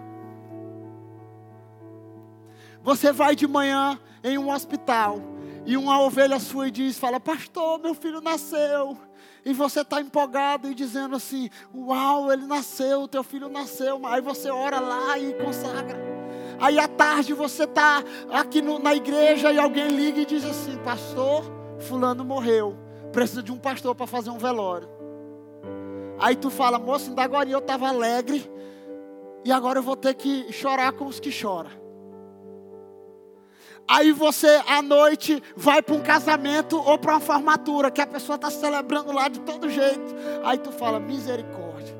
Você 2.82 3.12
vai 3.12 3.34
de 3.34 3.46
manhã 3.46 3.98
em 4.22 4.36
um 4.36 4.50
hospital 4.50 5.18
e 5.64 5.76
uma 5.76 6.00
ovelha 6.02 6.38
sua 6.38 6.70
diz, 6.70 6.98
fala, 6.98 7.18
pastor, 7.18 7.78
meu 7.78 7.94
filho 7.94 8.20
nasceu. 8.20 8.98
E 9.44 9.52
você 9.52 9.80
está 9.80 10.00
empolgado 10.00 10.70
e 10.70 10.74
dizendo 10.74 11.16
assim, 11.16 11.48
uau, 11.74 12.30
ele 12.30 12.44
nasceu, 12.46 13.08
teu 13.08 13.22
filho 13.22 13.48
nasceu. 13.48 14.06
Aí 14.06 14.20
você 14.20 14.50
ora 14.50 14.80
lá 14.80 15.18
e 15.18 15.32
consagra. 15.34 16.13
Aí 16.64 16.78
à 16.78 16.88
tarde 16.88 17.34
você 17.34 17.64
está 17.64 18.02
aqui 18.32 18.62
no, 18.62 18.78
na 18.78 18.94
igreja 18.94 19.52
e 19.52 19.58
alguém 19.58 19.86
liga 19.88 20.20
e 20.20 20.24
diz 20.24 20.46
assim: 20.46 20.78
Pastor, 20.78 21.44
Fulano 21.78 22.24
morreu. 22.24 22.74
Precisa 23.12 23.42
de 23.42 23.52
um 23.52 23.58
pastor 23.58 23.94
para 23.94 24.06
fazer 24.06 24.30
um 24.30 24.38
velório. 24.38 24.88
Aí 26.18 26.34
tu 26.34 26.48
fala, 26.48 26.78
moço, 26.78 27.10
ainda 27.10 27.22
agora 27.22 27.46
eu 27.50 27.58
estava 27.58 27.86
alegre. 27.86 28.50
E 29.44 29.52
agora 29.52 29.80
eu 29.80 29.82
vou 29.82 29.94
ter 29.94 30.14
que 30.14 30.50
chorar 30.54 30.92
com 30.92 31.04
os 31.04 31.20
que 31.20 31.30
choram. 31.30 31.70
Aí 33.86 34.10
você 34.10 34.62
à 34.66 34.80
noite 34.80 35.42
vai 35.54 35.82
para 35.82 35.94
um 35.94 36.00
casamento 36.00 36.78
ou 36.78 36.96
para 36.96 37.12
uma 37.12 37.20
formatura 37.20 37.90
que 37.90 38.00
a 38.00 38.06
pessoa 38.06 38.36
está 38.36 38.48
celebrando 38.48 39.12
lá 39.12 39.28
de 39.28 39.40
todo 39.40 39.68
jeito. 39.68 40.14
Aí 40.42 40.56
tu 40.56 40.72
fala, 40.72 40.98
misericórdia. 40.98 41.94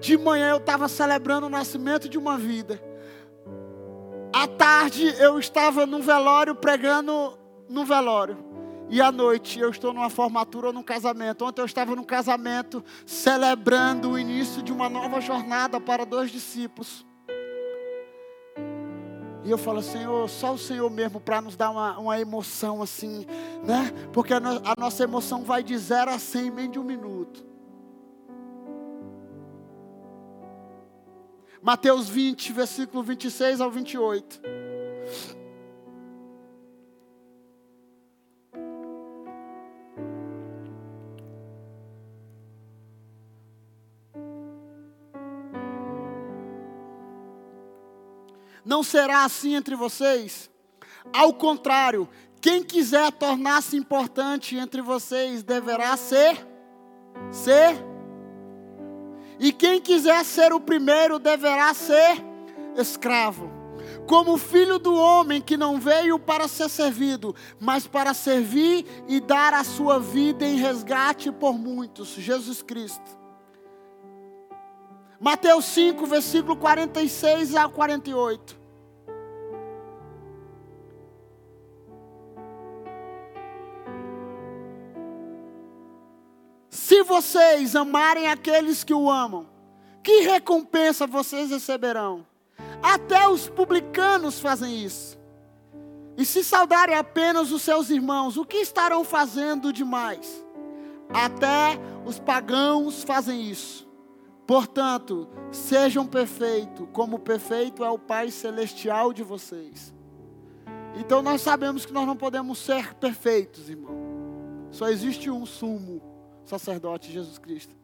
De 0.00 0.18
manhã 0.18 0.50
eu 0.50 0.56
estava 0.56 0.88
celebrando 0.88 1.46
o 1.46 1.50
nascimento 1.50 2.08
de 2.08 2.18
uma 2.18 2.36
vida. 2.36 2.89
À 4.32 4.46
tarde 4.46 5.12
eu 5.18 5.38
estava 5.38 5.84
no 5.86 6.00
velório 6.00 6.54
pregando 6.54 7.36
no 7.68 7.84
velório. 7.84 8.38
E 8.88 9.00
à 9.00 9.10
noite 9.10 9.58
eu 9.58 9.70
estou 9.70 9.92
numa 9.92 10.08
formatura 10.08 10.68
ou 10.68 10.72
num 10.72 10.82
casamento. 10.82 11.44
Ontem 11.44 11.60
eu 11.60 11.66
estava 11.66 11.96
num 11.96 12.04
casamento 12.04 12.84
celebrando 13.04 14.10
o 14.10 14.18
início 14.18 14.62
de 14.62 14.72
uma 14.72 14.88
nova 14.88 15.20
jornada 15.20 15.80
para 15.80 16.06
dois 16.06 16.30
discípulos. 16.30 17.04
E 19.42 19.50
eu 19.50 19.58
falo, 19.58 19.82
Senhor, 19.82 20.28
só 20.28 20.52
o 20.52 20.58
Senhor 20.58 20.88
mesmo 20.90 21.18
para 21.18 21.40
nos 21.40 21.56
dar 21.56 21.70
uma, 21.70 21.98
uma 21.98 22.20
emoção 22.20 22.82
assim, 22.82 23.26
né? 23.64 23.90
Porque 24.12 24.34
a, 24.34 24.38
no, 24.38 24.50
a 24.50 24.74
nossa 24.78 25.02
emoção 25.02 25.42
vai 25.42 25.62
de 25.62 25.76
0 25.76 26.10
a 26.10 26.18
100 26.18 26.46
em 26.46 26.50
menos 26.50 26.72
de 26.72 26.78
um 26.78 26.84
minuto. 26.84 27.49
Mateus 31.62 32.08
20, 32.08 32.52
versículo 32.52 33.02
26 33.02 33.60
ao 33.60 33.70
28. 33.70 34.40
Não 48.64 48.82
será 48.82 49.24
assim 49.24 49.54
entre 49.54 49.74
vocês. 49.74 50.50
Ao 51.12 51.34
contrário, 51.34 52.08
quem 52.40 52.62
quiser 52.62 53.10
tornar-se 53.12 53.76
importante 53.76 54.56
entre 54.56 54.80
vocês 54.80 55.42
deverá 55.42 55.96
ser 55.96 56.46
ser 57.30 57.89
e 59.40 59.52
quem 59.52 59.80
quiser 59.80 60.22
ser 60.22 60.52
o 60.52 60.60
primeiro 60.60 61.18
deverá 61.18 61.72
ser 61.72 62.22
escravo. 62.76 63.50
Como 64.06 64.36
filho 64.36 64.78
do 64.78 64.94
homem 64.94 65.40
que 65.40 65.56
não 65.56 65.80
veio 65.80 66.18
para 66.18 66.46
ser 66.46 66.68
servido, 66.68 67.34
mas 67.58 67.86
para 67.86 68.12
servir 68.12 68.84
e 69.08 69.18
dar 69.18 69.54
a 69.54 69.64
sua 69.64 69.98
vida 69.98 70.44
em 70.44 70.56
resgate 70.56 71.32
por 71.32 71.54
muitos. 71.54 72.10
Jesus 72.10 72.60
Cristo. 72.60 73.18
Mateus 75.18 75.64
5, 75.66 76.06
versículo 76.06 76.56
46 76.56 77.54
a 77.54 77.68
48. 77.68 78.59
Se 86.90 87.04
vocês 87.04 87.76
amarem 87.76 88.26
aqueles 88.26 88.82
que 88.82 88.92
o 88.92 89.08
amam, 89.08 89.46
que 90.02 90.22
recompensa 90.22 91.06
vocês 91.06 91.48
receberão? 91.48 92.26
Até 92.82 93.28
os 93.28 93.48
publicanos 93.48 94.40
fazem 94.40 94.82
isso. 94.82 95.16
E 96.18 96.24
se 96.24 96.42
saudarem 96.42 96.96
apenas 96.96 97.52
os 97.52 97.62
seus 97.62 97.90
irmãos, 97.90 98.36
o 98.36 98.44
que 98.44 98.56
estarão 98.56 99.04
fazendo 99.04 99.72
demais? 99.72 100.44
Até 101.14 101.78
os 102.04 102.18
pagãos 102.18 103.04
fazem 103.04 103.48
isso. 103.48 103.88
Portanto, 104.44 105.28
sejam 105.52 106.04
perfeitos, 106.04 106.88
como 106.92 107.20
perfeito 107.20 107.84
é 107.84 107.88
o 107.88 108.00
Pai 108.00 108.32
celestial 108.32 109.12
de 109.12 109.22
vocês. 109.22 109.94
Então 110.96 111.22
nós 111.22 111.40
sabemos 111.40 111.86
que 111.86 111.92
nós 111.92 112.04
não 112.04 112.16
podemos 112.16 112.58
ser 112.58 112.94
perfeitos, 112.94 113.70
irmão. 113.70 113.94
Só 114.72 114.88
existe 114.88 115.30
um 115.30 115.46
sumo 115.46 116.09
sacerdote 116.50 117.12
Jesus 117.12 117.38
Cristo. 117.38 117.74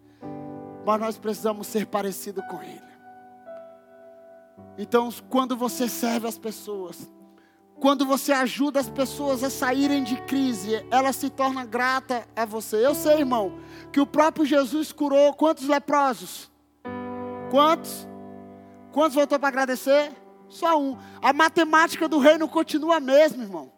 Mas 0.84 1.00
nós 1.00 1.18
precisamos 1.18 1.66
ser 1.66 1.86
parecido 1.86 2.42
com 2.42 2.62
Ele. 2.62 2.82
Então, 4.78 5.08
quando 5.28 5.56
você 5.56 5.88
serve 5.88 6.26
as 6.26 6.38
pessoas, 6.38 7.10
quando 7.80 8.06
você 8.06 8.32
ajuda 8.32 8.80
as 8.80 8.88
pessoas 8.88 9.44
a 9.44 9.50
saírem 9.50 10.02
de 10.02 10.16
crise, 10.22 10.84
ela 10.90 11.12
se 11.12 11.28
torna 11.28 11.64
grata 11.64 12.26
a 12.34 12.44
você. 12.44 12.84
Eu 12.84 12.94
sei, 12.94 13.18
irmão, 13.18 13.58
que 13.92 14.00
o 14.00 14.06
próprio 14.06 14.46
Jesus 14.46 14.92
curou 14.92 15.34
quantos 15.34 15.68
leprosos? 15.68 16.50
Quantos? 17.50 18.08
Quantos 18.92 19.14
voltou 19.14 19.38
para 19.38 19.48
agradecer? 19.48 20.10
Só 20.48 20.80
um. 20.80 20.96
A 21.20 21.32
matemática 21.32 22.08
do 22.08 22.18
reino 22.18 22.48
continua 22.48 22.96
a 22.96 23.00
mesma, 23.00 23.42
irmão. 23.42 23.75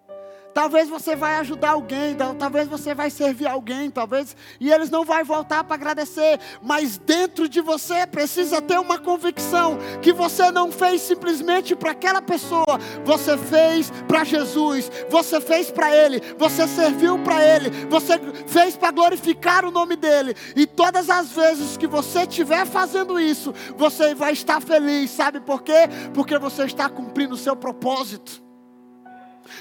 Talvez 0.55 0.89
você 0.89 1.15
vai 1.15 1.37
ajudar 1.37 1.71
alguém, 1.71 2.17
talvez 2.39 2.67
você 2.67 2.95
vai 2.95 3.11
servir 3.11 3.47
alguém, 3.47 3.91
talvez 3.91 4.37
e 4.59 4.73
eles 4.73 4.91
não 4.91 5.05
vão 5.05 5.25
voltar 5.25 5.63
para 5.63 5.75
agradecer, 5.75 6.41
mas 6.63 6.99
dentro 6.99 7.49
de 7.49 7.61
você 7.61 8.07
precisa 8.07 8.61
ter 8.61 8.79
uma 8.79 8.99
convicção 8.99 9.79
que 10.03 10.13
você 10.13 10.51
não 10.51 10.73
fez 10.73 11.03
simplesmente 11.03 11.77
para 11.77 11.93
aquela 11.93 12.21
pessoa, 12.21 12.79
você 13.05 13.37
fez 13.37 13.91
para 14.09 14.25
Jesus, 14.25 14.91
você 15.09 15.41
fez 15.41 15.71
para 15.71 15.95
ele, 15.95 16.21
você 16.37 16.67
serviu 16.67 17.19
para 17.21 17.43
ele, 17.45 17.71
você 17.89 18.19
fez 18.47 18.77
para 18.77 18.91
glorificar 18.91 19.65
o 19.65 19.71
nome 19.71 19.97
dele. 19.97 20.35
E 20.57 20.67
todas 20.67 21.09
as 21.09 21.31
vezes 21.31 21.77
que 21.77 21.87
você 21.87 22.23
estiver 22.23 22.67
fazendo 22.67 23.21
isso, 23.21 23.55
você 23.77 24.15
vai 24.15 24.33
estar 24.33 24.61
feliz, 24.61 25.11
sabe 25.11 25.41
por 25.41 25.63
quê? 25.63 25.89
Porque 26.15 26.39
você 26.39 26.65
está 26.65 26.89
cumprindo 26.89 27.35
o 27.35 27.39
seu 27.39 27.55
propósito. 27.55 28.48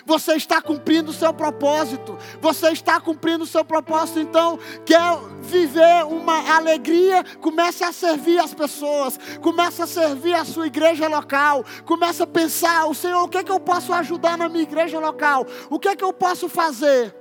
Você 0.05 0.33
está 0.33 0.61
cumprindo 0.61 1.11
o 1.11 1.13
seu 1.13 1.33
propósito. 1.33 2.17
Você 2.41 2.69
está 2.69 2.99
cumprindo 2.99 3.43
o 3.43 3.47
seu 3.47 3.63
propósito. 3.63 4.19
Então, 4.19 4.59
quer 4.85 5.17
viver 5.41 6.05
uma 6.05 6.55
alegria? 6.55 7.23
Comece 7.41 7.83
a 7.83 7.91
servir 7.91 8.39
as 8.39 8.53
pessoas. 8.53 9.19
Comece 9.41 9.81
a 9.81 9.87
servir 9.87 10.33
a 10.33 10.45
sua 10.45 10.67
igreja 10.67 11.07
local. 11.07 11.63
Comece 11.85 12.23
a 12.23 12.27
pensar: 12.27 12.85
o 12.85 12.93
Senhor, 12.93 13.23
o 13.23 13.29
que 13.29 13.37
é 13.37 13.43
que 13.43 13.51
eu 13.51 13.59
posso 13.59 13.93
ajudar 13.93 14.37
na 14.37 14.49
minha 14.49 14.63
igreja 14.63 14.99
local? 14.99 15.45
O 15.69 15.79
que 15.79 15.87
é 15.87 15.95
que 15.95 16.03
eu 16.03 16.13
posso 16.13 16.47
fazer? 16.49 17.15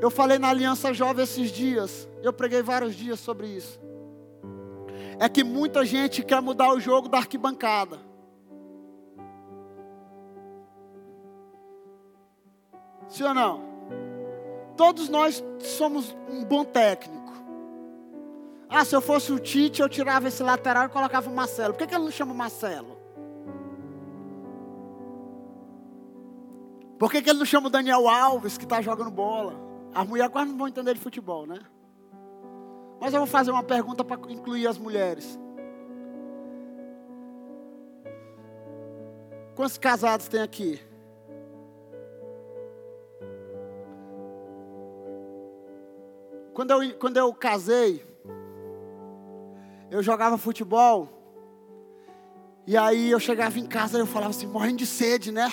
Eu 0.00 0.10
falei 0.10 0.38
na 0.38 0.48
Aliança 0.48 0.92
Jovem 0.92 1.24
esses 1.24 1.50
dias. 1.50 2.08
Eu 2.22 2.32
preguei 2.32 2.62
vários 2.62 2.94
dias 2.94 3.20
sobre 3.20 3.46
isso. 3.46 3.80
É 5.18 5.28
que 5.28 5.44
muita 5.44 5.84
gente 5.84 6.22
quer 6.22 6.40
mudar 6.40 6.72
o 6.72 6.80
jogo 6.80 7.08
da 7.08 7.18
arquibancada. 7.18 8.13
Sim 13.08 13.24
ou 13.24 13.34
não? 13.34 13.62
Todos 14.76 15.08
nós 15.08 15.42
somos 15.60 16.16
um 16.28 16.44
bom 16.44 16.64
técnico. 16.64 17.32
Ah, 18.68 18.84
se 18.84 18.94
eu 18.94 19.00
fosse 19.00 19.32
o 19.32 19.38
Tite, 19.38 19.80
eu 19.80 19.88
tirava 19.88 20.28
esse 20.28 20.42
lateral 20.42 20.86
e 20.86 20.88
colocava 20.88 21.30
o 21.30 21.34
Marcelo. 21.34 21.74
Por 21.74 21.78
que, 21.78 21.86
que 21.86 21.94
ele 21.94 22.04
não 22.04 22.10
chama 22.10 22.32
o 22.32 22.36
Marcelo? 22.36 22.98
Por 26.98 27.10
que, 27.10 27.22
que 27.22 27.30
ele 27.30 27.38
não 27.38 27.46
chama 27.46 27.68
o 27.68 27.70
Daniel 27.70 28.08
Alves, 28.08 28.56
que 28.56 28.64
está 28.64 28.80
jogando 28.80 29.10
bola? 29.10 29.54
As 29.94 30.06
mulheres 30.06 30.32
quase 30.32 30.50
não 30.50 30.58
vão 30.58 30.68
entender 30.68 30.94
de 30.94 31.00
futebol, 31.00 31.46
né? 31.46 31.60
Mas 33.00 33.12
eu 33.12 33.20
vou 33.20 33.26
fazer 33.26 33.50
uma 33.50 33.62
pergunta 33.62 34.02
para 34.02 34.18
incluir 34.32 34.66
as 34.66 34.78
mulheres. 34.78 35.38
Quantos 39.54 39.78
casados 39.78 40.26
tem 40.26 40.40
aqui? 40.40 40.80
Quando 46.54 46.70
eu, 46.70 46.94
quando 46.98 47.16
eu 47.16 47.34
casei, 47.34 48.06
eu 49.90 50.02
jogava 50.02 50.38
futebol. 50.38 51.08
E 52.64 52.76
aí 52.76 53.10
eu 53.10 53.18
chegava 53.18 53.58
em 53.58 53.66
casa 53.66 53.98
e 53.98 54.00
eu 54.00 54.06
falava 54.06 54.30
assim, 54.30 54.46
morrendo 54.46 54.78
de 54.78 54.86
sede, 54.86 55.32
né? 55.32 55.52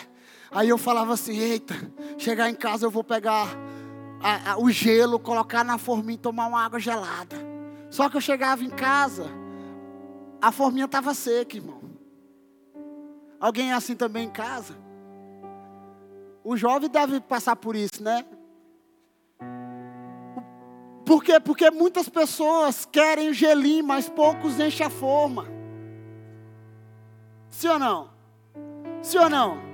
Aí 0.51 0.69
eu 0.69 0.77
falava 0.77 1.13
assim, 1.13 1.37
eita, 1.37 1.73
chegar 2.17 2.49
em 2.49 2.55
casa 2.55 2.85
eu 2.85 2.91
vou 2.91 3.03
pegar 3.03 3.47
a, 4.21 4.51
a, 4.51 4.59
o 4.59 4.69
gelo, 4.69 5.19
colocar 5.19 5.63
na 5.63 5.77
forminha 5.77 6.15
e 6.15 6.19
tomar 6.19 6.45
uma 6.45 6.63
água 6.63 6.79
gelada. 6.79 7.35
Só 7.89 8.07
que 8.07 8.15
eu 8.15 8.21
chegava 8.21 8.63
em 8.63 8.69
casa, 8.69 9.25
a 10.39 10.51
forminha 10.51 10.85
estava 10.85 11.13
seca, 11.15 11.57
irmão. 11.57 11.81
Alguém 13.39 13.71
é 13.71 13.73
assim 13.73 13.95
também 13.95 14.25
em 14.25 14.29
casa? 14.29 14.75
O 16.43 16.55
jovem 16.55 16.89
deve 16.89 17.19
passar 17.19 17.55
por 17.55 17.75
isso, 17.75 18.01
né? 18.01 18.23
Por 21.05 21.23
quê? 21.23 21.39
Porque 21.39 21.69
muitas 21.71 22.07
pessoas 22.07 22.85
querem 22.85 23.29
o 23.29 23.33
gelinho, 23.33 23.83
mas 23.83 24.09
poucos 24.09 24.59
enchem 24.59 24.85
a 24.85 24.89
forma. 24.89 25.47
Sim 27.49 27.67
ou 27.69 27.79
não? 27.79 28.09
Sim 29.01 29.17
ou 29.17 29.29
não? 29.29 29.70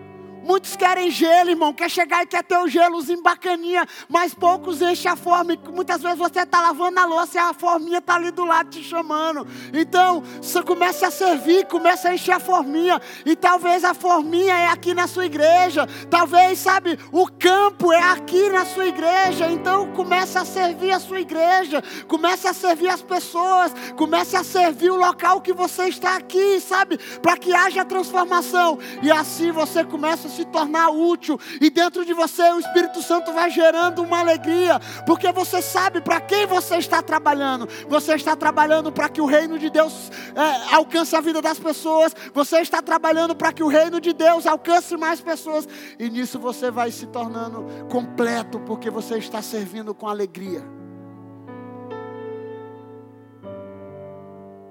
Muitos 0.47 0.77
querem 0.77 1.11
gelo, 1.11 1.49
irmão, 1.49 1.73
quer 1.73 1.89
chegar 1.89 2.23
e 2.23 2.25
quer 2.25 2.41
ter 2.41 2.57
o 2.57 2.69
gelozinho 2.69 3.21
bacaninha, 3.21 3.85
mas 4.07 4.33
poucos 4.33 4.81
enchem 4.81 5.11
a 5.11 5.15
fome. 5.17 5.59
Muitas 5.73 6.01
vezes 6.01 6.17
você 6.17 6.39
está 6.39 6.61
lavando 6.61 6.97
a 7.01 7.05
louça 7.05 7.37
e 7.37 7.37
a 7.37 7.53
forminha 7.53 7.97
está 7.97 8.15
ali 8.15 8.31
do 8.31 8.45
lado 8.45 8.69
te 8.69 8.81
chamando. 8.81 9.45
Então, 9.73 10.23
você 10.41 10.63
começa 10.63 11.07
a 11.07 11.11
servir, 11.11 11.65
começa 11.65 12.07
a 12.07 12.13
encher 12.13 12.31
a 12.31 12.39
forminha. 12.39 13.01
E 13.25 13.35
talvez 13.35 13.83
a 13.83 13.93
forminha 13.93 14.57
é 14.57 14.67
aqui 14.67 14.93
na 14.93 15.05
sua 15.05 15.25
igreja. 15.25 15.85
Talvez, 16.09 16.59
sabe, 16.59 16.97
o 17.11 17.27
campo 17.27 17.91
é 17.91 18.01
aqui 18.01 18.47
na 18.47 18.63
sua 18.63 18.85
igreja. 18.85 19.51
Então, 19.51 19.91
comece 19.91 20.37
a 20.37 20.45
servir 20.45 20.91
a 20.91 20.99
sua 21.01 21.19
igreja. 21.19 21.83
Comece 22.07 22.47
a 22.47 22.53
servir 22.53 22.87
as 22.87 23.01
pessoas. 23.01 23.73
Comece 23.97 24.37
a 24.37 24.45
servir 24.45 24.91
o 24.91 24.95
local 24.95 25.41
que 25.41 25.51
você 25.51 25.89
está 25.89 26.15
aqui, 26.15 26.61
sabe? 26.61 26.97
Para 27.21 27.35
que 27.35 27.53
haja 27.53 27.83
transformação. 27.83 28.79
E 29.03 29.11
assim 29.11 29.51
você 29.51 29.83
começa 29.83 30.29
a 30.29 30.36
se 30.37 30.45
tornar 30.45 30.89
útil. 30.89 31.39
E 31.59 31.69
dentro 31.69 32.05
de 32.05 32.13
você 32.13 32.43
o 32.53 32.59
Espírito 32.59 33.01
Santo 33.01 33.33
vai 33.33 33.49
gerando 33.49 34.03
uma 34.03 34.19
alegria. 34.19 34.79
Porque 35.05 35.31
você 35.31 35.61
sabe 35.61 36.01
para 36.01 36.21
quem 36.21 36.45
você 36.45 36.77
está 36.77 37.01
trabalhando. 37.01 37.67
Você 37.89 38.13
está 38.13 38.35
trabalhando 38.35 38.91
para 38.91 39.09
que 39.09 39.21
o 39.21 39.25
reino 39.25 39.57
de 39.57 39.69
Deus 39.69 40.11
é, 40.35 40.75
alcance 40.75 41.15
a 41.15 41.21
vida 41.21 41.41
das 41.41 41.59
pessoas. 41.59 42.13
Você 42.33 42.59
está 42.59 42.81
trabalhando 42.81 43.35
para 43.35 43.51
que 43.51 43.63
o 43.63 43.67
reino 43.67 43.99
de 43.99 44.13
Deus 44.13 44.45
alcance 44.45 44.95
mais 44.95 45.19
pessoas. 45.19 45.67
E 45.97 46.09
nisso 46.09 46.39
você 46.39 46.69
vai 46.69 46.91
se 46.91 47.07
tornando 47.07 47.65
completo. 47.89 48.59
Porque 48.59 48.89
você 48.89 49.17
está 49.17 49.41
servindo 49.41 49.93
com 49.93 50.07
alegria. 50.07 50.63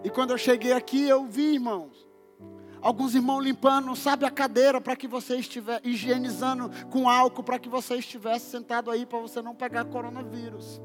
E 0.04 0.10
quando 0.10 0.30
eu 0.30 0.38
cheguei 0.38 0.72
aqui, 0.72 1.08
eu 1.08 1.26
vi, 1.26 1.54
irmãos, 1.54 2.05
alguns 2.86 3.16
irmãos 3.16 3.40
limpando, 3.40 3.96
sabe, 3.96 4.24
a 4.24 4.30
cadeira 4.30 4.80
para 4.80 4.94
que 4.94 5.08
você 5.08 5.36
estivesse 5.36 5.80
higienizando 5.88 6.70
com 6.88 7.08
álcool 7.08 7.42
para 7.42 7.58
que 7.58 7.68
você 7.68 7.96
estivesse 7.96 8.48
sentado 8.48 8.92
aí 8.92 9.04
para 9.04 9.18
você 9.18 9.42
não 9.42 9.56
pegar 9.56 9.84
coronavírus. 9.86 10.80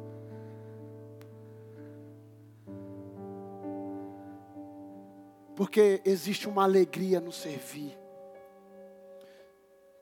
Porque 5.56 6.02
existe 6.04 6.50
uma 6.50 6.64
alegria 6.64 7.20
no 7.20 7.32
servir. 7.32 7.96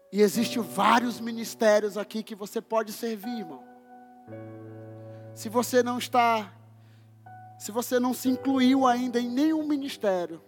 E 0.09 0.21
existem 0.21 0.61
vários 0.61 1.19
ministérios 1.19 1.97
aqui 1.97 2.23
que 2.23 2.33
você 2.33 2.61
pode 2.61 2.93
servir, 2.93 3.39
irmão. 3.39 3.61
Se 5.33 5.49
você 5.49 5.83
não 5.83 5.97
está 5.97 6.53
se 7.57 7.73
você 7.73 7.99
não 7.99 8.13
se 8.13 8.29
incluiu 8.29 8.87
ainda 8.87 9.19
em 9.19 9.29
nenhum 9.29 9.67
ministério, 9.67 10.41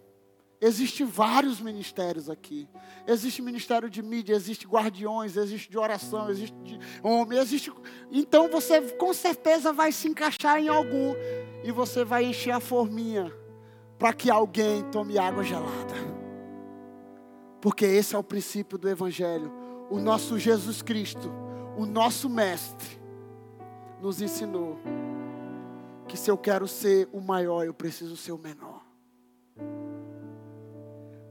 Existem 0.64 1.04
vários 1.04 1.60
ministérios 1.60 2.30
aqui. 2.30 2.68
Existe 3.04 3.42
ministério 3.42 3.90
de 3.90 4.00
mídia, 4.00 4.32
existe 4.32 4.64
guardiões, 4.64 5.36
existe 5.36 5.68
de 5.68 5.76
oração, 5.76 6.30
existe 6.30 6.56
de 6.62 6.78
homem, 7.02 7.36
existe. 7.36 7.72
Então 8.12 8.48
você 8.48 8.80
com 8.92 9.12
certeza 9.12 9.72
vai 9.72 9.90
se 9.90 10.06
encaixar 10.06 10.60
em 10.60 10.68
algum 10.68 11.16
e 11.64 11.72
você 11.72 12.04
vai 12.04 12.24
encher 12.26 12.52
a 12.52 12.60
forminha 12.60 13.32
para 13.98 14.12
que 14.12 14.30
alguém 14.30 14.84
tome 14.84 15.18
água 15.18 15.42
gelada. 15.42 15.94
Porque 17.60 17.84
esse 17.84 18.14
é 18.14 18.18
o 18.18 18.22
princípio 18.22 18.78
do 18.78 18.88
evangelho. 18.88 19.52
O 19.90 19.98
nosso 19.98 20.38
Jesus 20.38 20.80
Cristo, 20.80 21.28
o 21.76 21.84
nosso 21.84 22.30
mestre 22.30 23.00
nos 24.00 24.22
ensinou 24.22 24.78
que 26.06 26.16
se 26.16 26.30
eu 26.30 26.38
quero 26.38 26.68
ser 26.68 27.08
o 27.12 27.20
maior, 27.20 27.66
eu 27.66 27.74
preciso 27.74 28.16
ser 28.16 28.30
o 28.30 28.38
menor. 28.38 28.81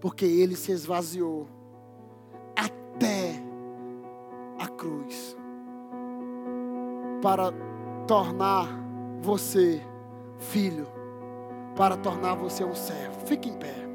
Porque 0.02 0.26
ele 0.26 0.56
se 0.58 0.74
esvaziou 0.74 1.48
até 2.56 3.42
a 4.60 4.68
cruz 4.68 5.38
para 7.22 7.54
tornar 8.08 8.68
você 9.22 9.82
filho, 10.38 10.88
para 11.76 11.96
tornar 11.96 12.34
você 12.36 12.64
um 12.64 12.76
servo. 12.76 13.26
Fique 13.28 13.48
em 13.48 13.58
pé. 13.58 13.91